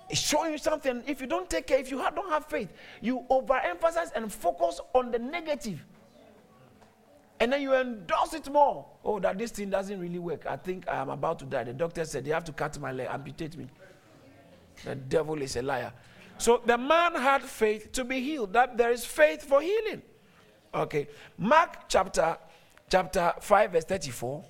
It's 0.10 0.22
showing 0.22 0.52
you 0.52 0.58
something. 0.60 1.02
If 1.08 1.22
you 1.22 1.28
don't 1.28 1.50
take 1.50 1.66
care, 1.66 1.80
if 1.80 1.90
you 1.90 1.98
don't 1.98 2.30
have 2.30 2.46
faith, 2.46 2.70
you 3.02 3.26
overemphasize 3.32 4.12
and 4.16 4.32
focus 4.32 4.80
on 4.94 5.12
the 5.12 5.18
negative. 5.18 5.84
And 7.40 7.54
then 7.54 7.62
you 7.62 7.74
endorse 7.74 8.34
it 8.34 8.52
more. 8.52 8.86
Oh, 9.04 9.20
that 9.20 9.38
this 9.38 9.52
thing 9.52 9.70
doesn't 9.70 10.00
really 10.00 10.20
work. 10.20 10.46
I 10.46 10.58
think 10.58 10.88
I 10.90 10.98
am 10.98 11.10
about 11.10 11.40
to 11.40 11.46
die. 11.46 11.64
The 11.64 11.74
doctor 11.74 12.04
said 12.04 12.26
they 12.26 12.32
have 12.32 12.44
to 12.46 12.52
cut 12.52 12.78
my 12.80 12.92
leg, 12.92 13.08
amputate 13.10 13.56
me. 13.56 13.68
The 14.84 14.96
devil 14.96 15.42
is 15.42 15.56
a 15.56 15.62
liar. 15.62 15.94
So 16.38 16.62
the 16.66 16.78
man 16.78 17.16
had 17.16 17.44
faith 17.44 17.92
to 17.94 18.04
be 18.04 18.20
healed. 18.22 18.54
That 18.54 18.78
there 18.78 18.92
is 18.92 19.06
faith 19.06 19.44
for 19.44 19.62
healing. 19.62 20.02
Okay. 20.74 21.08
Mark 21.38 21.88
chapter 21.88 22.38
chapter 22.90 23.34
5 23.40 23.72
verse 23.72 23.86
34. 23.86 24.44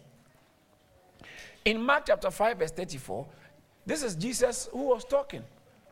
In 1.66 1.82
Mark 1.82 2.06
chapter 2.08 2.32
5 2.32 2.58
verse 2.58 2.72
34, 2.72 3.28
this 3.86 4.04
is 4.04 4.16
Jesus 4.16 4.70
who 4.72 4.84
was 4.84 5.04
talking. 5.04 5.44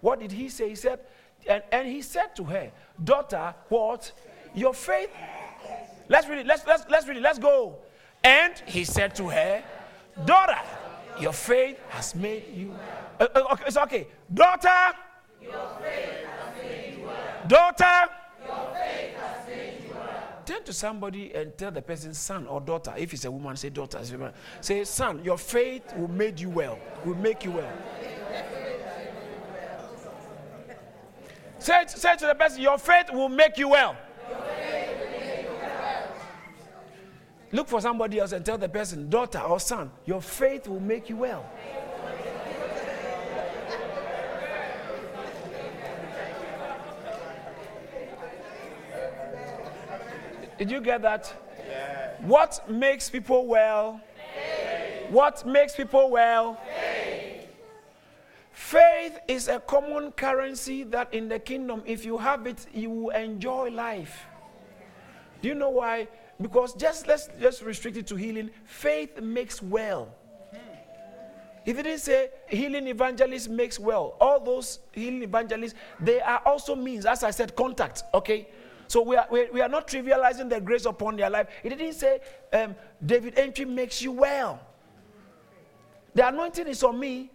What 0.02 0.20
did 0.20 0.32
he 0.32 0.50
say? 0.50 0.70
He 0.70 0.76
said, 0.76 1.00
and, 1.48 1.64
and 1.72 1.88
he 1.88 2.02
said 2.02 2.36
to 2.36 2.44
her, 2.46 2.72
Daughter, 3.04 3.54
what? 3.70 4.12
Your 4.56 4.74
faith 4.74 5.10
Let's 6.10 6.28
read 6.28 6.40
it. 6.40 6.46
Let's, 6.48 6.66
let's, 6.66 6.84
let's 6.90 7.08
read 7.08 7.18
it. 7.18 7.24
Let's 7.24 7.40
go. 7.40 7.78
And 8.24 8.54
he 8.66 8.84
said 8.84 9.16
to 9.16 9.30
her, 9.30 9.64
Daughter, 10.26 10.58
your 11.20 11.34
faith 11.34 11.80
has 11.90 12.16
made 12.16 12.44
you. 12.54 12.74
Uh, 13.20 13.28
uh, 13.36 13.44
okay, 13.54 13.64
it's 13.68 13.78
okay. 13.78 14.08
Daughter, 14.34 14.70
your 15.42 15.52
faith 15.82 16.26
has 16.26 16.64
made 16.64 16.98
you 16.98 17.06
well. 17.06 17.48
Daughter, 17.48 18.12
your 18.46 18.70
faith 18.74 19.16
has 19.18 19.48
made 19.48 19.84
you 19.84 19.94
well. 19.94 20.42
Turn 20.46 20.64
to 20.64 20.74
somebody 20.74 21.34
and 21.36 21.56
tell 21.58 21.72
the 21.72 21.82
person, 21.82 22.14
son 22.14 22.48
or 22.48 22.62
daughter. 22.62 22.94
If 22.98 23.14
it's 23.14 23.26
a 23.26 23.32
woman, 23.32 23.56
say 23.56 23.70
daughter. 23.70 24.00
Say, 24.62 24.84
son, 24.86 25.24
your 25.24 25.38
faith 25.38 25.94
will 25.96 26.08
make 26.08 26.40
you 26.42 26.50
well. 26.50 26.80
Will 27.06 27.16
make 27.16 27.44
you 27.44 27.52
well. 27.52 27.74
say, 31.60 31.84
say 31.88 32.16
to 32.16 32.26
the 32.26 32.36
person, 32.36 32.62
your 32.62 32.78
faith 32.78 33.12
will 33.12 33.30
make 33.30 33.58
you 33.58 33.70
well. 33.70 33.96
Look 37.58 37.70
for 37.70 37.82
somebody 37.82 38.20
else 38.20 38.34
and 38.34 38.46
tell 38.46 38.60
the 38.60 38.70
person, 38.70 39.10
daughter 39.10 39.40
or 39.40 39.60
son, 39.60 39.90
your 40.06 40.22
faith 40.22 40.68
will 40.68 40.80
make 40.80 41.10
you 41.10 41.16
well. 41.16 41.44
Did 50.60 50.70
you 50.70 50.82
get 50.82 51.02
that? 51.02 51.34
Yeah. 51.68 52.12
What 52.20 52.70
makes 52.70 53.10
people 53.10 53.48
well? 53.48 54.02
Faith. 54.36 55.10
What 55.10 55.44
makes 55.48 55.76
people 55.76 56.12
well? 56.12 56.62
Faith. 56.64 57.48
Faith 58.52 59.18
is 59.28 59.48
a 59.48 59.60
common 59.60 60.12
currency 60.12 60.84
that 60.84 61.12
in 61.12 61.28
the 61.28 61.40
kingdom, 61.40 61.82
if 61.88 62.06
you 62.06 62.20
have 62.20 62.46
it, 62.46 62.68
you 62.72 62.92
will 62.92 63.10
enjoy 63.10 63.72
life. 63.72 64.28
Do 65.42 65.48
you 65.48 65.56
know 65.56 65.72
why? 65.72 66.08
Because 66.40 66.74
just 66.74 67.08
let's 67.08 67.30
just 67.40 67.62
restrict 67.64 67.98
it 67.98 68.08
to 68.08 68.16
healing. 68.16 68.50
Faith 68.66 69.22
makes 69.22 69.62
well. 69.62 70.10
He 71.68 71.74
didn't 71.74 72.00
say 72.00 72.30
healing 72.48 72.88
evangelist 72.88 73.50
makes 73.50 73.78
well. 73.78 74.16
All 74.22 74.40
those 74.40 74.80
healing 74.94 75.22
evangelists, 75.24 75.74
they 76.00 76.22
are 76.22 76.42
also 76.46 76.76
means, 76.78 77.06
as 77.06 77.26
I 77.26 77.32
said, 77.32 77.58
contact. 77.58 78.04
Okay? 78.14 78.48
So 78.88 79.02
we 79.02 79.18
are, 79.18 79.28
we, 79.30 79.60
are 79.60 79.68
not 79.68 79.86
trivializing 79.86 80.50
the 80.50 80.62
grace 80.62 80.86
upon 80.86 81.18
their 81.18 81.30
life. 81.30 81.48
He 81.62 81.68
didn't 81.68 81.92
say 81.92 82.22
um, 82.54 82.74
David 83.06 83.38
Entry 83.38 83.66
makes 83.66 84.02
you 84.02 84.14
well. 84.14 84.62
The 86.16 86.26
anointing 86.26 86.68
is 86.68 86.84
on 86.84 86.98
me, 86.98 87.32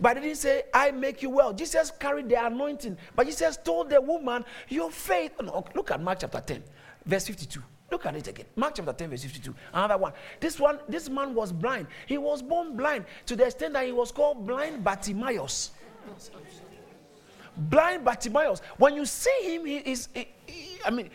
but 0.00 0.16
he 0.16 0.22
didn't 0.24 0.38
say 0.38 0.64
I 0.74 0.90
make 0.90 1.22
you 1.22 1.30
well. 1.30 1.52
Jesus 1.52 1.92
carried 1.92 2.28
the 2.28 2.44
anointing, 2.44 2.98
but 3.14 3.26
Jesus 3.26 3.56
told 3.56 3.90
the 3.90 4.00
woman, 4.00 4.44
Your 4.68 4.90
faith. 4.90 5.30
No, 5.40 5.64
look 5.76 5.92
at 5.92 6.02
Mark 6.02 6.18
chapter 6.20 6.40
10, 6.40 6.64
verse 7.04 7.28
52. 7.28 7.62
Look 7.90 8.04
at 8.04 8.16
it 8.16 8.26
again. 8.26 8.46
Mark 8.56 8.74
chapter 8.74 8.92
10, 8.92 9.10
verse 9.10 9.22
52. 9.22 9.54
Another 9.72 9.96
one. 9.96 10.12
This 10.40 10.58
one, 10.58 10.80
this 10.88 11.08
man 11.08 11.34
was 11.34 11.52
blind. 11.52 11.86
He 12.06 12.18
was 12.18 12.42
born 12.42 12.76
blind 12.76 13.04
to 13.26 13.36
the 13.36 13.44
extent 13.44 13.74
that 13.74 13.86
he 13.86 13.92
was 13.92 14.10
called 14.10 14.46
blind 14.46 14.82
Bartimaeus. 14.82 15.70
Blind 17.56 18.04
Bartimaeus. 18.04 18.60
When 18.76 18.94
you 18.94 19.06
see 19.06 19.38
him, 19.42 19.64
he 19.64 19.76
is, 19.76 20.08
he, 20.12 20.28
he, 20.46 20.78
I 20.84 20.90
mean, 20.90 21.10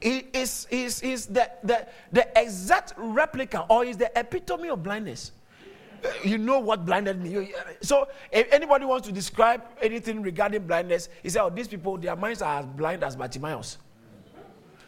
he 0.00 0.26
is, 0.32 0.66
he 0.70 0.84
is, 0.84 1.00
he 1.00 1.12
is 1.12 1.26
the, 1.26 1.50
the, 1.64 1.86
the 2.12 2.28
exact 2.40 2.94
replica 2.96 3.66
or 3.68 3.84
is 3.84 3.96
the 3.96 4.10
epitome 4.18 4.70
of 4.70 4.82
blindness. 4.82 5.32
You 6.24 6.38
know 6.38 6.60
what 6.60 6.86
blinded 6.86 7.20
me. 7.20 7.52
So, 7.82 8.08
if 8.32 8.50
anybody 8.52 8.86
wants 8.86 9.06
to 9.08 9.12
describe 9.12 9.62
anything 9.82 10.22
regarding 10.22 10.66
blindness, 10.66 11.10
he 11.22 11.28
said, 11.28 11.42
Oh, 11.42 11.50
these 11.50 11.68
people, 11.68 11.98
their 11.98 12.16
minds 12.16 12.40
are 12.40 12.60
as 12.60 12.66
blind 12.66 13.04
as 13.04 13.16
Bartimaeus. 13.16 13.76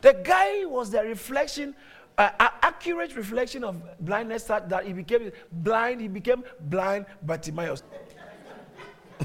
The 0.02 0.20
guy 0.24 0.64
was 0.66 0.90
the 0.90 1.02
reflection, 1.02 1.74
uh, 2.18 2.30
accurate 2.38 3.16
reflection 3.16 3.64
of 3.64 3.80
blindness 4.00 4.42
that, 4.44 4.68
that 4.68 4.84
he 4.84 4.92
became 4.92 5.32
blind. 5.50 6.00
He 6.00 6.08
became 6.08 6.44
blind 6.60 7.06
Bartimaeus. 7.22 7.82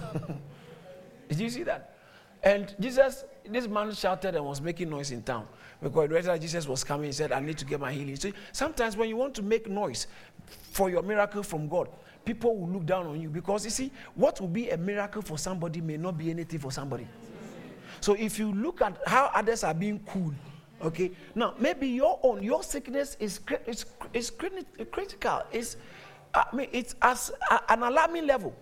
Did 1.29 1.39
you 1.39 1.49
see 1.49 1.63
that? 1.63 1.95
And 2.43 2.73
Jesus, 2.79 3.25
this 3.43 3.67
man 3.67 3.91
shouted 3.93 4.35
and 4.35 4.45
was 4.45 4.61
making 4.61 4.89
noise 4.89 5.11
in 5.11 5.23
town 5.23 5.47
because 5.81 6.09
later 6.11 6.37
Jesus 6.37 6.67
was 6.67 6.83
coming. 6.83 7.07
He 7.07 7.11
said, 7.11 7.31
"I 7.31 7.39
need 7.39 7.57
to 7.57 7.65
get 7.65 7.79
my 7.79 7.91
healing." 7.91 8.15
See, 8.15 8.33
sometimes 8.51 8.95
when 8.95 9.09
you 9.09 9.17
want 9.17 9.33
to 9.35 9.41
make 9.41 9.67
noise 9.67 10.05
for 10.45 10.91
your 10.91 11.01
miracle 11.01 11.41
from 11.41 11.67
God, 11.67 11.89
people 12.23 12.55
will 12.55 12.69
look 12.69 12.85
down 12.85 13.07
on 13.07 13.19
you 13.19 13.29
because 13.29 13.65
you 13.65 13.71
see, 13.71 13.91
what 14.13 14.39
will 14.39 14.47
be 14.47 14.69
a 14.69 14.77
miracle 14.77 15.23
for 15.23 15.39
somebody 15.39 15.81
may 15.81 15.97
not 15.97 16.17
be 16.17 16.29
anything 16.29 16.59
for 16.59 16.71
somebody. 16.71 17.07
So 17.99 18.13
if 18.13 18.37
you 18.37 18.53
look 18.53 18.81
at 18.81 18.97
how 19.07 19.31
others 19.33 19.63
are 19.63 19.73
being 19.73 19.99
cool, 20.07 20.33
Okay. 20.83 21.11
Now, 21.35 21.55
maybe 21.59 21.87
your 21.87 22.19
own, 22.23 22.43
your 22.43 22.63
sickness 22.63 23.17
is, 23.19 23.39
is, 23.65 23.85
is 24.13 24.29
critical. 24.29 25.43
It's, 25.51 25.77
I 26.33 26.45
mean, 26.53 26.69
it's 26.71 26.95
as 27.01 27.31
an 27.69 27.83
alarming 27.83 28.27
level. 28.27 28.55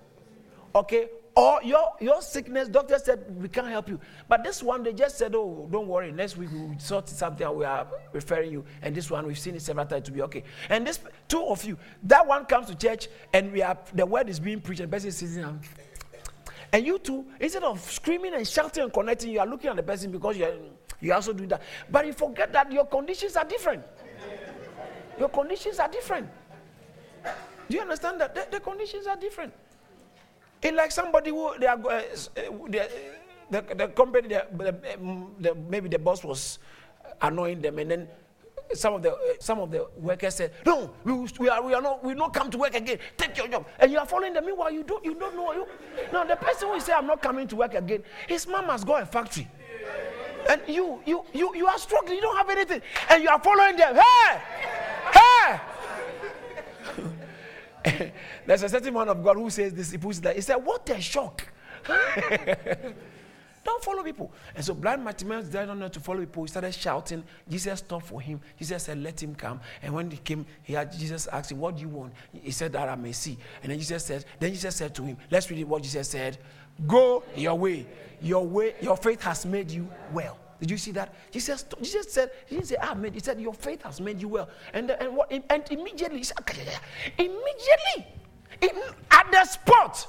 Okay. 0.73 1.09
Or 1.37 1.59
your, 1.63 1.91
your 1.99 2.21
sickness, 2.21 2.69
doctor 2.69 2.97
said, 2.97 3.25
we 3.41 3.49
can't 3.49 3.67
help 3.67 3.89
you. 3.89 3.99
But 4.29 4.45
this 4.45 4.63
one, 4.63 4.83
they 4.83 4.93
just 4.93 5.17
said, 5.17 5.35
oh, 5.35 5.67
don't 5.69 5.87
worry. 5.87 6.09
Next 6.13 6.37
week, 6.37 6.47
we'll 6.53 6.79
sort 6.79 7.09
something 7.09 7.57
We 7.57 7.65
are 7.65 7.85
referring 8.13 8.53
you. 8.53 8.63
And 8.81 8.95
this 8.95 9.11
one, 9.11 9.27
we've 9.27 9.37
seen 9.37 9.53
it 9.55 9.61
several 9.61 9.85
times 9.85 10.05
to 10.05 10.13
be 10.13 10.21
okay. 10.21 10.43
And 10.69 10.87
this, 10.87 11.01
two 11.27 11.43
of 11.43 11.65
you, 11.65 11.77
that 12.03 12.25
one 12.25 12.45
comes 12.45 12.67
to 12.67 12.75
church 12.75 13.09
and 13.33 13.51
we 13.51 13.61
are, 13.61 13.77
the 13.93 14.05
word 14.05 14.29
is 14.29 14.39
being 14.39 14.61
preached 14.61 14.79
and 14.79 14.89
person 14.89 15.09
is 15.09 15.17
sitting 15.17 15.41
down. 15.41 15.59
And 16.71 16.85
you 16.85 16.99
two, 16.99 17.25
instead 17.39 17.63
of 17.63 17.81
screaming 17.81 18.33
and 18.33 18.47
shouting 18.47 18.83
and 18.83 18.93
connecting, 18.93 19.31
you 19.31 19.39
are 19.41 19.47
looking 19.47 19.69
at 19.69 19.75
the 19.75 19.83
person 19.83 20.11
because 20.11 20.37
you're 20.37 20.53
you 21.01 21.13
also 21.13 21.33
do 21.33 21.45
that. 21.47 21.61
But 21.89 22.05
you 22.05 22.13
forget 22.13 22.51
that 22.53 22.71
your 22.71 22.85
conditions 22.85 23.35
are 23.35 23.45
different. 23.45 23.83
Your 25.19 25.29
conditions 25.29 25.79
are 25.79 25.87
different. 25.87 26.29
Do 27.69 27.75
you 27.75 27.81
understand 27.81 28.21
that? 28.21 28.35
The, 28.35 28.47
the 28.51 28.59
conditions 28.59 29.07
are 29.07 29.15
different. 29.15 29.53
It's 30.61 30.75
like 30.75 30.91
somebody 30.91 31.29
who 31.29 31.57
they 31.59 31.67
are, 31.67 31.79
uh, 31.79 32.01
uh 32.01 32.87
the, 33.49 33.61
the 33.75 33.87
company, 33.89 34.27
the, 34.29 34.97
um, 34.97 35.35
the, 35.39 35.53
maybe 35.55 35.89
the 35.89 35.99
boss 35.99 36.23
was 36.23 36.59
annoying 37.21 37.61
them, 37.61 37.77
and 37.79 37.91
then 37.91 38.07
some 38.73 38.95
of 38.95 39.03
the 39.03 39.13
uh, 39.13 39.17
some 39.39 39.59
of 39.59 39.71
the 39.71 39.87
workers 39.97 40.35
said, 40.35 40.51
"No, 40.65 40.91
we, 41.03 41.13
we 41.39 41.49
are 41.49 41.61
we 41.61 41.73
are 41.73 41.81
not 41.81 42.03
we 42.03 42.13
not 42.13 42.33
come 42.33 42.49
to 42.49 42.57
work 42.57 42.75
again. 42.75 42.97
Take 43.17 43.37
your 43.37 43.47
job." 43.47 43.65
And 43.79 43.91
you 43.91 43.99
are 43.99 44.05
following 44.05 44.33
them. 44.33 44.45
Meanwhile, 44.45 44.71
you 44.71 44.83
don't 44.83 45.03
you 45.05 45.13
don't 45.13 45.35
know 45.35 45.53
you. 45.53 45.67
Now 46.11 46.23
the 46.23 46.35
person 46.35 46.69
who 46.69 46.79
say, 46.79 46.93
"I'm 46.93 47.07
not 47.07 47.21
coming 47.21 47.47
to 47.47 47.55
work 47.55 47.73
again," 47.75 48.03
his 48.27 48.47
mom 48.47 48.65
has 48.65 48.83
got 48.83 49.03
a 49.03 49.05
factory. 49.05 49.47
And 50.49 50.61
you, 50.67 51.01
you, 51.05 51.25
you, 51.33 51.55
you 51.55 51.67
are 51.67 51.77
struggling. 51.77 52.15
You 52.15 52.21
don't 52.21 52.37
have 52.37 52.49
anything. 52.49 52.81
And 53.09 53.23
you 53.23 53.29
are 53.29 53.39
following 53.39 53.75
them. 53.75 53.95
Hey! 53.95 54.41
Hey! 55.13 55.59
There's 58.45 58.63
a 58.63 58.69
certain 58.69 58.93
man 58.93 59.09
of 59.09 59.23
God 59.23 59.37
who 59.37 59.49
says 59.49 59.73
this. 59.73 59.91
He 59.91 59.97
puts 59.97 60.19
that. 60.19 60.35
He 60.35 60.41
said, 60.41 60.55
What 60.55 60.89
a 60.89 61.01
shock. 61.01 61.47
Don't 63.65 63.83
follow 63.83 64.03
people. 64.03 64.31
And 64.53 64.63
so 64.63 64.75
blind 64.75 65.03
Bartimaeus 65.03 65.47
decided 65.47 65.69
not 65.69 65.77
know 65.79 65.87
to 65.87 65.99
follow 65.99 66.19
people. 66.19 66.43
He 66.43 66.49
started 66.49 66.71
shouting. 66.71 67.23
Jesus 67.49 67.79
stopped 67.79 68.05
for 68.05 68.21
him. 68.21 68.39
Jesus 68.59 68.83
said, 68.83 68.99
Let 68.99 69.21
him 69.21 69.33
come. 69.33 69.59
And 69.81 69.91
when 69.91 70.11
he 70.11 70.17
came, 70.17 70.45
he 70.61 70.73
had 70.73 70.91
Jesus 70.95 71.25
asked 71.27 71.51
him, 71.51 71.59
What 71.59 71.75
do 71.75 71.81
you 71.81 71.89
want? 71.89 72.13
He 72.31 72.51
said, 72.51 72.73
That 72.73 72.87
I 72.87 72.95
may 72.95 73.11
see. 73.11 73.37
And 73.63 73.71
then 73.71 73.79
Jesus 73.79 74.05
said, 74.05 74.23
Then 74.39 74.51
Jesus 74.51 74.75
said 74.75 74.93
to 74.93 75.03
him, 75.03 75.17
Let's 75.31 75.49
read 75.49 75.63
what 75.63 75.81
Jesus 75.81 76.07
said. 76.07 76.37
Go 76.87 77.23
your 77.35 77.55
way. 77.55 77.85
Your 78.21 78.45
way, 78.45 78.75
your 78.81 78.97
faith 78.97 79.21
has 79.21 79.45
made 79.45 79.71
you 79.71 79.87
well. 80.11 80.37
Did 80.59 80.71
you 80.71 80.77
see 80.77 80.91
that? 80.91 81.13
Jesus, 81.31 81.65
Jesus 81.81 82.11
said, 82.11 82.31
he 82.45 82.55
didn't 82.55 82.67
say, 82.67 82.77
ah. 82.81 82.95
He 83.13 83.19
said, 83.19 83.39
your 83.39 83.53
faith 83.53 83.83
has 83.83 83.99
made 83.99 84.21
you 84.21 84.29
well. 84.29 84.49
And, 84.73 84.89
and, 84.91 85.15
what, 85.15 85.31
and 85.31 85.63
immediately, 85.69 86.23
said, 86.23 86.37
immediately, 87.17 88.07
in, 88.61 88.71
at 89.11 89.31
the 89.31 89.45
spot, 89.45 90.07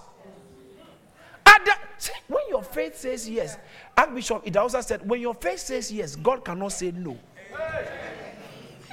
at 1.44 1.64
the, 1.64 1.72
see, 1.98 2.12
when 2.28 2.42
your 2.48 2.62
faith 2.62 2.96
says 2.96 3.28
yes, 3.28 3.56
Archbishop 3.96 4.44
Idahosa 4.44 4.82
said, 4.82 5.08
when 5.08 5.20
your 5.20 5.34
faith 5.34 5.60
says 5.60 5.92
yes, 5.92 6.16
God 6.16 6.44
cannot 6.44 6.72
say 6.72 6.92
no. 6.92 7.18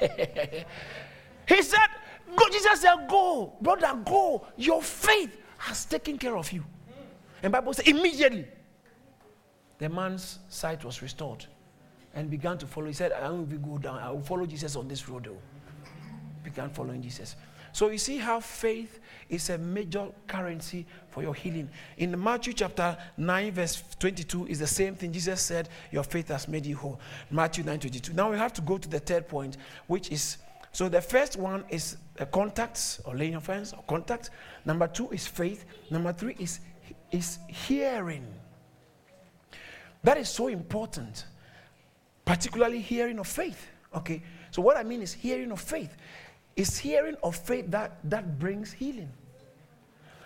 he 1.46 1.62
said, 1.62 1.88
go, 2.34 2.48
Jesus 2.50 2.80
said, 2.80 3.08
go, 3.08 3.52
brother, 3.60 3.96
go. 4.04 4.46
Your 4.56 4.82
faith 4.82 5.36
has 5.58 5.84
taken 5.84 6.18
care 6.18 6.36
of 6.36 6.50
you. 6.52 6.64
And 7.44 7.52
Bible 7.52 7.74
says, 7.74 7.86
immediately, 7.86 8.46
the 9.76 9.90
man's 9.90 10.38
sight 10.48 10.82
was 10.82 11.02
restored 11.02 11.44
and 12.14 12.30
began 12.30 12.56
to 12.56 12.66
follow. 12.66 12.86
He 12.86 12.94
said, 12.94 13.12
I 13.12 13.28
will 13.28 13.44
go 13.44 13.76
down. 13.76 13.98
I 13.98 14.10
will 14.10 14.22
follow 14.22 14.46
Jesus 14.46 14.76
on 14.76 14.88
this 14.88 15.06
road. 15.10 15.24
Though. 15.24 15.36
Began 16.42 16.70
following 16.70 17.02
Jesus. 17.02 17.36
So 17.72 17.90
you 17.90 17.98
see 17.98 18.16
how 18.16 18.40
faith 18.40 18.98
is 19.28 19.50
a 19.50 19.58
major 19.58 20.08
currency 20.26 20.86
for 21.10 21.22
your 21.22 21.34
healing. 21.34 21.68
In 21.98 22.18
Matthew 22.22 22.54
chapter 22.54 22.96
9, 23.18 23.52
verse 23.52 23.82
22, 23.98 24.46
is 24.46 24.60
the 24.60 24.66
same 24.66 24.94
thing. 24.94 25.12
Jesus 25.12 25.42
said, 25.42 25.68
Your 25.90 26.04
faith 26.04 26.28
has 26.28 26.48
made 26.48 26.64
you 26.64 26.76
whole. 26.76 26.98
Matthew 27.30 27.62
9 27.62 27.78
22. 27.78 28.14
Now 28.14 28.30
we 28.30 28.38
have 28.38 28.54
to 28.54 28.62
go 28.62 28.78
to 28.78 28.88
the 28.88 29.00
third 29.00 29.28
point, 29.28 29.58
which 29.86 30.10
is 30.10 30.38
so 30.74 30.88
the 30.88 31.00
first 31.00 31.36
one 31.36 31.64
is 31.68 31.98
a 32.18 32.26
contacts 32.26 33.00
or 33.04 33.14
laying 33.14 33.36
of 33.36 33.46
hands 33.46 33.72
or 33.72 33.84
contact. 33.86 34.30
Number 34.64 34.88
two 34.88 35.08
is 35.10 35.24
faith. 35.24 35.64
Number 35.88 36.12
three 36.12 36.34
is, 36.40 36.58
is 37.14 37.38
hearing. 37.46 38.26
That 40.02 40.18
is 40.18 40.28
so 40.28 40.48
important, 40.48 41.26
particularly 42.24 42.80
hearing 42.80 43.20
of 43.20 43.28
faith. 43.28 43.68
Okay, 43.94 44.20
so 44.50 44.60
what 44.60 44.76
I 44.76 44.82
mean 44.82 45.00
is 45.00 45.12
hearing 45.12 45.52
of 45.52 45.60
faith. 45.60 45.96
Is 46.56 46.76
hearing 46.76 47.14
of 47.22 47.36
faith 47.36 47.70
that, 47.70 47.98
that 48.04 48.38
brings 48.38 48.72
healing. 48.72 49.10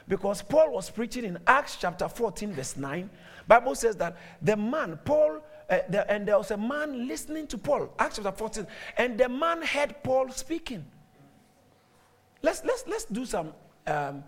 Because 0.08 0.40
Paul 0.40 0.72
was 0.72 0.88
preaching 0.88 1.24
in 1.24 1.38
Acts 1.46 1.76
chapter 1.76 2.08
14, 2.08 2.52
verse 2.54 2.76
9. 2.78 3.10
Bible 3.46 3.74
says 3.74 3.96
that 3.96 4.16
the 4.40 4.56
man, 4.56 4.98
Paul, 5.04 5.40
uh, 5.68 5.78
the, 5.90 6.10
and 6.10 6.26
there 6.26 6.38
was 6.38 6.50
a 6.50 6.56
man 6.56 7.06
listening 7.06 7.46
to 7.48 7.58
Paul, 7.58 7.92
Acts 7.98 8.16
chapter 8.16 8.32
14, 8.32 8.66
and 8.96 9.18
the 9.18 9.28
man 9.28 9.60
heard 9.60 10.02
Paul 10.02 10.30
speaking. 10.30 10.86
Let's, 12.40 12.64
let's, 12.64 12.84
let's 12.86 13.04
do 13.04 13.26
some 13.26 13.52
um, 13.86 14.24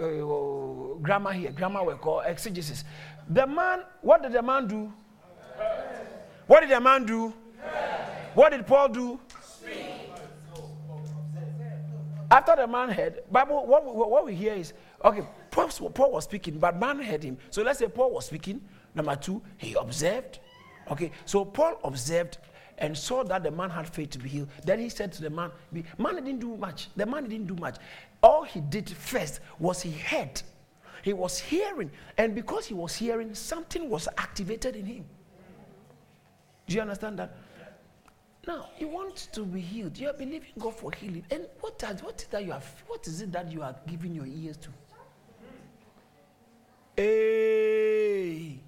uh, 0.00 0.98
grammar 1.00 1.32
here, 1.32 1.50
grammar 1.52 1.84
we 1.84 1.94
call 1.94 2.20
exegesis. 2.20 2.84
The 3.28 3.46
man, 3.46 3.80
what 4.02 4.22
did 4.22 4.32
the 4.32 4.42
man 4.42 4.66
do? 4.66 4.92
What 6.46 6.60
did 6.60 6.70
the 6.70 6.80
man 6.80 7.06
do? 7.06 7.32
What 8.34 8.52
did 8.52 8.66
Paul 8.66 8.88
do? 8.88 9.20
After 12.30 12.56
the 12.56 12.66
man 12.66 12.90
heard, 12.90 13.20
Bible, 13.30 13.66
what, 13.66 13.84
what 13.84 14.24
we 14.24 14.34
hear 14.34 14.54
is, 14.54 14.72
okay, 15.04 15.22
Paul, 15.50 15.68
Paul 15.68 16.12
was 16.12 16.24
speaking, 16.24 16.58
but 16.58 16.78
man 16.78 17.00
heard 17.00 17.22
him. 17.22 17.38
So 17.50 17.62
let's 17.62 17.78
say 17.78 17.88
Paul 17.88 18.12
was 18.12 18.26
speaking. 18.26 18.60
Number 18.94 19.14
two, 19.16 19.42
he 19.56 19.74
observed. 19.74 20.40
Okay, 20.90 21.12
so 21.24 21.44
Paul 21.44 21.78
observed 21.84 22.38
and 22.78 22.96
saw 22.96 23.24
that 23.24 23.42
the 23.42 23.50
man 23.50 23.70
had 23.70 23.88
faith 23.88 24.10
to 24.10 24.18
be 24.18 24.28
healed. 24.28 24.48
Then 24.64 24.80
he 24.80 24.88
said 24.88 25.12
to 25.14 25.22
the 25.22 25.30
man, 25.30 25.50
Man 25.98 26.14
didn't 26.16 26.40
do 26.40 26.56
much. 26.56 26.88
The 26.96 27.06
man 27.06 27.28
didn't 27.28 27.46
do 27.46 27.56
much. 27.56 27.76
All 28.22 28.42
he 28.42 28.60
did 28.60 28.90
first 28.90 29.40
was 29.58 29.82
he 29.82 29.92
heard 29.92 30.42
he 31.06 31.12
was 31.12 31.38
hearing. 31.38 31.88
And 32.18 32.34
because 32.34 32.66
he 32.66 32.74
was 32.74 32.96
hearing, 32.96 33.32
something 33.32 33.88
was 33.88 34.08
activated 34.18 34.74
in 34.74 34.84
him. 34.84 35.04
Do 36.66 36.74
you 36.74 36.80
understand 36.80 37.20
that? 37.20 37.36
Now, 38.44 38.70
you 38.76 38.88
want 38.88 39.28
to 39.32 39.44
be 39.44 39.60
healed. 39.60 39.96
You 39.96 40.08
are 40.08 40.14
believing 40.14 40.50
God 40.58 40.74
for 40.74 40.90
healing. 40.90 41.24
And 41.30 41.46
what, 41.60 41.80
are, 41.84 41.94
what, 41.94 42.20
is 42.20 42.26
that 42.26 42.44
you 42.44 42.50
are, 42.50 42.62
what 42.88 43.06
is 43.06 43.22
it 43.22 43.30
that 43.30 43.52
you 43.52 43.62
are 43.62 43.76
giving 43.86 44.16
your 44.16 44.26
ears 44.26 44.56
to? 44.56 44.68
Hey. 46.96 48.58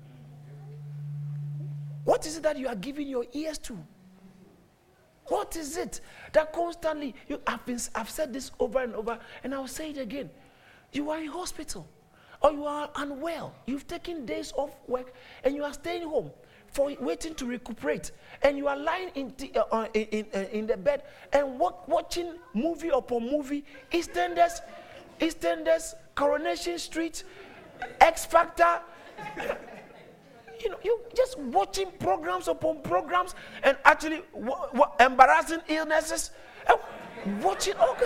What 2.04 2.24
is 2.24 2.36
it 2.36 2.44
that 2.44 2.56
you 2.56 2.68
are 2.68 2.76
giving 2.76 3.08
your 3.08 3.24
ears 3.32 3.58
to? 3.58 3.76
What 5.28 5.56
is 5.56 5.76
it 5.76 6.00
that 6.32 6.52
constantly 6.52 7.14
you 7.28 7.40
I've, 7.46 7.64
been, 7.66 7.78
I've 7.94 8.10
said 8.10 8.32
this 8.32 8.50
over 8.58 8.80
and 8.80 8.94
over, 8.94 9.18
and 9.44 9.54
I'll 9.54 9.66
say 9.66 9.90
it 9.90 9.98
again. 9.98 10.30
You 10.92 11.10
are 11.10 11.18
in 11.20 11.26
hospital 11.28 11.86
or 12.40 12.52
you 12.52 12.64
are 12.64 12.90
unwell, 12.96 13.54
you've 13.66 13.86
taken 13.86 14.24
days 14.24 14.52
off 14.56 14.70
work 14.86 15.12
and 15.44 15.54
you 15.54 15.64
are 15.64 15.72
staying 15.72 16.08
home 16.08 16.30
for 16.70 16.94
waiting 17.00 17.34
to 17.34 17.46
recuperate, 17.46 18.12
and 18.42 18.56
you 18.58 18.68
are 18.68 18.76
lying 18.76 19.08
in 19.14 19.32
the, 19.38 19.50
uh, 19.56 19.64
uh 19.72 19.86
in, 19.94 20.26
uh, 20.34 20.38
in, 20.52 20.66
the 20.66 20.76
bed 20.76 21.02
and 21.32 21.58
walk, 21.58 21.88
watching 21.88 22.34
movie 22.52 22.90
upon 22.90 23.22
movie, 23.28 23.64
EastEnders, 23.90 24.60
EastEnders, 25.18 25.94
Coronation 26.14 26.78
Street, 26.78 27.24
X 28.00 28.26
Factor. 28.26 28.80
You 30.62 30.70
know, 30.70 30.78
you 30.82 31.00
just 31.16 31.38
watching 31.38 31.90
programs 31.98 32.48
upon 32.48 32.82
programs 32.82 33.34
and 33.62 33.76
actually 33.84 34.22
w- 34.34 34.54
w- 34.72 34.92
embarrassing 35.00 35.60
illnesses, 35.68 36.30
watching. 37.40 37.74
Oh, 37.78 37.96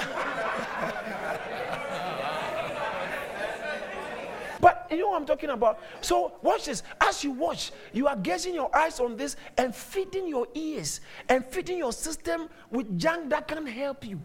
But 4.61 4.87
you 4.93 4.99
know 4.99 5.11
what 5.11 5.21
I'm 5.21 5.27
talking 5.27 5.51
about? 5.51 5.81
So 6.03 6.35
watch 6.41 6.67
this. 6.67 6.85
As 7.01 7.25
you 7.25 7.33
watch, 7.33 7.73
you 7.93 8.07
are 8.07 8.15
gazing 8.15 8.55
your 8.55 8.75
eyes 8.77 9.01
on 9.01 9.17
this 9.17 9.35
and 9.59 9.75
feeding 9.75 10.29
your 10.29 10.47
ears 10.55 11.01
and 11.29 11.45
feeding 11.45 11.79
your 11.79 11.93
system 11.93 12.49
with 12.71 12.97
junk 12.97 13.29
that 13.31 13.49
can't 13.49 13.69
help 13.69 14.07
you. 14.07 14.21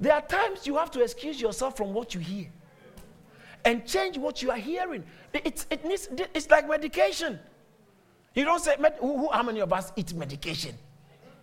There 0.00 0.12
are 0.12 0.20
times 0.22 0.66
you 0.66 0.76
have 0.76 0.90
to 0.92 1.00
excuse 1.02 1.40
yourself 1.40 1.76
from 1.76 1.92
what 1.94 2.12
you 2.12 2.20
hear 2.20 2.48
and 3.68 3.84
change 3.84 4.16
what 4.16 4.40
you 4.40 4.50
are 4.50 4.56
hearing. 4.56 5.04
It's, 5.34 5.66
it 5.68 5.84
needs, 5.84 6.08
it's 6.34 6.48
like 6.48 6.66
medication. 6.66 7.38
You 8.34 8.46
don't 8.46 8.60
say, 8.60 8.76
who, 8.98 9.18
who, 9.18 9.30
how 9.30 9.42
many 9.42 9.60
of 9.60 9.70
us 9.74 9.92
eat 9.94 10.14
medication? 10.14 10.74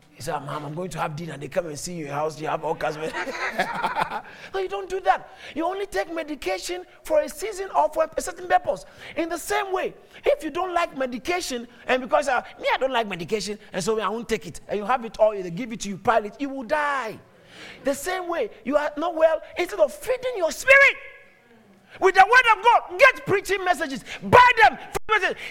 He 0.10 0.24
said, 0.24 0.40
Mom, 0.40 0.66
I'm 0.66 0.74
going 0.74 0.90
to 0.90 1.00
have 1.00 1.16
dinner. 1.16 1.38
They 1.38 1.50
come 1.50 1.68
and 1.68 1.78
see 1.78 1.94
you 1.94 2.00
in 2.00 2.06
your 2.08 2.16
house. 2.16 2.42
You 2.42 2.48
have 2.48 2.64
all 2.64 2.74
kinds 2.74 2.96
of. 2.96 3.04
no, 4.54 4.60
you 4.60 4.68
don't 4.68 4.90
do 4.90 5.02
that. 5.02 5.30
You 5.54 5.66
only 5.66 5.86
take 5.86 6.12
medication 6.12 6.86
for 7.04 7.20
a 7.20 7.30
season 7.30 7.68
or 7.78 7.90
for 7.90 8.10
a 8.18 8.22
certain 8.22 8.48
purpose. 8.48 8.86
In 9.18 9.30
the 9.30 9.38
same 9.38 9.72
way, 9.72 9.94
if 10.26 10.44
you 10.44 10.50
don't 10.50 10.74
like 10.74 10.98
medication, 10.98 11.68
and 11.86 12.02
because 12.02 12.28
uh, 12.28 12.42
me, 12.60 12.66
I 12.74 12.78
don't 12.78 12.94
like 12.94 13.08
medication, 13.08 13.60
and 13.72 13.84
so 13.84 14.00
I 14.00 14.10
won't 14.10 14.28
take 14.28 14.48
it, 14.48 14.62
and 14.68 14.80
you 14.80 14.86
have 14.86 15.06
it 15.06 15.20
all, 15.20 15.32
they 15.32 15.52
give 15.52 15.72
it 15.74 15.82
to 15.82 15.90
you, 15.90 15.98
pile 15.98 16.26
it, 16.26 16.38
you 16.40 16.50
will 16.50 16.64
die. 16.64 17.20
The 17.84 17.94
same 17.94 18.28
way, 18.30 18.50
you 18.64 18.78
are 18.78 18.92
not 18.98 19.16
well, 19.16 19.42
instead 19.60 19.80
of 19.80 19.94
feeding 19.94 20.38
your 20.38 20.52
spirit 20.52 20.96
with 22.00 22.16
the 22.16 22.26
word 22.26 22.58
of 22.58 22.64
God, 22.64 23.00
get 23.00 23.26
preaching 23.26 23.64
messages, 23.64 24.04
buy 24.24 24.52
them, 24.64 24.78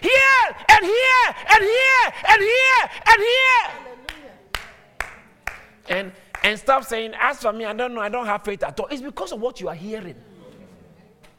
here 0.01 0.57
and 0.69 0.85
here 0.85 1.35
and 1.49 1.63
here 1.63 2.13
and 2.29 2.43
here 2.43 2.91
and 3.07 3.23
here 3.23 3.85
and 5.89 6.13
and 6.43 6.59
stop 6.59 6.85
saying, 6.85 7.15
as 7.19 7.41
for 7.41 7.53
me, 7.55 7.65
I 7.65 7.73
don't 7.73 7.95
know, 7.95 8.03
I 8.03 8.11
don't 8.11 8.27
have 8.27 8.45
faith 8.45 8.63
at 8.63 8.79
all. 8.79 8.87
It's 8.89 9.01
because 9.01 9.33
of 9.33 9.41
what 9.41 9.63
you 9.63 9.69
are 9.69 9.75
hearing. 9.75 10.17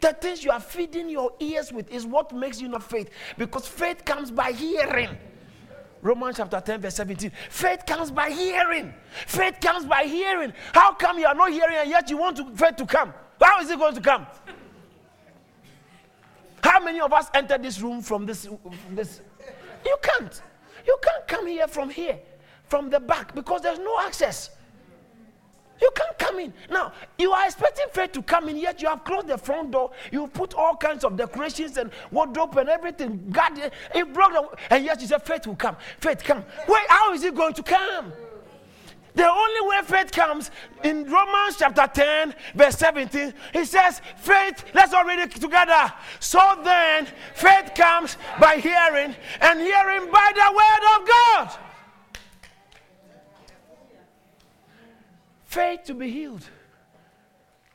The 0.02 0.14
things 0.14 0.44
you 0.44 0.50
are 0.50 0.60
feeding 0.60 1.10
your 1.10 1.32
ears 1.40 1.72
with 1.72 1.92
is 1.92 2.08
what 2.08 2.34
makes 2.34 2.60
you 2.60 2.68
not 2.68 2.82
faith. 2.82 3.12
Because 3.38 3.68
faith 3.68 4.04
comes 4.04 4.32
by 4.32 4.52
hearing. 4.52 5.16
Romans 6.02 6.38
chapter 6.38 6.60
10, 6.60 6.82
verse 6.82 6.96
17. 6.96 7.32
Faith 7.50 7.86
comes 7.86 8.10
by 8.10 8.32
hearing. 8.32 8.94
Faith 9.28 9.58
comes 9.62 9.86
by 9.86 10.04
hearing. 10.04 10.54
How 10.74 10.94
come 10.94 11.20
you 11.20 11.28
are 11.28 11.36
not 11.36 11.52
hearing 11.52 11.78
and 11.78 11.90
yet 11.90 12.10
you 12.10 12.18
want 12.18 12.38
to, 12.38 12.50
faith 12.56 12.76
to 12.78 12.86
come? 12.86 13.14
How 13.40 13.62
is 13.62 13.70
it 13.70 13.78
going 13.78 13.96
to 13.96 14.02
come? 14.02 14.26
How 16.66 16.80
many 16.80 17.00
of 17.00 17.14
us 17.14 17.30
entered 17.36 17.62
this 17.62 17.80
room 17.80 18.02
from 18.02 18.26
this, 18.26 18.48
this? 18.92 19.22
You 19.86 19.96
can't. 20.02 20.42
You 20.88 20.98
can't 21.00 21.28
come 21.28 21.46
here 21.46 21.68
from 21.68 21.92
here 21.92 22.18
from 22.64 22.90
the 22.90 23.00
back 23.00 23.36
because 23.36 23.62
there's 23.62 23.78
no 23.78 24.00
access. 24.02 24.50
You 25.80 25.92
can't 25.94 26.18
come 26.18 26.40
in. 26.40 26.54
Now, 26.72 26.92
you 27.20 27.32
are 27.34 27.46
expecting 27.46 27.86
faith 27.92 28.14
to 28.14 28.24
come 28.24 28.50
in, 28.50 28.58
yet 28.58 28.82
you 28.82 28.88
have 28.88 29.04
closed 29.04 29.28
the 29.28 29.38
front 29.38 29.72
door. 29.72 29.92
You 30.12 30.26
put 30.26 30.56
all 30.56 30.76
kinds 30.76 31.04
of 31.04 31.16
decorations 31.16 31.78
and 31.78 31.92
wardrobe 32.10 32.58
and 32.58 32.70
everything. 32.70 33.28
God, 33.30 33.72
it 33.94 34.14
broke 34.14 34.32
the, 34.32 34.50
and 34.72 34.86
yet 34.86 35.00
you 35.02 35.08
said 35.08 35.22
faith 35.22 35.46
will 35.46 35.56
come. 35.56 35.76
Faith 36.00 36.24
come. 36.24 36.44
Wait, 36.68 36.86
how 36.88 37.14
is 37.14 37.24
it 37.24 37.36
going 37.36 37.54
to 37.54 37.62
come? 37.62 38.12
The 39.16 39.30
only 39.30 39.70
way 39.70 39.82
faith 39.84 40.12
comes 40.12 40.52
in 40.84 41.10
Romans 41.10 41.56
chapter 41.58 41.88
10, 41.88 42.36
verse 42.54 42.78
17, 42.78 43.34
he 43.54 43.64
says, 43.64 44.02
Faith, 44.18 44.66
let's 44.74 44.94
all 44.94 45.06
read 45.06 45.20
it 45.20 45.32
together. 45.32 45.94
So 46.20 46.40
then, 46.64 47.08
faith 47.34 47.72
comes 47.76 48.18
by 48.40 48.58
hearing, 48.58 49.16
and 49.40 49.60
hearing 49.60 50.12
by 50.12 50.32
the 50.36 50.52
word 50.52 51.00
of 51.00 51.08
God. 51.08 51.60
Faith 55.46 55.86
to 55.86 55.94
be 55.94 56.12
healed. 56.12 56.50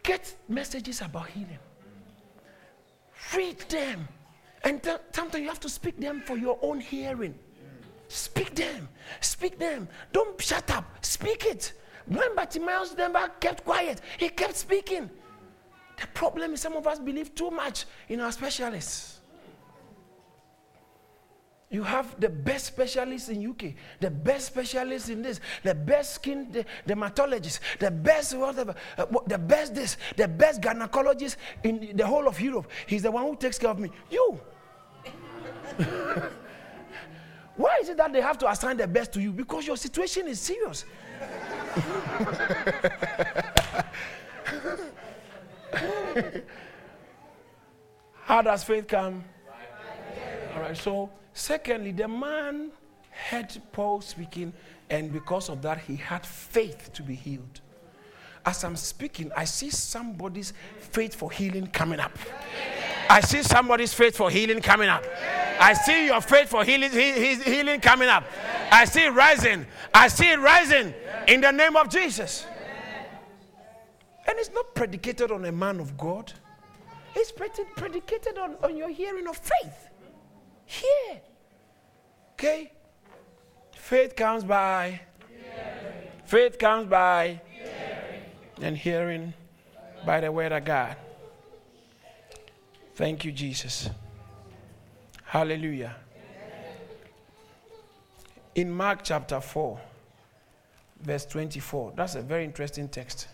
Get 0.03 0.35
messages 0.47 1.01
about 1.01 1.29
healing. 1.29 1.59
Read 3.35 3.59
them. 3.61 4.07
And 4.63 4.83
th- 4.83 4.99
sometimes 5.13 5.43
you 5.43 5.49
have 5.49 5.61
to 5.61 5.71
speak 5.71 5.99
them 5.99 6.21
for 6.21 6.37
your 6.37 6.59
own 6.61 6.81
hearing. 6.81 7.39
Speak 8.11 8.57
them. 8.57 8.89
Speak 9.21 9.57
them. 9.57 9.89
Don't 10.13 10.41
shut 10.43 10.69
up. 10.73 10.85
Speak 11.01 11.47
it. 11.47 11.73
When 12.07 12.35
Bartimaeus 12.35 12.93
Denver 12.97 13.31
kept 13.39 13.65
quiet, 13.65 14.01
he 14.19 14.29
kept 14.29 14.57
speaking. 14.57 15.09
The 15.97 16.09
problem 16.09 16.55
is 16.55 16.61
some 16.61 16.75
of 16.75 16.89
us 16.89 16.99
believe 16.99 17.37
too 17.37 17.53
much 17.53 17.85
in 18.09 18.21
our 18.21 18.33
specialists. 18.33 19.21
You 21.71 21.85
have 21.85 22.19
the 22.21 22.29
best 22.29 22.67
specialists 22.67 23.29
in 23.29 23.49
UK, 23.49 23.75
the 24.01 24.11
best 24.11 24.47
specialists 24.47 25.09
in 25.09 25.23
this, 25.23 25.39
the 25.63 25.77
best 25.77 26.17
skin 26.17 26.51
the, 26.51 26.67
dermatologists, 26.89 27.61
the 27.79 27.93
best 27.93 28.37
whatever, 28.37 28.75
uh, 28.99 29.07
the 29.29 29.39
best 29.39 29.73
this, 29.73 29.97
the 30.17 30.27
best 30.27 30.61
gynecologist 30.61 31.37
in 31.63 31.97
the 31.97 32.05
whole 32.05 32.27
of 32.27 32.41
Europe. 32.41 32.69
He's 32.89 33.03
the 33.03 33.11
one 33.13 33.23
who 33.25 33.37
takes 33.37 33.57
care 33.57 33.71
of 33.71 33.79
me. 33.79 33.93
You. 34.11 34.41
Why 37.61 37.79
is 37.83 37.91
it 37.91 37.99
that 37.99 38.11
they 38.11 38.23
have 38.23 38.39
to 38.39 38.51
assign 38.51 38.79
the 38.79 38.89
best 38.89 39.13
to 39.13 39.21
you? 39.21 39.33
Because 39.33 39.67
your 39.67 39.77
situation 39.77 40.27
is 40.29 40.41
serious. 40.41 40.87
How 48.25 48.41
does 48.41 48.65
faith 48.65 48.89
come? 48.89 49.23
All 50.55 50.63
right, 50.63 50.75
so 50.75 51.11
secondly, 51.35 51.93
the 51.93 52.09
man 52.09 52.71
heard 53.11 53.55
Paul 53.73 54.01
speaking, 54.01 54.55
and 54.89 55.13
because 55.13 55.51
of 55.51 55.61
that, 55.61 55.81
he 55.81 55.97
had 55.97 56.25
faith 56.25 56.91
to 56.95 57.03
be 57.03 57.15
healed. 57.15 57.61
As 58.47 58.65
I'm 58.65 58.77
speaking, 58.77 59.31
I 59.37 59.45
see 59.45 59.69
somebody's 59.69 60.55
faith 60.79 61.15
for 61.15 61.31
healing 61.31 61.67
coming 61.67 62.01
up. 62.01 62.17
I 63.11 63.21
see 63.23 63.43
somebody's 63.43 63.93
faith 63.93 64.17
for 64.17 64.31
healing 64.31 64.63
coming 64.63 64.89
up. 64.89 65.05
I 65.59 65.73
see 65.73 66.07
your 66.07 66.21
faith 66.21 66.49
for 66.49 66.65
healing, 66.65 66.93
healing 66.93 67.81
coming 67.81 68.09
up. 68.09 68.23
I 68.71 68.85
see 68.85 69.05
it 69.05 69.11
rising. 69.11 69.67
I 69.93 70.07
see 70.07 70.31
it 70.31 70.39
rising 70.39 70.95
in 71.27 71.41
the 71.41 71.51
name 71.51 71.75
of 71.75 71.89
Jesus. 71.89 72.47
And 74.29 74.39
it's 74.39 74.53
not 74.53 74.77
predicated 74.77 75.33
on 75.33 75.45
a 75.45 75.51
man 75.51 75.81
of 75.81 75.99
God, 75.99 76.33
it's 77.17 77.33
predicated 77.33 78.39
on, 78.39 78.55
on 78.63 78.77
your 78.77 78.91
hearing 78.91 79.27
of 79.27 79.37
faith. 79.37 79.89
Here. 80.67 81.21
Okay? 82.35 82.71
Faith 83.73 84.15
comes 84.15 84.45
by. 84.45 85.01
Faith 86.27 86.61
comes 86.61 86.87
by. 86.87 87.41
Hearing. 87.51 88.23
And 88.63 88.77
hearing 88.79 89.35
by 90.07 90.21
the 90.21 90.31
word 90.31 90.53
of 90.53 90.65
God. 90.65 90.97
Thank 93.01 93.25
you, 93.25 93.33
Jesus. 93.33 93.89
Hallelujah. 95.25 95.97
In 98.55 98.71
Mark 98.71 99.01
chapter 99.03 99.41
4, 99.41 99.81
verse 101.01 101.25
24, 101.25 101.95
that's 101.97 102.17
a 102.17 102.21
very 102.21 102.45
interesting 102.45 102.91
text. 102.91 103.29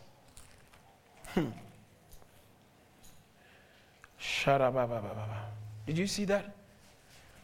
Hmm. 1.35 1.47
Did 5.85 5.99
you 5.99 6.07
see 6.07 6.27
that? 6.27 6.55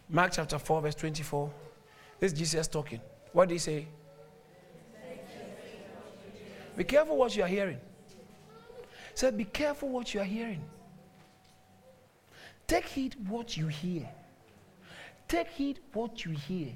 Mark 0.09 0.31
chapter 0.33 0.61
4, 0.61 0.81
verse 0.81 0.95
24. 0.95 1.51
This 2.21 2.31
is 2.31 2.39
Jesus 2.39 2.69
talking. 2.69 3.01
What 3.33 3.49
did 3.49 3.57
he 3.57 3.59
say? 3.59 3.87
Be 6.77 6.85
careful 6.85 7.17
what 7.17 7.35
you 7.35 7.43
are 7.43 7.49
hearing. 7.49 7.81
Said, 9.13 9.37
be 9.37 9.45
careful 9.45 9.89
what 9.89 10.15
you 10.15 10.21
are 10.21 10.25
hearing. 10.39 10.63
Take 12.67 12.87
heed 12.87 13.17
what 13.29 13.57
you 13.57 13.69
hear. 13.69 14.09
Take 15.29 15.49
heed 15.49 15.81
what 15.93 16.25
you 16.25 16.33
hear. 16.33 16.69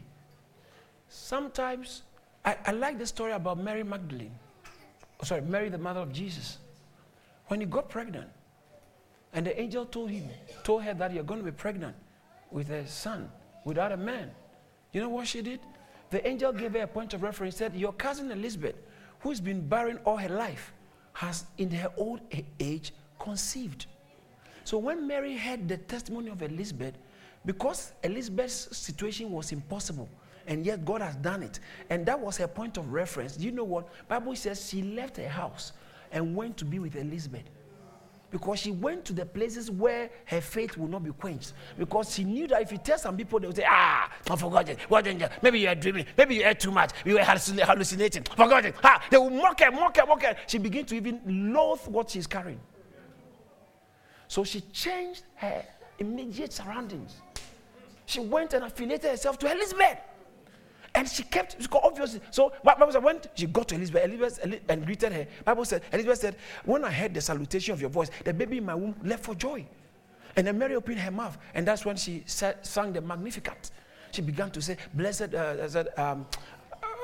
Sometimes, 1.08 2.02
I, 2.44 2.56
I 2.66 2.72
like 2.72 2.98
the 2.98 3.06
story 3.06 3.32
about 3.32 3.58
Mary 3.58 3.82
Magdalene. 3.82 4.34
Oh, 5.20 5.24
sorry, 5.24 5.42
Mary, 5.42 5.68
the 5.68 5.78
mother 5.78 6.00
of 6.00 6.12
Jesus. 6.12 6.58
When 7.48 7.60
he 7.60 7.66
got 7.66 7.88
pregnant, 7.88 8.28
and 9.32 9.46
the 9.46 9.58
angel 9.60 9.84
told 9.84 10.10
him, 10.10 10.28
told 10.64 10.82
her 10.82 10.94
that 10.94 11.12
you're 11.12 11.22
going 11.22 11.40
to 11.40 11.44
be 11.44 11.52
pregnant 11.52 11.94
with 12.50 12.70
a 12.70 12.86
son 12.86 13.30
without 13.64 13.92
a 13.92 13.96
man. 13.96 14.30
You 14.92 15.00
know 15.02 15.08
what 15.08 15.26
she 15.26 15.42
did? 15.42 15.60
The 16.10 16.26
angel 16.26 16.52
gave 16.52 16.72
her 16.72 16.82
a 16.82 16.86
point 16.86 17.14
of 17.14 17.22
reference, 17.22 17.56
said, 17.56 17.74
Your 17.74 17.92
cousin 17.92 18.30
Elizabeth, 18.30 18.76
who's 19.20 19.40
been 19.40 19.66
barren 19.66 19.98
all 20.04 20.16
her 20.16 20.28
life, 20.28 20.72
has 21.12 21.44
in 21.58 21.70
her 21.70 21.92
old 21.96 22.20
age 22.60 22.92
conceived. 23.18 23.86
So 24.66 24.78
when 24.78 25.06
Mary 25.06 25.36
heard 25.36 25.68
the 25.68 25.76
testimony 25.76 26.28
of 26.28 26.42
Elizabeth, 26.42 26.94
because 27.44 27.92
Elizabeth's 28.02 28.76
situation 28.76 29.30
was 29.30 29.52
impossible, 29.52 30.08
and 30.48 30.66
yet 30.66 30.84
God 30.84 31.00
has 31.02 31.14
done 31.14 31.44
it, 31.44 31.60
and 31.88 32.04
that 32.06 32.18
was 32.18 32.36
her 32.38 32.48
point 32.48 32.76
of 32.76 32.92
reference. 32.92 33.36
Do 33.36 33.44
you 33.44 33.52
know 33.52 33.62
what? 33.62 33.86
Bible 34.08 34.34
says 34.34 34.68
she 34.68 34.82
left 34.82 35.18
her 35.18 35.28
house 35.28 35.72
and 36.10 36.34
went 36.34 36.56
to 36.56 36.64
be 36.64 36.80
with 36.80 36.96
Elizabeth. 36.96 37.44
Because 38.32 38.58
she 38.58 38.72
went 38.72 39.04
to 39.04 39.12
the 39.12 39.24
places 39.24 39.70
where 39.70 40.10
her 40.24 40.40
faith 40.40 40.76
will 40.76 40.88
not 40.88 41.04
be 41.04 41.12
quenched. 41.12 41.52
Because 41.78 42.12
she 42.12 42.24
knew 42.24 42.48
that 42.48 42.60
if 42.60 42.72
you 42.72 42.78
tell 42.78 42.98
some 42.98 43.16
people, 43.16 43.38
they 43.38 43.46
will 43.46 43.54
say, 43.54 43.64
Ah, 43.68 44.10
I 44.28 44.34
forgot 44.34 44.68
it. 44.68 44.80
What 44.90 45.06
Maybe 45.42 45.60
you 45.60 45.68
are 45.68 45.76
dreaming. 45.76 46.06
Maybe 46.18 46.34
you 46.34 46.44
ate 46.44 46.58
too 46.58 46.72
much. 46.72 46.90
You 47.04 47.14
were 47.14 47.22
hallucinating. 47.22 48.24
Forgot 48.24 48.64
it. 48.64 48.74
Ah, 48.82 49.00
they 49.10 49.16
will 49.16 49.30
mock 49.30 49.60
her, 49.60 49.70
mock 49.70 49.96
her, 49.96 50.06
mock 50.06 50.24
her. 50.24 50.36
She 50.48 50.58
began 50.58 50.84
to 50.86 50.96
even 50.96 51.52
loathe 51.54 51.86
what 51.86 52.10
she's 52.10 52.26
carrying. 52.26 52.58
So 54.28 54.44
she 54.44 54.60
changed 54.72 55.22
her 55.36 55.64
immediate 55.98 56.52
surroundings. 56.52 57.16
She 58.06 58.20
went 58.20 58.54
and 58.54 58.64
affiliated 58.64 59.10
herself 59.10 59.38
to 59.40 59.50
Elizabeth. 59.50 59.98
And 60.94 61.06
she 61.06 61.24
kept, 61.24 61.56
obviously. 61.72 62.20
So 62.30 62.52
Bible 62.64 62.90
said, 62.90 63.02
when 63.02 63.20
she 63.34 63.46
got 63.46 63.68
to 63.68 63.74
Elizabeth, 63.74 64.04
Elizabeth 64.04 64.62
and 64.68 64.86
greeted 64.86 65.12
her, 65.12 65.26
Bible 65.44 65.64
said, 65.66 65.82
Elizabeth 65.92 66.18
said, 66.18 66.36
when 66.64 66.84
I 66.84 66.90
heard 66.90 67.12
the 67.12 67.20
salutation 67.20 67.74
of 67.74 67.80
your 67.80 67.90
voice, 67.90 68.10
the 68.24 68.32
baby 68.32 68.58
in 68.58 68.64
my 68.64 68.74
womb 68.74 68.94
left 69.02 69.24
for 69.24 69.34
joy. 69.34 69.66
And 70.36 70.46
then 70.46 70.58
Mary 70.58 70.74
opened 70.74 70.98
her 71.00 71.10
mouth, 71.10 71.36
and 71.54 71.66
that's 71.66 71.84
when 71.84 71.96
she 71.96 72.22
sang 72.26 72.92
the 72.92 73.00
Magnificat. 73.00 73.70
She 74.12 74.22
began 74.22 74.50
to 74.50 74.62
say, 74.62 74.76
Blessed, 74.94 75.34
uh, 75.34 75.84
um, 75.98 76.26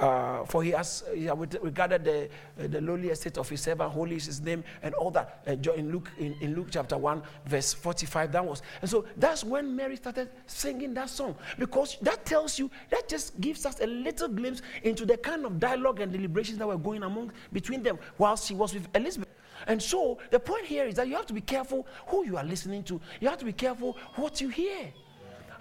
uh, 0.03 0.45
for 0.47 0.65
he 0.65 0.71
has 0.71 1.05
he 1.15 1.31
regarded 1.63 2.05
the, 2.05 2.25
uh, 2.25 2.67
the 2.67 2.81
lowly 2.81 3.11
estate 3.11 3.39
of 3.39 3.49
his 3.49 3.61
servant, 3.61 3.93
holy 3.93 4.17
is 4.17 4.27
his 4.27 4.41
name, 4.41 4.65
and 4.83 4.95
all 4.95 5.13
that. 5.13 5.45
Uh, 5.47 5.53
in, 5.73 5.93
Luke, 5.93 6.11
in, 6.19 6.35
in, 6.41 6.57
Luke 6.57 6.69
chapter 6.71 6.99
1, 6.99 7.23
verse 7.47 7.73
45, 7.73 8.33
that 8.33 8.45
was. 8.45 8.63
And 8.81 8.91
so 8.91 9.05
that's 9.17 9.45
when 9.45 9.77
Mary 9.77 9.95
started 9.95 10.31
singing 10.47 10.93
that 10.95 11.09
song 11.09 11.37
because 11.57 11.99
that 12.03 12.27
tells 12.27 12.59
you, 12.59 12.69
that 12.91 13.09
just 13.09 13.41
gives 13.41 13.65
us 13.65 13.81
a 13.81 13.87
little 13.87 14.27
glimpse 14.27 14.61
into 14.83 15.07
the 15.07 15.17
kind 15.17 15.47
of 15.47 15.61
dialogue 15.61 16.01
and 16.01 16.13
deliberations 16.13 16.59
that 16.59 16.67
were 16.67 16.79
going 16.79 17.05
among 17.05 17.33
between 17.53 17.85
them 17.85 17.97
while 18.17 18.37
she 18.37 18.55
was 18.55 18.75
with 18.75 18.89
Elizabeth. 18.97 19.29
And 19.69 19.81
so 19.81 20.19
the 20.31 20.41
point 20.41 20.67
here 20.67 20.85
is 20.87 20.97
that 20.97 21.07
you 21.07 21.15
have 21.15 21.27
to 21.27 21.33
be 21.33 21.41
careful 21.41 21.87
who 22.09 22.27
you 22.27 22.37
are 22.37 22.45
listening 22.45 22.83
to, 22.85 23.01
you 23.21 23.29
have 23.29 23.39
to 23.39 23.45
be 23.45 23.53
careful 23.53 23.97
what 24.17 24.41
you 24.41 24.49
hear. 24.49 24.93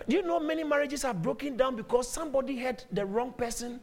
Do 0.10 0.16
you 0.16 0.24
know 0.24 0.40
many 0.40 0.64
marriages 0.64 1.06
are 1.06 1.14
broken 1.14 1.58
down 1.58 1.76
because 1.76 2.08
somebody 2.08 2.56
had 2.56 2.84
the 2.92 3.06
wrong 3.06 3.34
person 3.34 3.80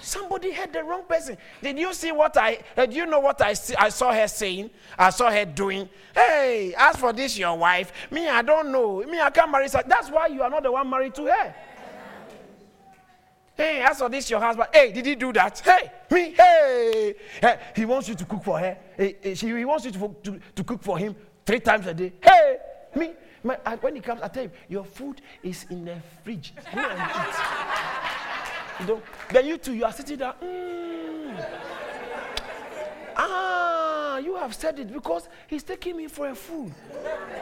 Somebody 0.00 0.52
had 0.52 0.72
the 0.72 0.82
wrong 0.82 1.04
person. 1.04 1.36
Did 1.62 1.78
you 1.78 1.92
see 1.92 2.12
what 2.12 2.36
I, 2.36 2.58
uh, 2.76 2.86
did 2.86 2.94
you 2.94 3.06
know 3.06 3.20
what 3.20 3.40
I, 3.40 3.52
see, 3.54 3.74
I 3.74 3.88
saw 3.88 4.12
her 4.12 4.28
saying? 4.28 4.70
I 4.98 5.10
saw 5.10 5.30
her 5.30 5.44
doing. 5.44 5.88
Hey, 6.14 6.74
as 6.76 6.96
for 6.96 7.12
this, 7.12 7.36
your 7.38 7.56
wife, 7.56 7.92
me, 8.10 8.28
I 8.28 8.42
don't 8.42 8.70
know. 8.70 9.02
Me, 9.02 9.20
I 9.20 9.30
can't 9.30 9.50
marry. 9.50 9.68
That's 9.68 10.10
why 10.10 10.28
you 10.28 10.42
are 10.42 10.50
not 10.50 10.62
the 10.62 10.72
one 10.72 10.88
married 10.88 11.14
to 11.16 11.24
her. 11.26 11.54
Hey, 13.56 13.82
as 13.82 13.98
for 13.98 14.08
this, 14.08 14.30
your 14.30 14.38
husband. 14.38 14.68
Hey, 14.72 14.92
did 14.92 15.04
he 15.04 15.16
do 15.16 15.32
that? 15.32 15.58
Hey, 15.58 15.90
me, 16.10 16.32
hey. 16.32 17.14
hey 17.40 17.58
he 17.74 17.84
wants 17.84 18.08
you 18.08 18.14
to 18.14 18.24
cook 18.24 18.44
for 18.44 18.58
her. 18.58 18.78
Hey, 18.96 19.34
she, 19.34 19.48
he 19.48 19.64
wants 19.64 19.84
you 19.84 19.90
to, 19.90 20.16
to, 20.22 20.40
to 20.54 20.64
cook 20.64 20.82
for 20.82 20.96
him 20.96 21.16
three 21.44 21.60
times 21.60 21.86
a 21.86 21.94
day. 21.94 22.12
Hey, 22.22 22.58
me. 22.94 23.12
My, 23.42 23.54
when 23.80 23.94
he 23.94 24.00
comes, 24.00 24.20
I 24.20 24.28
tell 24.28 24.44
him, 24.44 24.52
your 24.68 24.84
food 24.84 25.22
is 25.42 25.64
in 25.70 25.84
the 25.84 25.96
fridge. 26.24 26.52
Go 26.74 26.80
and 26.80 27.00
eat. 27.00 28.04
Know, 28.86 29.02
then 29.30 29.46
you 29.46 29.58
two, 29.58 29.74
you 29.74 29.84
are 29.84 29.92
sitting 29.92 30.18
there. 30.18 30.34
Mm. 30.42 31.44
Ah, 33.16 34.18
you 34.18 34.36
have 34.36 34.54
said 34.54 34.78
it 34.78 34.92
because 34.92 35.28
he's 35.48 35.64
taking 35.64 35.96
me 35.96 36.06
for 36.06 36.28
a 36.28 36.34
fool. 36.34 36.70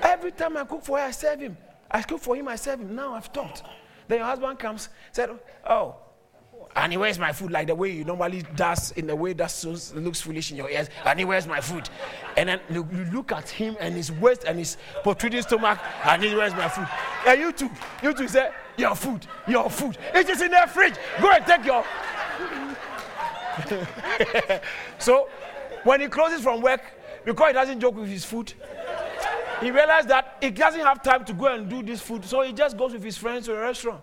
Every 0.03 0.33
time 0.33 0.57
I 0.57 0.65
cook 0.65 0.83
for 0.83 0.99
him, 0.99 1.05
I 1.07 1.11
serve 1.11 1.41
him. 1.41 1.57
I 1.91 2.03
cook 2.03 2.21
for 2.21 2.35
him, 2.37 2.49
I 2.49 2.57
serve 2.57 2.81
him. 2.81 2.95
Now 2.95 3.15
I've 3.15 3.27
stopped. 3.27 3.63
Then 4.09 4.19
your 4.19 4.27
husband 4.27 4.59
comes, 4.59 4.89
said, 5.13 5.31
Oh, 5.69 5.97
And 6.77 6.93
he 6.93 6.99
wears 6.99 7.19
my 7.19 7.33
food 7.33 7.51
like 7.51 7.69
the 7.69 7.75
way 7.75 7.91
he 7.91 8.05
normally 8.05 8.45
does, 8.55 8.93
in 8.93 9.07
the 9.07 9.17
way 9.17 9.33
that 9.33 9.51
so, 9.51 9.75
looks 9.95 10.21
foolish 10.21 10.51
in 10.51 10.59
your 10.59 10.69
ears. 10.69 10.91
And 11.07 11.19
he 11.19 11.25
wears 11.25 11.47
my 11.47 11.59
food. 11.61 11.89
And 12.37 12.51
then 12.51 12.61
you 12.71 12.85
look 13.13 13.33
at 13.33 13.49
him 13.49 13.79
and 13.81 13.95
his 13.95 14.13
waist 14.13 14.45
and 14.45 14.59
his 14.59 14.77
protruding 15.03 15.41
stomach, 15.41 15.79
and 16.05 16.23
he 16.23 16.35
wears 16.35 16.53
my 16.53 16.69
food. 16.69 16.87
And 17.27 17.41
you 17.41 17.53
too, 17.53 17.71
you 18.03 18.13
too 18.13 18.29
say, 18.29 18.51
Your 18.77 18.95
food, 18.95 19.27
your 19.49 19.71
food. 19.71 19.97
It 20.15 20.29
is 20.29 20.43
in 20.43 20.51
the 20.51 20.69
fridge. 20.69 20.97
Go 21.19 21.31
and 21.31 21.47
take 21.47 21.65
your. 21.65 21.83
so 24.99 25.29
when 25.85 26.03
he 26.03 26.09
closes 26.09 26.43
from 26.43 26.61
work, 26.61 26.83
because 27.25 27.49
he 27.49 27.53
doesn't 27.55 27.81
joke 27.81 27.97
with 27.97 28.09
his 28.11 28.27
food, 28.27 28.53
he 29.63 29.71
realized 29.71 30.09
that 30.09 30.37
he 30.43 30.51
doesn't 30.51 30.83
have 30.83 31.03
time 31.03 31.25
to 31.25 31.33
go 31.33 31.47
and 31.47 31.71
do 31.71 31.83
this 31.83 32.03
food. 32.03 32.23
So 32.27 32.43
he 32.43 32.53
just 32.53 32.77
goes 32.77 32.93
with 32.93 33.03
his 33.03 33.17
friends 33.17 33.47
to 33.47 33.57
a 33.57 33.61
restaurant 33.61 34.03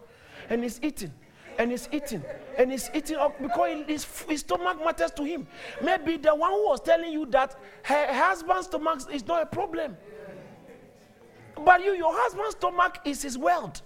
and 0.49 0.63
he's 0.63 0.79
eating 0.81 1.13
and 1.57 1.71
he's 1.71 1.89
eating 1.91 2.23
and 2.57 2.71
he's 2.71 2.89
eating 2.93 3.17
because 3.41 3.85
his, 3.87 4.05
his 4.27 4.39
stomach 4.41 4.83
matters 4.83 5.11
to 5.11 5.23
him. 5.23 5.47
Maybe 5.81 6.17
the 6.17 6.33
one 6.35 6.51
who 6.51 6.67
was 6.67 6.81
telling 6.81 7.11
you 7.11 7.25
that 7.27 7.55
her 7.83 8.07
husband's 8.13 8.67
stomach 8.67 9.01
is 9.11 9.25
not 9.25 9.43
a 9.43 9.45
problem. 9.45 9.97
But 11.63 11.83
you, 11.83 11.93
your 11.93 12.13
husband's 12.13 12.55
stomach 12.55 12.99
is 13.05 13.21
his 13.21 13.37
world. 13.37 13.81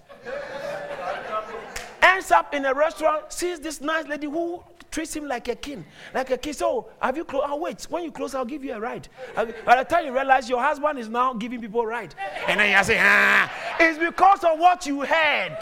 Ends 2.02 2.32
up 2.32 2.54
in 2.54 2.66
a 2.66 2.74
restaurant, 2.74 3.32
sees 3.32 3.60
this 3.60 3.82
nice 3.82 4.08
lady 4.08 4.28
who 4.28 4.64
treats 4.90 5.16
him 5.16 5.28
like 5.28 5.48
a 5.48 5.56
king, 5.56 5.86
like 6.14 6.32
a 6.32 6.38
king. 6.38 6.54
So, 6.54 6.88
have 7.02 7.18
you 7.18 7.26
closed? 7.26 7.46
Oh, 7.50 7.58
wait, 7.58 7.84
when 7.90 8.04
you 8.04 8.12
close, 8.12 8.34
I'll 8.34 8.46
give 8.46 8.64
you 8.64 8.74
a 8.74 8.80
ride. 8.80 9.08
By 9.36 9.46
the 9.46 9.84
time 9.84 10.06
you 10.06 10.14
realize 10.14 10.50
your 10.50 10.62
husband 10.62 10.98
is 11.00 11.10
now 11.10 11.34
giving 11.34 11.62
people 11.62 11.82
a 11.82 11.88
ride, 11.88 12.16
and 12.48 12.60
then 12.60 12.76
you 12.76 12.84
say, 12.84 12.98
ah, 13.00 13.52
it's 13.80 14.00
because 14.00 14.44
of 14.44 14.58
what 14.60 14.86
you 14.86 15.02
heard. 15.02 15.58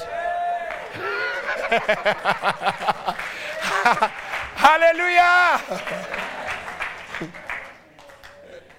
Hallelujah. 4.55 5.61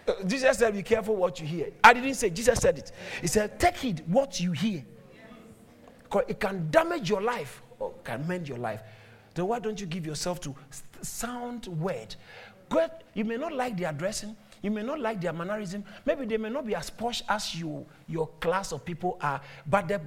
Uh, 0.06 0.12
Jesus 0.26 0.58
said, 0.58 0.72
Be 0.74 0.82
careful 0.82 1.16
what 1.16 1.40
you 1.40 1.46
hear. 1.46 1.70
I 1.82 1.92
didn't 1.92 2.14
say, 2.14 2.30
Jesus 2.30 2.58
said 2.60 2.78
it. 2.78 2.92
He 3.20 3.26
said, 3.26 3.58
Take 3.58 3.76
heed 3.76 4.02
what 4.06 4.38
you 4.40 4.52
hear. 4.52 4.84
Because 6.04 6.24
it 6.28 6.38
can 6.38 6.68
damage 6.70 7.10
your 7.10 7.20
life 7.20 7.62
or 7.78 7.92
can 8.04 8.26
mend 8.26 8.48
your 8.48 8.58
life. 8.58 8.82
Then 9.34 9.48
why 9.48 9.58
don't 9.58 9.80
you 9.80 9.86
give 9.86 10.06
yourself 10.06 10.40
to 10.42 10.54
sound 11.02 11.66
word? 11.66 12.14
God, 12.68 12.90
you 13.14 13.24
may 13.24 13.36
not 13.36 13.52
like 13.52 13.76
the 13.76 13.92
dressing, 13.92 14.36
you 14.62 14.70
may 14.70 14.82
not 14.82 15.00
like 15.00 15.20
their 15.20 15.32
mannerism. 15.32 15.84
Maybe 16.04 16.26
they 16.26 16.36
may 16.36 16.50
not 16.50 16.66
be 16.66 16.74
as 16.74 16.90
posh 16.90 17.22
as 17.28 17.54
you, 17.54 17.86
your 18.08 18.28
class 18.40 18.72
of 18.72 18.84
people 18.84 19.18
are, 19.20 19.40
but 19.66 19.88
the, 19.88 20.00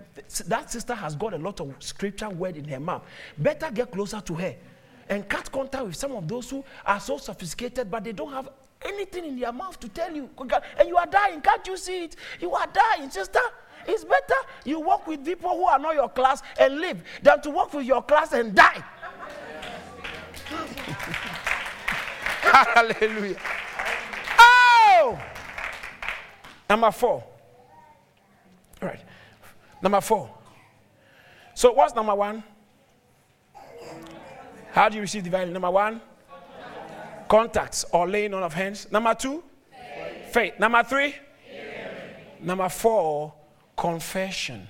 that 0.48 0.72
sister 0.72 0.94
has 0.94 1.16
got 1.16 1.34
a 1.34 1.38
lot 1.38 1.60
of 1.62 1.74
scripture 1.80 2.30
word 2.30 2.58
in 2.58 2.66
her 2.66 2.80
mouth. 2.80 3.04
Better 3.38 3.72
get 3.72 3.92
closer 3.92 4.22
to 4.22 4.34
her 4.36 4.56
and 5.10 5.28
cut 5.28 5.52
contact 5.52 5.86
with 5.86 5.96
some 5.96 6.12
of 6.14 6.28
those 6.28 6.50
who 6.50 6.64
are 6.86 7.00
so 7.00 7.18
sophisticated, 7.18 7.90
but 7.90 8.04
they 8.04 8.12
don't 8.12 8.32
have 8.32 8.50
anything 8.82 9.26
in 9.26 9.40
their 9.40 9.52
mouth 9.52 9.80
to 9.80 9.90
tell 9.90 10.14
you. 10.14 10.30
And 10.78 10.88
you 10.88 10.98
are 10.98 11.08
dying. 11.08 11.42
Can't 11.42 11.66
you 11.68 11.78
see 11.78 12.06
it? 12.06 12.16
You 12.40 12.54
are 12.54 12.68
dying, 12.68 13.10
sister. 13.10 13.40
It's 13.88 14.04
better 14.04 14.36
you 14.66 14.80
work 14.82 15.08
with 15.08 15.26
people 15.26 15.50
who 15.50 15.66
are 15.66 15.80
not 15.80 15.96
your 15.96 16.10
class 16.10 16.44
and 16.60 16.80
live 16.80 17.02
than 17.24 17.42
to 17.42 17.50
work 17.50 17.74
with 17.74 17.86
your 17.86 18.04
class 18.04 18.34
and 18.34 18.54
die. 18.54 18.84
Hallelujah. 22.42 23.38
Oh! 24.38 25.20
Number 26.70 26.92
four. 26.92 27.24
All 28.82 28.88
right. 28.88 29.00
Number 29.82 30.02
four. 30.02 30.30
So, 31.56 31.72
what's 31.74 31.96
number 31.96 32.14
one? 32.16 32.44
How 34.72 34.88
do 34.88 34.96
you 34.96 35.02
receive 35.02 35.24
divine? 35.24 35.52
Number 35.52 35.72
one, 35.72 36.00
contacts 37.28 37.86
or 37.92 38.08
laying 38.08 38.34
on 38.34 38.44
of 38.44 38.54
hands. 38.54 38.92
Number 38.92 39.14
two, 39.16 39.44
faith. 39.72 40.34
faith. 40.34 40.60
Number 40.60 40.84
three, 40.84 41.16
number 42.40 42.70
four, 42.70 43.34
confession. 43.76 44.68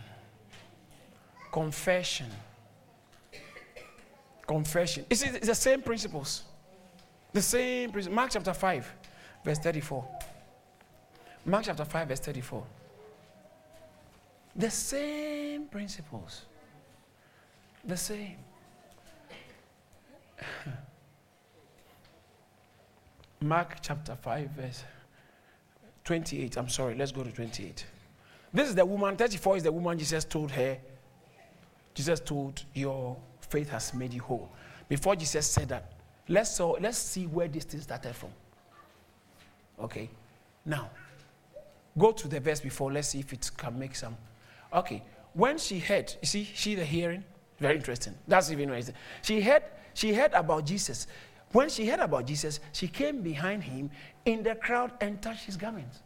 Confession. 1.52 2.28
Confession. 4.48 5.06
It's, 5.10 5.22
it's 5.22 5.48
the 5.48 5.56
same 5.56 5.82
principles. 5.82 6.44
The 7.34 7.42
same 7.42 7.92
principle. 7.92 8.16
Mark 8.16 8.32
chapter 8.32 8.54
5, 8.54 8.94
verse 9.44 9.60
34. 9.60 10.08
Mark 11.46 11.64
chapter 11.66 11.86
5, 11.86 12.08
verse 12.08 12.20
34. 12.20 12.64
The 14.56 14.70
same 14.70 15.66
principles. 15.66 16.46
The 17.86 17.98
same. 17.98 18.38
Mark 23.42 23.78
chapter 23.82 24.16
5, 24.16 24.50
verse 24.52 24.84
28. 26.04 26.58
I'm 26.58 26.70
sorry, 26.70 26.96
let's 26.96 27.12
go 27.12 27.24
to 27.24 27.32
28. 27.32 27.86
This 28.54 28.70
is 28.70 28.76
the 28.76 28.86
woman, 28.86 29.16
34 29.16 29.58
is 29.58 29.64
the 29.64 29.72
woman 29.72 29.98
Jesus 29.98 30.26
told 30.26 30.52
her. 30.52 30.78
Jesus 31.94 32.20
told, 32.20 32.64
Your 32.74 33.16
faith 33.42 33.70
has 33.70 33.94
made 33.94 34.14
you 34.14 34.22
whole. 34.22 34.50
Before 34.88 35.16
Jesus 35.16 35.48
said 35.48 35.70
that, 35.70 35.94
let's, 36.28 36.56
so, 36.56 36.78
let's 36.82 36.98
see 36.98 37.28
where 37.28 37.48
this 37.48 37.64
thing 37.64 37.80
started 37.82 38.16
from. 38.16 38.30
Okay. 39.80 40.10
Now, 40.66 40.90
go 42.00 42.12
to 42.12 42.28
the 42.28 42.40
verse 42.40 42.62
before. 42.62 42.92
Let's 42.92 43.10
see 43.10 43.20
if 43.20 43.32
it 43.34 43.52
can 43.56 43.78
make 43.78 43.96
some. 43.96 44.18
Okay. 44.74 45.04
When 45.34 45.58
she 45.60 45.78
heard, 45.78 46.14
you 46.22 46.28
see, 46.28 46.44
she 46.44 46.74
the 46.74 46.84
hearing, 46.84 47.24
very 47.60 47.76
interesting. 47.76 48.16
That's 48.28 48.52
even 48.52 48.64
interesting. 48.64 48.96
She 49.22 49.42
heard, 49.42 49.64
she 49.94 50.14
heard 50.14 50.34
about 50.34 50.66
Jesus. 50.66 51.06
When 51.52 51.70
she 51.70 51.88
heard 51.88 52.00
about 52.00 52.26
Jesus, 52.26 52.60
she 52.74 52.88
came 52.88 53.22
behind 53.22 53.64
him 53.64 53.92
in 54.26 54.44
the 54.44 54.56
crowd 54.56 54.92
and 55.02 55.22
touched 55.22 55.46
his 55.46 55.58
garments. 55.58 56.00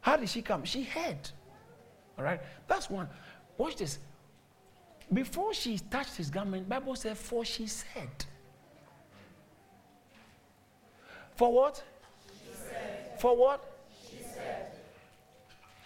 How 0.00 0.16
did 0.16 0.28
she 0.28 0.42
come? 0.42 0.64
She 0.64 0.82
heard. 0.82 1.30
All 2.18 2.24
right. 2.24 2.40
That's 2.66 2.90
one. 2.90 3.08
Watch 3.56 3.76
this. 3.76 3.98
Before 5.12 5.54
she 5.54 5.78
touched 5.78 6.16
his 6.16 6.30
garment, 6.30 6.68
Bible 6.68 6.96
said, 6.96 7.16
for 7.16 7.44
she 7.44 7.66
said. 7.66 8.08
For 11.36 11.52
what? 11.52 11.82
For 13.18 13.36
what? 13.36 13.71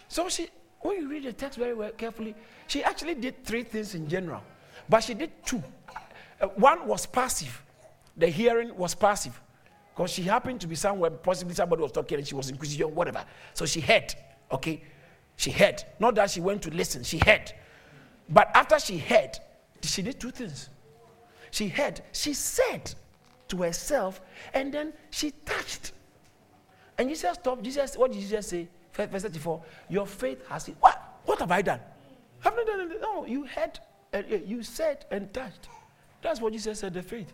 So 0.07 0.29
she, 0.29 0.49
when 0.81 1.01
you 1.01 1.09
read 1.09 1.23
the 1.23 1.33
text 1.33 1.57
very 1.57 1.73
well, 1.73 1.91
carefully, 1.91 2.35
she 2.67 2.83
actually 2.83 3.15
did 3.15 3.43
three 3.43 3.63
things 3.63 3.95
in 3.95 4.07
general, 4.07 4.41
but 4.89 5.03
she 5.03 5.13
did 5.13 5.31
two. 5.45 5.63
Uh, 6.39 6.47
one 6.47 6.87
was 6.87 7.05
passive. 7.05 7.61
The 8.15 8.27
hearing 8.27 8.75
was 8.75 8.95
passive 8.95 9.39
because 9.95 10.11
she 10.11 10.23
happened 10.23 10.61
to 10.61 10.67
be 10.67 10.75
somewhere, 10.75 11.09
possibly 11.09 11.55
somebody 11.55 11.81
was 11.81 11.91
talking 11.91 12.19
and 12.19 12.27
she 12.27 12.35
was 12.35 12.49
inquisitive, 12.49 12.91
whatever. 12.91 13.25
So 13.53 13.65
she 13.65 13.79
heard, 13.79 14.13
okay? 14.51 14.83
She 15.35 15.51
heard. 15.51 15.83
Not 15.99 16.15
that 16.15 16.31
she 16.31 16.41
went 16.41 16.61
to 16.63 16.69
listen, 16.71 17.03
she 17.03 17.19
heard. 17.19 17.51
But 18.29 18.51
after 18.53 18.79
she 18.79 18.97
heard, 18.97 19.37
she 19.81 20.01
did 20.01 20.19
two 20.19 20.31
things. 20.31 20.69
She 21.51 21.67
heard, 21.67 22.01
she 22.11 22.33
said 22.33 22.93
to 23.47 23.63
herself, 23.63 24.21
and 24.53 24.73
then 24.73 24.93
she 25.09 25.31
touched. 25.31 25.93
And 26.97 27.09
Jesus 27.09 27.35
stopped. 27.35 27.63
Jesus, 27.63 27.95
what 27.95 28.11
did 28.11 28.21
Jesus 28.21 28.47
say? 28.47 28.67
Verse 29.05 29.23
34. 29.23 29.63
Your 29.89 30.07
faith 30.07 30.45
has. 30.47 30.67
What? 30.79 31.19
What 31.25 31.39
have 31.39 31.51
I 31.51 31.61
done? 31.61 31.79
Have 32.39 32.55
not 32.55 32.65
done 32.65 32.81
anything. 32.81 33.01
No, 33.01 33.25
you 33.25 33.45
heard, 33.45 33.79
uh, 34.13 34.21
you 34.27 34.63
said 34.63 35.05
and 35.11 35.31
touched. 35.33 35.69
That's 36.21 36.41
what 36.41 36.53
Jesus 36.53 36.79
said, 36.79 36.93
the 36.93 37.03
faith. 37.03 37.33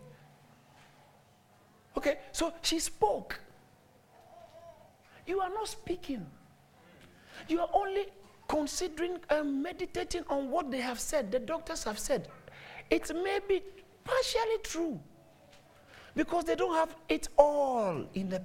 Okay, 1.96 2.18
so 2.32 2.52
she 2.62 2.78
spoke. 2.78 3.40
You 5.26 5.40
are 5.40 5.48
not 5.48 5.68
speaking. 5.68 6.26
You 7.48 7.60
are 7.60 7.70
only 7.72 8.06
considering 8.48 9.18
and 9.30 9.62
meditating 9.62 10.24
on 10.28 10.50
what 10.50 10.70
they 10.70 10.80
have 10.80 11.00
said, 11.00 11.32
the 11.32 11.38
doctors 11.38 11.84
have 11.84 11.98
said. 11.98 12.28
It 12.90 13.10
may 13.14 13.38
be 13.48 13.62
partially 14.04 14.58
true 14.62 15.00
because 16.14 16.44
they 16.44 16.54
don't 16.54 16.74
have 16.74 16.94
it 17.08 17.28
all 17.36 18.04
in 18.14 18.28
the 18.28 18.40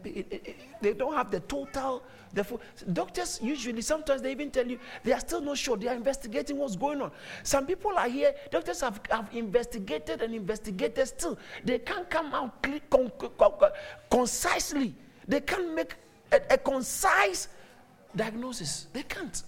they 0.82 0.94
don't 0.94 1.14
have 1.14 1.30
the 1.32 1.40
total 1.42 2.04
the 2.34 2.44
full, 2.44 2.62
doctors 2.94 3.40
usually 3.42 3.82
sometimes 3.82 4.22
they 4.22 4.32
even 4.32 4.52
tell 4.52 4.66
you 4.68 4.80
they 5.04 5.12
are 5.12 5.20
still 5.20 5.42
not 5.42 5.58
sure 5.58 5.78
they 5.78 5.88
are 5.88 5.96
investigating 5.96 6.58
what's 6.58 6.76
going 6.76 7.02
on. 7.02 7.12
Some 7.44 7.66
people 7.66 7.98
are 7.98 8.08
here 8.08 8.34
doctors 8.52 8.82
have, 8.82 9.02
have 9.10 9.30
investigated 9.34 10.22
and 10.22 10.34
investigated 10.34 11.08
still. 11.08 11.38
They 11.64 11.80
can't 11.80 12.10
come 12.10 12.34
out 12.34 12.62
con, 12.62 13.12
con, 13.20 13.32
con, 13.38 13.72
concisely. 14.10 14.94
They 15.28 15.42
can't 15.42 15.74
make 15.74 15.94
a, 16.32 16.42
a 16.52 16.58
concise 16.58 17.48
diagnosis. 18.16 18.88
They 18.94 19.04
can't. 19.04 19.44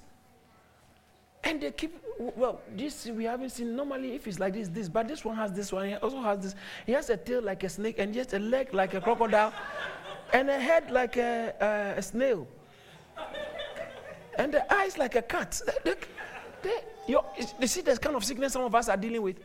And 1.43 1.61
they 1.61 1.72
keep, 1.72 1.99
well, 2.36 2.61
this 2.76 3.05
we 3.07 3.24
haven't 3.24 3.49
seen. 3.49 3.76
Normally, 3.76 4.13
if 4.13 4.28
it's 4.28 4.39
like 4.39 4.53
this, 4.53 4.67
this, 4.67 4.89
but 4.89 5.07
this 5.07 5.26
one 5.26 5.36
has 5.36 5.51
this 5.51 5.72
one. 5.72 5.88
He 5.88 5.95
also 5.95 6.22
has 6.22 6.39
this. 6.39 6.55
He 6.86 6.91
has 6.91 7.09
a 7.09 7.17
tail 7.17 7.41
like 7.41 7.63
a 7.63 7.69
snake, 7.69 7.99
and 7.99 8.13
just 8.13 8.34
a 8.34 8.39
leg 8.39 8.74
like 8.74 8.93
a 8.93 9.01
crocodile, 9.01 9.53
and 10.34 10.49
a 10.49 10.59
head 10.59 10.91
like 10.91 11.17
a, 11.17 11.95
a, 11.97 12.01
snail, 12.01 12.47
and 14.38 14.53
the 14.53 14.74
eyes 14.74 14.97
like 14.97 15.15
a 15.15 15.22
cat. 15.22 15.61
They, 15.84 15.95
they, 16.61 16.78
you 17.07 17.19
see 17.65 17.82
this 17.82 17.97
kind 17.97 18.15
of 18.15 18.24
sickness 18.24 18.53
some 18.53 18.63
of 18.63 18.76
us 18.76 18.89
are 18.89 18.97
dealing 18.97 19.22
with. 19.22 19.38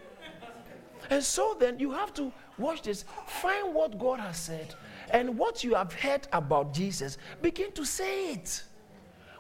And 1.09 1.22
so 1.22 1.57
then 1.59 1.79
you 1.79 1.93
have 1.93 2.12
to 2.14 2.33
watch 2.59 2.83
this, 2.83 3.05
find 3.27 3.74
what 3.74 3.99
God 3.99 4.20
has 4.20 4.37
said, 4.39 4.74
and 5.11 5.39
what 5.39 5.62
you 5.62 5.74
have 5.74 5.93
heard 5.93 6.27
about 6.33 6.74
Jesus, 6.74 7.18
begin 7.41 7.72
to 7.72 7.85
say 7.85 8.33
it. 8.33 8.62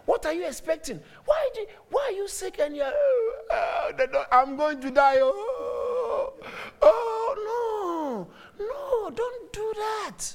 What 0.06 0.24
are 0.24 0.32
you 0.32 0.46
expecting? 0.46 1.00
Why, 1.24 1.48
do, 1.54 1.66
why 1.90 2.06
are 2.08 2.16
you 2.16 2.28
sick 2.28 2.58
and 2.60 2.74
you're, 2.76 2.86
oh, 2.90 3.32
uh, 3.52 4.24
I'm 4.32 4.56
going 4.56 4.80
to 4.80 4.90
die? 4.90 5.16
Oh, 5.18 6.32
oh, 6.80 8.26
no, 8.58 8.64
no, 8.64 9.10
don't 9.10 9.52
do 9.52 9.72
that. 9.76 10.32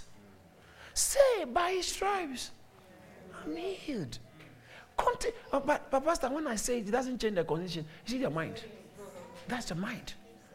Say, 0.94 1.46
by 1.52 1.72
his 1.72 1.88
stripes, 1.88 2.52
I'm 3.44 3.56
healed. 3.56 4.20
Conti- 4.98 5.30
uh, 5.52 5.60
but, 5.62 5.90
but, 5.90 6.06
Pastor, 6.06 6.30
when 6.30 6.48
I 6.48 6.58
say 6.58 6.80
it, 6.80 6.88
it 6.90 6.92
doesn't 6.92 7.20
change 7.20 7.36
the 7.36 7.46
condition. 7.46 7.86
You 8.06 8.12
see 8.12 8.20
your 8.20 8.30
mind. 8.30 8.62
That's 9.48 9.70
your 9.70 9.80
mind. 9.80 10.14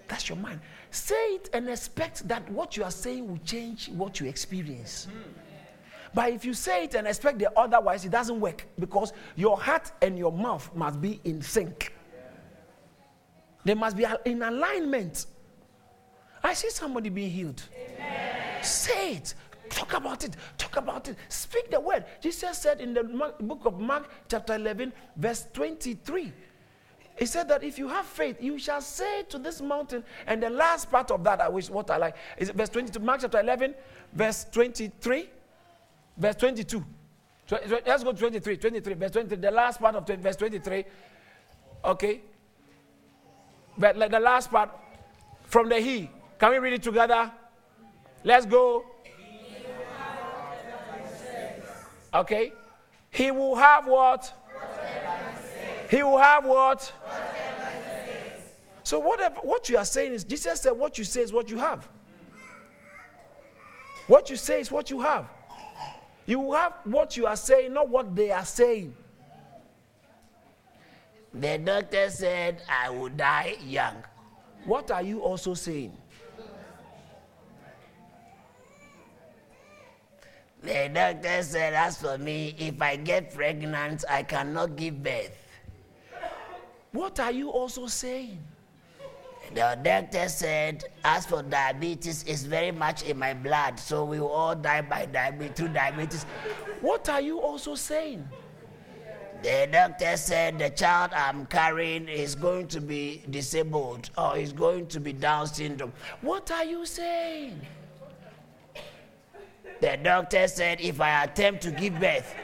That's 0.09 0.29
your 0.29 0.39
mind. 0.39 0.61
Say 0.91 1.15
it 1.35 1.51
and 1.53 1.69
expect 1.69 2.29
that 2.29 2.49
what 2.51 2.77
you 2.77 2.85
are 2.85 2.91
saying 2.91 3.27
will 3.27 3.41
change 3.45 3.89
what 3.89 4.21
you 4.21 4.27
experience. 4.27 5.09
But 6.17 6.33
if 6.33 6.47
you 6.47 6.55
say 6.55 6.85
it 6.85 6.95
and 6.95 7.07
expect 7.07 7.39
the 7.39 7.51
otherwise, 7.59 8.07
it 8.07 8.11
doesn't 8.11 8.41
work 8.41 8.67
because 8.79 9.13
your 9.35 9.59
heart 9.59 9.93
and 10.01 10.17
your 10.17 10.33
mouth 10.33 10.75
must 10.75 10.99
be 10.99 11.21
in 11.25 11.43
sync. 11.43 11.93
They 13.67 13.75
must 13.75 13.99
be 13.99 14.07
in 14.25 14.41
alignment. 14.41 15.27
I 16.43 16.55
see 16.55 16.71
somebody 16.71 17.11
being 17.11 17.31
healed. 17.31 17.63
Amen. 17.71 18.65
Say 18.65 19.17
it. 19.17 19.35
Talk 19.69 19.93
about 19.93 20.25
it. 20.25 20.37
Talk 20.57 20.79
about 20.79 21.07
it. 21.09 21.19
Speak 21.29 21.71
the 21.71 21.79
word. 21.79 22.07
Jesus 22.23 22.57
said 22.57 22.81
in 22.81 22.95
the 22.95 23.05
book 23.41 23.67
of 23.67 23.79
Mark, 23.79 24.09
chapter 24.27 24.55
11, 24.55 24.95
verse 25.17 25.47
23. 25.53 26.33
He 27.19 27.27
said 27.27 27.47
that 27.51 27.63
if 27.63 27.79
you 27.79 27.89
have 27.89 28.07
faith, 28.07 28.43
you 28.43 28.59
shall 28.59 28.81
say 28.81 29.25
to 29.25 29.37
this 29.37 29.61
mountain. 29.61 30.03
And 30.27 30.43
the 30.43 30.49
last 30.49 30.91
part 30.91 31.11
of 31.11 31.23
that, 31.25 31.43
I 31.43 31.51
wish 31.51 31.69
what 31.69 31.91
I 31.91 31.99
like, 31.99 32.17
is 32.39 32.49
verse 32.49 32.71
22, 32.71 33.01
Mark 33.01 33.21
chapter 33.21 33.39
11, 33.39 33.75
verse 34.15 34.47
23, 34.51 35.29
verse 36.17 36.37
22. 36.37 36.85
Let's 37.87 38.03
go 38.03 38.13
23, 38.13 38.57
23, 38.57 38.95
verse 38.95 39.11
23, 39.13 39.39
the 39.39 39.51
last 39.51 39.81
part 39.81 39.95
of 39.95 40.05
20, 40.05 40.23
verse 40.23 40.37
23. 40.37 40.85
Okay. 41.85 42.21
But 43.79 43.99
the 44.11 44.21
last 44.21 44.51
part 44.51 44.71
from 45.45 45.69
the 45.69 45.79
he. 45.79 46.11
Can 46.39 46.51
we 46.51 46.59
read 46.59 46.75
it 46.75 46.83
together? 46.83 47.31
Let's 48.25 48.47
go. 48.47 48.85
Okay. 52.13 52.53
He 53.11 53.31
will 53.31 53.55
have 53.55 53.87
what? 53.87 54.33
He 55.91 56.03
will 56.03 56.19
have 56.19 56.45
what? 56.45 56.93
So 58.83 58.99
whatever 58.99 59.37
what 59.43 59.69
you 59.69 59.79
are 59.79 59.85
saying 59.85 60.13
is 60.13 60.25
Jesus 60.25 60.61
said 60.61 60.73
what 60.73 60.99
you 60.99 61.05
say 61.05 61.23
is 61.23 61.33
what 61.33 61.51
you 61.51 61.59
have. 61.59 61.89
What 64.07 64.31
you 64.31 64.37
say 64.37 64.61
is 64.61 64.71
what 64.71 64.91
you 64.91 65.01
have. 65.01 65.29
You 66.27 66.53
have 66.53 66.75
what 66.85 67.17
you 67.17 67.27
are 67.27 67.37
saying, 67.37 67.73
not 67.73 67.89
what 67.89 68.15
they 68.15 68.33
are 68.33 68.45
saying. 68.45 68.95
The 71.33 71.59
doctor 71.59 72.11
said 72.11 72.63
I 72.69 72.91
will 72.91 73.11
die 73.11 73.57
young. 73.65 74.03
What 74.65 74.91
are 74.91 75.03
you 75.03 75.21
also 75.21 75.55
saying? 75.55 75.97
The 80.63 80.91
doctor 80.93 81.43
said, 81.43 81.75
as 81.75 82.01
for 82.01 82.19
me, 82.19 82.57
if 82.59 82.83
I 82.83 82.97
get 82.97 83.33
pregnant, 83.33 84.05
I 84.11 84.25
cannot 84.25 84.75
give 84.75 85.01
birth. 85.01 85.37
What 86.91 87.21
are 87.21 87.31
you 87.31 87.51
also 87.51 87.87
saying? 87.87 88.43
The 89.57 89.79
doctor 89.83 90.29
said, 90.29 90.85
as 91.03 91.25
for 91.25 91.43
diabetes, 91.43 92.25
it's 92.25 92.43
very 92.43 92.71
much 92.73 93.05
in 93.05 93.19
my 93.19 93.33
blood, 93.33 93.81
so 93.81 94.05
we 94.05 94.21
will 94.21 94.29
all 94.29 94.55
die 94.55 94.83
by 94.83 95.07
diabetes 95.07 95.57
through 95.57 95.69
diabetes. 95.69 96.25
What 96.83 97.09
are 97.09 97.23
you 97.23 97.41
also 97.41 97.75
saying? 97.75 98.29
The 99.43 99.67
doctor 99.73 100.15
said 100.19 100.59
the 100.59 100.69
child 100.69 101.13
I'm 101.15 101.47
carrying 101.47 102.07
is 102.07 102.35
going 102.35 102.69
to 102.69 102.83
be 102.83 103.23
disabled 103.31 104.11
or 104.19 104.37
is 104.37 104.53
going 104.53 104.89
to 104.89 105.01
be 105.01 105.15
Down 105.15 105.47
syndrome. 105.47 105.95
What 106.21 106.51
are 106.51 106.65
you 106.65 106.85
saying? 106.85 107.59
The 109.81 109.99
doctor 110.03 110.49
said 110.49 110.83
if 110.83 111.01
I 111.01 111.25
attempt 111.25 111.63
to 111.63 111.71
give 111.71 111.99
birth, 111.99 112.35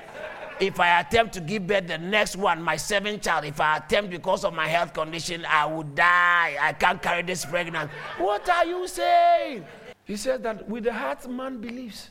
if 0.63 0.79
I 0.79 1.01
attempt 1.01 1.35
to 1.35 1.41
give 1.41 1.67
birth 1.67 1.89
the 1.89 1.99
next 1.99 2.37
one, 2.37 2.63
my 2.63 2.77
seventh 2.77 3.23
child, 3.23 3.45
if 3.45 3.61
I 3.61 3.79
attempt 3.79 4.11
because 4.11 4.45
of 4.45 4.55
my 4.55 4.69
health 4.69 4.95
condition, 4.95 5.45
I 5.45 5.67
would 5.67 5.97
die. 5.97 6.57
I 6.61 6.73
can't 6.73 7.03
carry 7.03 7.23
this 7.23 7.45
pregnancy. 7.45 7.93
What 8.19 8.49
are 8.49 8.65
you 8.65 8.87
saying? 8.87 9.65
He 10.05 10.17
says 10.17 10.41
that 10.43 10.69
with 10.69 10.85
the 10.85 10.93
heart 10.93 11.29
man 11.29 11.61
believes, 11.61 12.11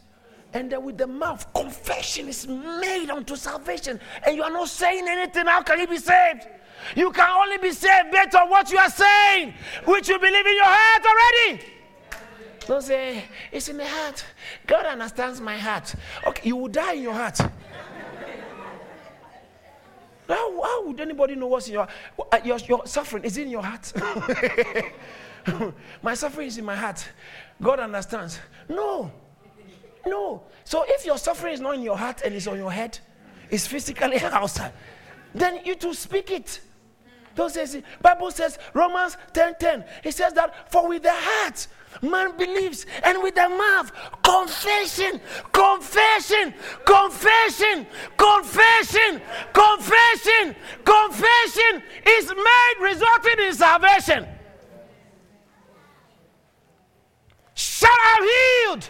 and 0.54 0.70
then 0.70 0.84
with 0.84 0.98
the 0.98 1.08
mouth 1.08 1.54
confession 1.54 2.28
is 2.28 2.46
made 2.46 3.10
unto 3.10 3.38
salvation. 3.38 4.02
And 4.26 4.36
you 4.36 4.44
are 4.44 4.52
not 4.52 4.68
saying 4.68 5.08
anything. 5.08 5.46
How 5.46 5.62
can 5.62 5.80
you 5.80 5.88
be 5.88 5.98
saved? 5.98 6.46
You 6.94 7.10
can 7.12 7.30
only 7.30 7.58
be 7.58 7.72
saved 7.72 8.12
based 8.12 8.36
on 8.36 8.50
what 8.50 8.70
you 8.70 8.78
are 8.78 8.90
saying, 8.90 9.54
which 9.86 10.10
you 10.10 10.20
believe 10.20 10.46
in 10.46 10.56
your 10.56 10.66
heart 10.66 11.06
already. 11.06 11.64
Don't 12.68 12.82
say, 12.82 13.24
it's 13.52 13.70
in 13.70 13.78
the 13.78 13.88
heart. 13.88 14.26
God 14.68 14.86
understands 14.86 15.40
my 15.40 15.58
heart. 15.58 15.96
Okay, 16.28 16.50
you 16.50 16.58
will 16.58 16.68
die 16.68 16.94
in 16.94 17.04
your 17.04 17.14
heart. 17.14 17.40
How, 20.32 20.62
how 20.62 20.86
would 20.86 21.00
anybody 21.00 21.36
know 21.36 21.48
what's 21.48 21.68
in 21.68 21.74
your, 21.74 21.88
uh, 22.32 22.40
your 22.44 22.58
your 22.60 22.86
suffering? 22.86 23.24
Is 23.24 23.38
in 23.38 23.50
your 23.50 23.64
heart? 23.64 23.92
my 26.02 26.14
suffering 26.14 26.48
is 26.48 26.58
in 26.58 26.66
my 26.66 26.76
heart. 26.76 27.08
God 27.62 27.80
understands. 27.80 28.40
No. 28.70 29.12
No. 30.06 30.44
So 30.64 30.86
if 30.88 31.06
your 31.06 31.18
suffering 31.18 31.54
is 31.54 31.60
not 31.60 31.76
in 31.76 31.82
your 31.82 31.98
heart 31.98 32.22
and 32.24 32.34
it's 32.34 32.48
on 32.48 32.58
your 32.58 32.72
head, 32.72 32.98
it's 33.50 33.68
physically 33.68 34.20
outside, 34.22 34.72
then 35.36 35.60
you 35.66 35.76
to 35.76 35.94
speak 35.94 36.32
it. 36.32 36.62
Don't 37.36 37.50
say, 37.50 37.84
Bible 38.02 38.32
says, 38.32 38.58
Romans 38.74 39.18
10 39.34 39.56
10, 39.60 39.86
it 40.04 40.14
says 40.14 40.34
that 40.34 40.72
for 40.72 40.88
with 40.88 41.04
the 41.04 41.14
heart 41.14 41.68
man 42.02 42.38
believes, 42.38 42.86
and 43.04 43.22
with 43.22 43.36
the 43.36 43.50
mouth, 43.50 43.92
confession, 44.24 45.20
confession, 45.52 46.54
confession, 46.86 47.88
confession, 48.18 49.22
confession, 49.54 50.56
confession 50.84 51.84
is 52.08 52.30
made, 52.30 52.76
resulting 52.82 53.46
in 53.48 53.54
salvation. 53.54 54.28
Shout, 57.54 57.90
I'm 58.04 58.24
healed. 58.24 58.90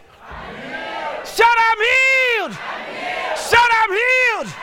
Shout, 1.25 1.57
I'm 1.57 1.77
healed. 1.77 2.53
Healed. 2.53 3.71
I'm 3.71 3.91
healed. 3.91 4.53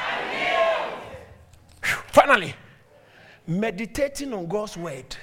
Finally, 2.12 2.54
meditating 3.46 4.32
on 4.32 4.46
God's 4.46 4.76
word 4.76 5.16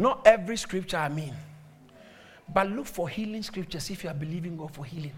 not 0.00 0.26
every 0.26 0.56
scripture 0.56 0.96
I 0.96 1.10
mean. 1.10 1.34
But 2.52 2.70
look 2.70 2.86
for 2.86 3.06
healing 3.06 3.42
scriptures 3.42 3.90
if 3.90 4.02
you 4.02 4.08
are 4.08 4.14
believing 4.14 4.56
God 4.56 4.74
for 4.74 4.82
healing. 4.84 5.12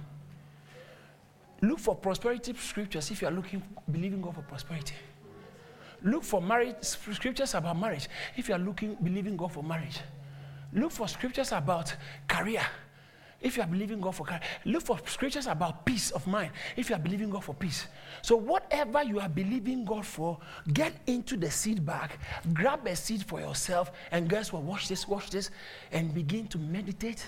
Look 1.61 1.79
for 1.79 1.95
prosperity 1.95 2.53
scriptures 2.59 3.09
if 3.13 3.23
you 3.23 3.29
are 3.29 3.31
looking 3.31 3.63
believing 3.91 4.21
God 4.21 4.35
for 4.35 4.43
prosperity. 4.43 4.97
Look 6.03 6.25
for 6.25 6.43
marriage 6.43 6.75
scriptures 6.83 7.55
about 7.55 7.79
marriage 7.79 8.09
if 8.37 8.49
you 8.49 8.57
are 8.57 8.59
looking 8.59 8.97
believing 9.01 9.37
God 9.37 9.53
for 9.53 9.63
marriage. 9.63 10.01
Look 10.73 10.91
for 10.91 11.07
scriptures 11.07 11.53
about 11.53 11.95
career 12.27 12.67
if 13.43 13.57
you 13.57 13.63
are 13.63 13.67
believing 13.67 14.01
God 14.01 14.15
for 14.15 14.25
career. 14.25 14.41
Look 14.65 14.83
for 14.85 14.99
scriptures 15.07 15.47
about 15.47 15.85
peace 15.85 16.11
of 16.11 16.27
mind 16.27 16.53
if 16.77 16.89
you 16.89 16.97
are 16.97 16.99
believing 16.99 17.31
God 17.31 17.45
for 17.45 17.55
peace. 17.55 17.87
So, 18.23 18.37
whatever 18.37 19.03
you 19.03 19.21
are 19.21 19.29
believing 19.29 19.85
God 19.85 20.07
for, 20.07 20.39
get 20.73 20.93
into 21.07 21.37
the 21.37 21.51
seed 21.51 21.85
bag, 21.85 22.11
grab 22.53 22.87
a 22.87 22.97
seed 22.97 23.25
for 23.25 23.41
yourself, 23.41 23.93
and 24.11 24.29
guess 24.29 24.53
what? 24.53 24.63
Watch 24.63 24.89
this, 24.89 25.09
watch 25.09 25.31
this, 25.31 25.51
and 25.91 26.15
begin 26.15 26.47
to 26.49 26.59
meditate. 26.59 27.27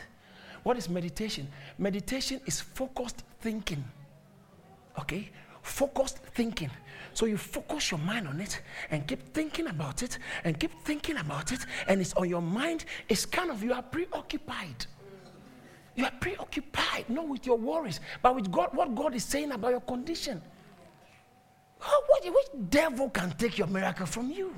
What 0.63 0.79
is 0.79 0.89
meditation? 0.89 1.49
Meditation 1.79 2.41
is 2.47 2.61
focused 2.61 3.23
thinking. 3.41 3.85
Okay? 4.99 5.31
Focused 5.63 6.19
thinking. 6.19 6.71
So 7.13 7.27
you 7.27 7.37
focus 7.37 7.91
your 7.91 8.01
mind 8.01 8.27
on 8.27 8.41
it 8.41 8.61
and 8.91 9.07
keep 9.07 9.33
thinking 9.33 9.69
about 9.69 10.03
it 10.03 10.19
and 10.43 10.59
keep 10.59 10.73
thinking 10.85 11.17
about 11.19 11.53
it, 11.53 11.61
and 11.87 12.01
it's 12.01 12.13
on 12.15 12.29
your 12.29 12.43
mind. 12.43 12.85
It's 13.09 13.25
kind 13.25 13.51
of 13.51 13.63
you 13.63 13.73
are 13.73 13.83
preoccupied. 13.83 14.87
You 15.97 16.05
are 16.05 16.13
preoccupied, 16.21 17.09
not 17.09 17.29
with 17.29 17.47
your 17.47 17.57
worries, 17.57 18.01
but 18.23 18.35
with 18.35 18.51
God, 18.51 18.71
what 18.73 18.95
God 18.95 19.15
is 19.15 19.25
saying 19.25 19.53
about 19.53 19.71
your 19.71 19.81
condition. 19.81 20.43
Oh, 21.81 22.05
what, 22.09 22.25
which 22.25 22.71
devil 22.71 23.11
can 23.11 23.31
take 23.33 23.59
your 23.59 23.67
miracle 23.67 24.07
from 24.07 24.31
you? 24.31 24.55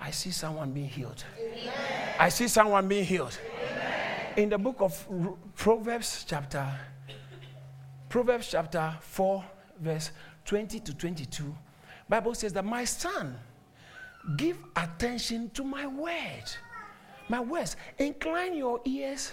I 0.00 0.10
see 0.10 0.30
someone 0.30 0.72
being 0.72 0.88
healed. 0.88 1.24
Amen. 1.38 1.72
I 2.18 2.28
see 2.28 2.48
someone 2.48 2.86
being 2.86 3.04
healed. 3.04 3.38
Amen. 3.62 4.32
In 4.36 4.48
the 4.48 4.58
book 4.58 4.76
of 4.80 5.06
Proverbs, 5.56 6.24
chapter 6.28 6.68
Proverbs 8.08 8.48
chapter 8.50 8.94
4, 9.00 9.44
verse 9.80 10.12
20 10.44 10.78
to 10.80 10.94
22, 10.94 11.52
Bible 12.08 12.34
says 12.34 12.52
that 12.52 12.64
my 12.64 12.84
son, 12.84 13.36
give 14.36 14.56
attention 14.76 15.50
to 15.50 15.64
my 15.64 15.86
word. 15.86 16.44
my 17.28 17.40
words. 17.40 17.76
Incline 17.98 18.54
your 18.56 18.80
ears 18.84 19.32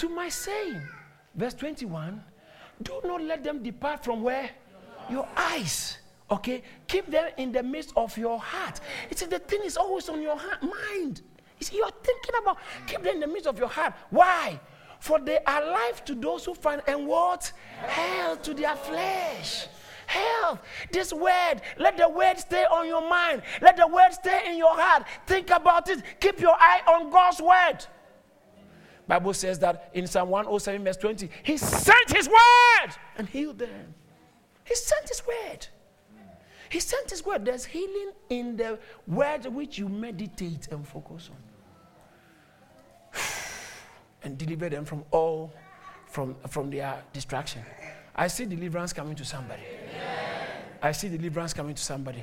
to 0.00 0.08
my 0.08 0.30
saying. 0.30 0.80
Verse 1.34 1.54
21 1.54 2.22
Do 2.82 3.00
not 3.04 3.22
let 3.22 3.44
them 3.44 3.62
depart 3.62 4.02
from 4.02 4.22
where? 4.22 4.50
Your 5.10 5.28
eyes. 5.36 5.98
Okay? 6.30 6.62
Keep 6.88 7.10
them 7.10 7.28
in 7.36 7.52
the 7.52 7.62
midst 7.62 7.92
of 7.96 8.16
your 8.16 8.38
heart. 8.38 8.80
It's 9.10 9.22
the 9.22 9.38
thing 9.38 9.60
is 9.64 9.76
always 9.76 10.08
on 10.08 10.22
your 10.22 10.36
heart, 10.36 10.62
mind. 10.62 11.22
You 11.58 11.66
see, 11.66 11.76
you're 11.76 11.90
thinking 12.02 12.34
about 12.40 12.58
keep 12.86 13.02
them 13.02 13.14
in 13.14 13.20
the 13.20 13.26
midst 13.26 13.46
of 13.46 13.58
your 13.58 13.68
heart. 13.68 13.92
Why? 14.08 14.58
For 15.00 15.18
they 15.18 15.38
are 15.46 15.70
life 15.70 16.04
to 16.06 16.14
those 16.14 16.44
who 16.44 16.54
find 16.54 16.82
and 16.86 17.06
what? 17.06 17.52
Hell 17.80 18.36
to 18.38 18.54
their 18.54 18.76
flesh. 18.76 19.66
Health. 20.06 20.60
This 20.90 21.12
word, 21.12 21.60
let 21.78 21.96
the 21.96 22.08
word 22.08 22.38
stay 22.38 22.64
on 22.64 22.86
your 22.86 23.06
mind. 23.08 23.42
Let 23.60 23.76
the 23.76 23.86
word 23.86 24.12
stay 24.12 24.50
in 24.50 24.56
your 24.56 24.74
heart. 24.74 25.04
Think 25.26 25.50
about 25.50 25.88
it. 25.90 26.02
Keep 26.20 26.40
your 26.40 26.54
eye 26.54 26.80
on 26.88 27.10
God's 27.10 27.40
word. 27.40 27.86
Bible 29.10 29.34
says 29.34 29.58
that 29.58 29.90
in 29.92 30.06
Psalm 30.06 30.28
107 30.28 30.84
verse 30.84 30.96
20, 30.96 31.28
he 31.42 31.56
sent 31.56 32.16
his 32.16 32.28
word 32.28 32.94
and 33.18 33.28
healed 33.28 33.58
them. 33.58 33.92
He 34.62 34.76
sent 34.76 35.08
his 35.08 35.20
word. 35.26 35.66
He 36.68 36.78
sent 36.78 37.10
his 37.10 37.26
word. 37.26 37.44
There's 37.44 37.64
healing 37.64 38.12
in 38.28 38.56
the 38.56 38.78
word 39.08 39.46
which 39.46 39.78
you 39.78 39.88
meditate 39.88 40.68
and 40.70 40.86
focus 40.86 41.28
on. 43.12 43.20
and 44.22 44.38
deliver 44.38 44.68
them 44.68 44.84
from 44.84 45.02
all 45.10 45.52
from, 46.06 46.36
from 46.48 46.70
their 46.70 47.02
distraction. 47.12 47.62
I 48.14 48.28
see 48.28 48.44
deliverance 48.44 48.92
coming 48.92 49.16
to 49.16 49.24
somebody. 49.24 49.62
I 50.80 50.92
see 50.92 51.08
deliverance 51.08 51.52
coming 51.52 51.74
to 51.74 51.82
somebody. 51.82 52.22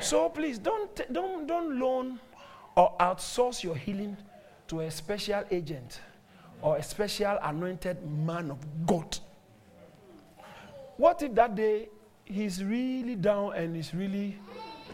So 0.00 0.28
please 0.30 0.58
don't, 0.58 1.00
don't, 1.12 1.46
don't 1.46 1.78
loan 1.78 2.18
or 2.74 2.96
outsource 2.98 3.62
your 3.62 3.76
healing 3.76 4.16
to 4.66 4.80
a 4.80 4.90
special 4.90 5.44
agent 5.52 6.00
or 6.64 6.78
a 6.78 6.82
special 6.82 7.38
anointed 7.42 7.98
man 8.10 8.50
of 8.50 8.58
God. 8.86 9.18
What 10.96 11.22
if 11.22 11.34
that 11.34 11.54
day 11.54 11.90
he's 12.24 12.64
really 12.64 13.16
down 13.16 13.54
and 13.54 13.76
he's 13.76 13.92
really, 13.92 14.38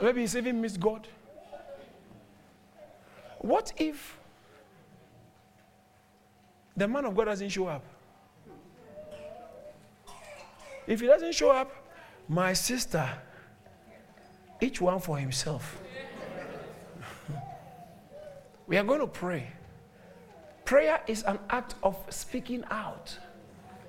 maybe 0.03 0.23
he's 0.23 0.35
even 0.35 0.61
missed 0.61 0.81
God? 0.81 1.07
What 3.39 3.73
if 3.77 4.19
the 6.77 6.89
man 6.89 7.05
of 7.05 7.15
God 7.15 7.27
doesn't 7.27 7.51
show 7.51 7.69
up? 7.69 7.85
If 10.89 11.01
he 11.01 11.07
doesn't 11.07 11.35
show 11.37 11.51
up, 11.53 11.71
my 12.29 12.53
sister, 12.53 13.09
each 14.61 14.81
one 14.81 14.99
for 14.99 15.19
himself. 15.19 15.81
we 18.67 18.77
are 18.77 18.83
going 18.83 19.01
to 19.01 19.07
pray. 19.07 19.53
Prayer 20.71 21.01
is 21.09 21.25
an 21.25 21.37
act 21.51 21.75
of 21.83 21.97
speaking 22.11 22.63
out 22.71 23.19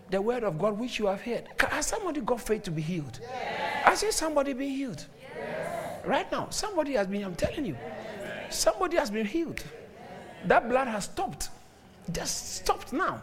the 0.09 0.19
word 0.19 0.43
of 0.43 0.57
God 0.57 0.79
which 0.79 0.97
you 0.97 1.05
have 1.05 1.21
heard. 1.21 1.47
Has 1.59 1.85
somebody 1.85 2.21
got 2.21 2.41
faith 2.41 2.63
to 2.63 2.71
be 2.71 2.81
healed? 2.81 3.19
Yes. 3.21 3.83
I 3.85 3.93
say 3.93 4.09
somebody 4.09 4.53
be 4.53 4.67
healed. 4.67 5.05
Yes. 5.37 6.03
Right 6.03 6.31
now, 6.31 6.47
somebody 6.49 6.93
has 6.93 7.05
been, 7.05 7.23
I'm 7.23 7.35
telling 7.35 7.67
you, 7.67 7.77
somebody 8.49 8.97
has 8.97 9.11
been 9.11 9.27
healed. 9.27 9.63
That 10.45 10.67
blood 10.67 10.87
has 10.87 11.03
stopped. 11.03 11.49
Just 12.11 12.55
stopped 12.55 12.93
now. 12.93 13.21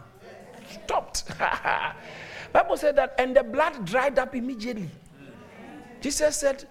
Stopped. 0.85 1.25
Bible 2.53 2.77
said 2.77 2.95
that, 2.95 3.13
and 3.17 3.35
the 3.35 3.43
blood 3.43 3.83
dried 3.83 4.17
up 4.19 4.35
immediately. 4.35 4.89
Jesus 6.01 6.35
said, 6.35 6.65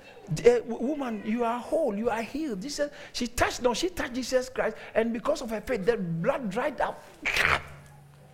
uh, 0.46 0.60
Woman, 0.64 1.22
you 1.24 1.44
are 1.44 1.58
whole, 1.58 1.94
you 1.96 2.10
are 2.10 2.22
healed. 2.22 2.62
Jesus, 2.62 2.90
she 3.12 3.26
touched, 3.26 3.62
no, 3.62 3.74
she 3.74 3.88
touched 3.88 4.14
Jesus 4.14 4.48
Christ, 4.48 4.76
and 4.94 5.12
because 5.12 5.42
of 5.42 5.50
her 5.50 5.60
faith, 5.60 5.84
the 5.84 5.96
blood 5.96 6.50
dried 6.50 6.80
up. 6.80 7.04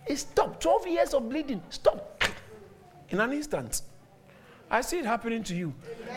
It 0.07 0.17
stopped. 0.17 0.61
12 0.61 0.87
years 0.87 1.13
of 1.15 1.27
bleeding, 1.27 1.63
stop. 1.69 2.23
In 3.09 3.19
an 3.19 3.33
instant. 3.33 3.81
I 4.69 4.81
see 4.81 4.99
it 4.99 5.05
happening 5.05 5.43
to 5.43 5.55
you. 5.55 5.73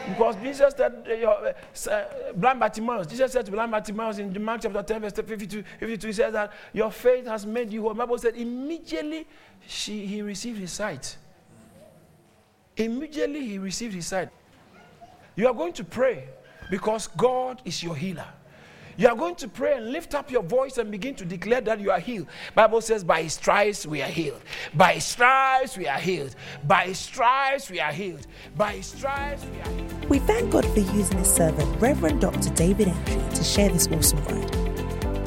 Because 0.09 0.37
Jesus 0.37 0.75
said, 0.77 1.05
uh, 1.07 1.13
your, 1.13 1.55
uh, 1.91 2.05
blind 2.35 2.61
Bartimaeus, 2.61 3.07
Jesus 3.07 3.33
said 3.33 3.45
to 3.45 3.53
blind 3.53 3.71
Bartimaeus 3.71 4.19
in 4.19 4.43
Mark 4.43 4.63
chapter 4.63 4.83
10, 4.83 5.03
verse 5.03 5.13
52, 5.13 5.63
52 5.81 6.07
he 6.07 6.13
says 6.13 6.33
that 6.33 6.53
your 6.73 6.91
faith 6.91 7.27
has 7.27 7.45
made 7.45 7.73
you 7.73 7.83
whole. 7.83 7.91
The 7.91 7.97
Bible 7.97 8.19
said 8.19 8.37
immediately 8.37 9.27
she, 9.67 10.07
he 10.07 10.23
received 10.23 10.59
his 10.59 10.73
sight. 10.73 11.17
Immediately 12.77 13.47
he 13.47 13.59
received 13.59 13.95
his 13.95 14.07
sight. 14.07 14.31
You 15.39 15.47
are 15.47 15.55
going 15.55 15.73
to 15.75 15.85
pray 15.85 16.25
because 16.69 17.07
God 17.17 17.63
is 17.65 17.81
your 17.81 17.95
healer. 17.95 18.27
You 18.97 19.07
are 19.07 19.15
going 19.15 19.37
to 19.37 19.47
pray 19.47 19.77
and 19.77 19.93
lift 19.93 20.17
up 20.17 20.33
your 20.33 20.43
voice 20.43 20.79
and 20.79 20.91
begin 20.91 21.15
to 21.15 21.25
declare 21.25 21.61
that 21.61 21.79
you 21.79 21.93
are 21.93 22.01
healed. 22.01 22.27
Bible 22.57 22.81
says, 22.81 23.05
by 23.05 23.23
his 23.23 23.35
stripes 23.35 23.87
we 23.87 24.03
are 24.03 24.09
healed. 24.09 24.41
By 24.75 24.95
his 24.95 25.05
stripes 25.05 25.79
we 25.79 25.87
are 25.87 26.01
healed. 26.01 26.35
By 26.67 26.87
his 26.87 26.99
stripes 26.99 27.71
we 27.71 27.79
are 27.79 27.93
healed. 27.93 28.27
By 28.57 28.73
his 28.73 28.87
stripes 28.87 29.45
we 29.45 29.61
are 29.61 29.77
healed. 29.77 30.05
We 30.07 30.19
thank 30.19 30.51
God 30.51 30.67
for 30.67 30.81
using 30.81 31.19
his 31.19 31.33
servant, 31.33 31.81
Reverend 31.81 32.21
Dr. 32.21 32.51
David 32.55 32.89
Entry, 32.89 33.23
to 33.37 33.45
share 33.45 33.69
this 33.69 33.87
awesome 33.87 34.25
word. 34.25 34.51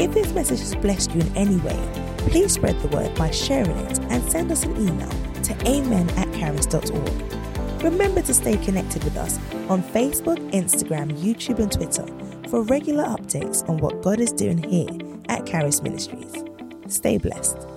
If 0.01 0.13
this 0.13 0.33
message 0.33 0.59
has 0.59 0.75
blessed 0.75 1.15
you 1.15 1.21
in 1.21 1.37
any 1.37 1.55
way, 1.55 1.79
please 2.17 2.51
spread 2.51 2.77
the 2.81 2.89
word 2.89 3.15
by 3.15 3.31
sharing 3.31 3.77
it 3.77 3.97
and 4.09 4.29
send 4.29 4.51
us 4.51 4.65
an 4.65 4.75
email 4.75 5.09
to 5.43 5.53
amen 5.65 6.09
at 6.17 6.33
caris.org. 6.33 7.40
Remember 7.83 8.21
to 8.21 8.33
stay 8.33 8.57
connected 8.57 9.03
with 9.03 9.17
us 9.17 9.39
on 9.67 9.81
Facebook, 9.81 10.37
Instagram, 10.51 11.11
YouTube, 11.17 11.57
and 11.57 11.71
Twitter 11.71 12.05
for 12.47 12.61
regular 12.61 13.05
updates 13.05 13.67
on 13.67 13.77
what 13.77 14.03
God 14.03 14.19
is 14.19 14.31
doing 14.31 14.61
here 14.61 14.89
at 15.29 15.47
Caris 15.47 15.81
Ministries. 15.81 16.43
Stay 16.87 17.17
blessed. 17.17 17.70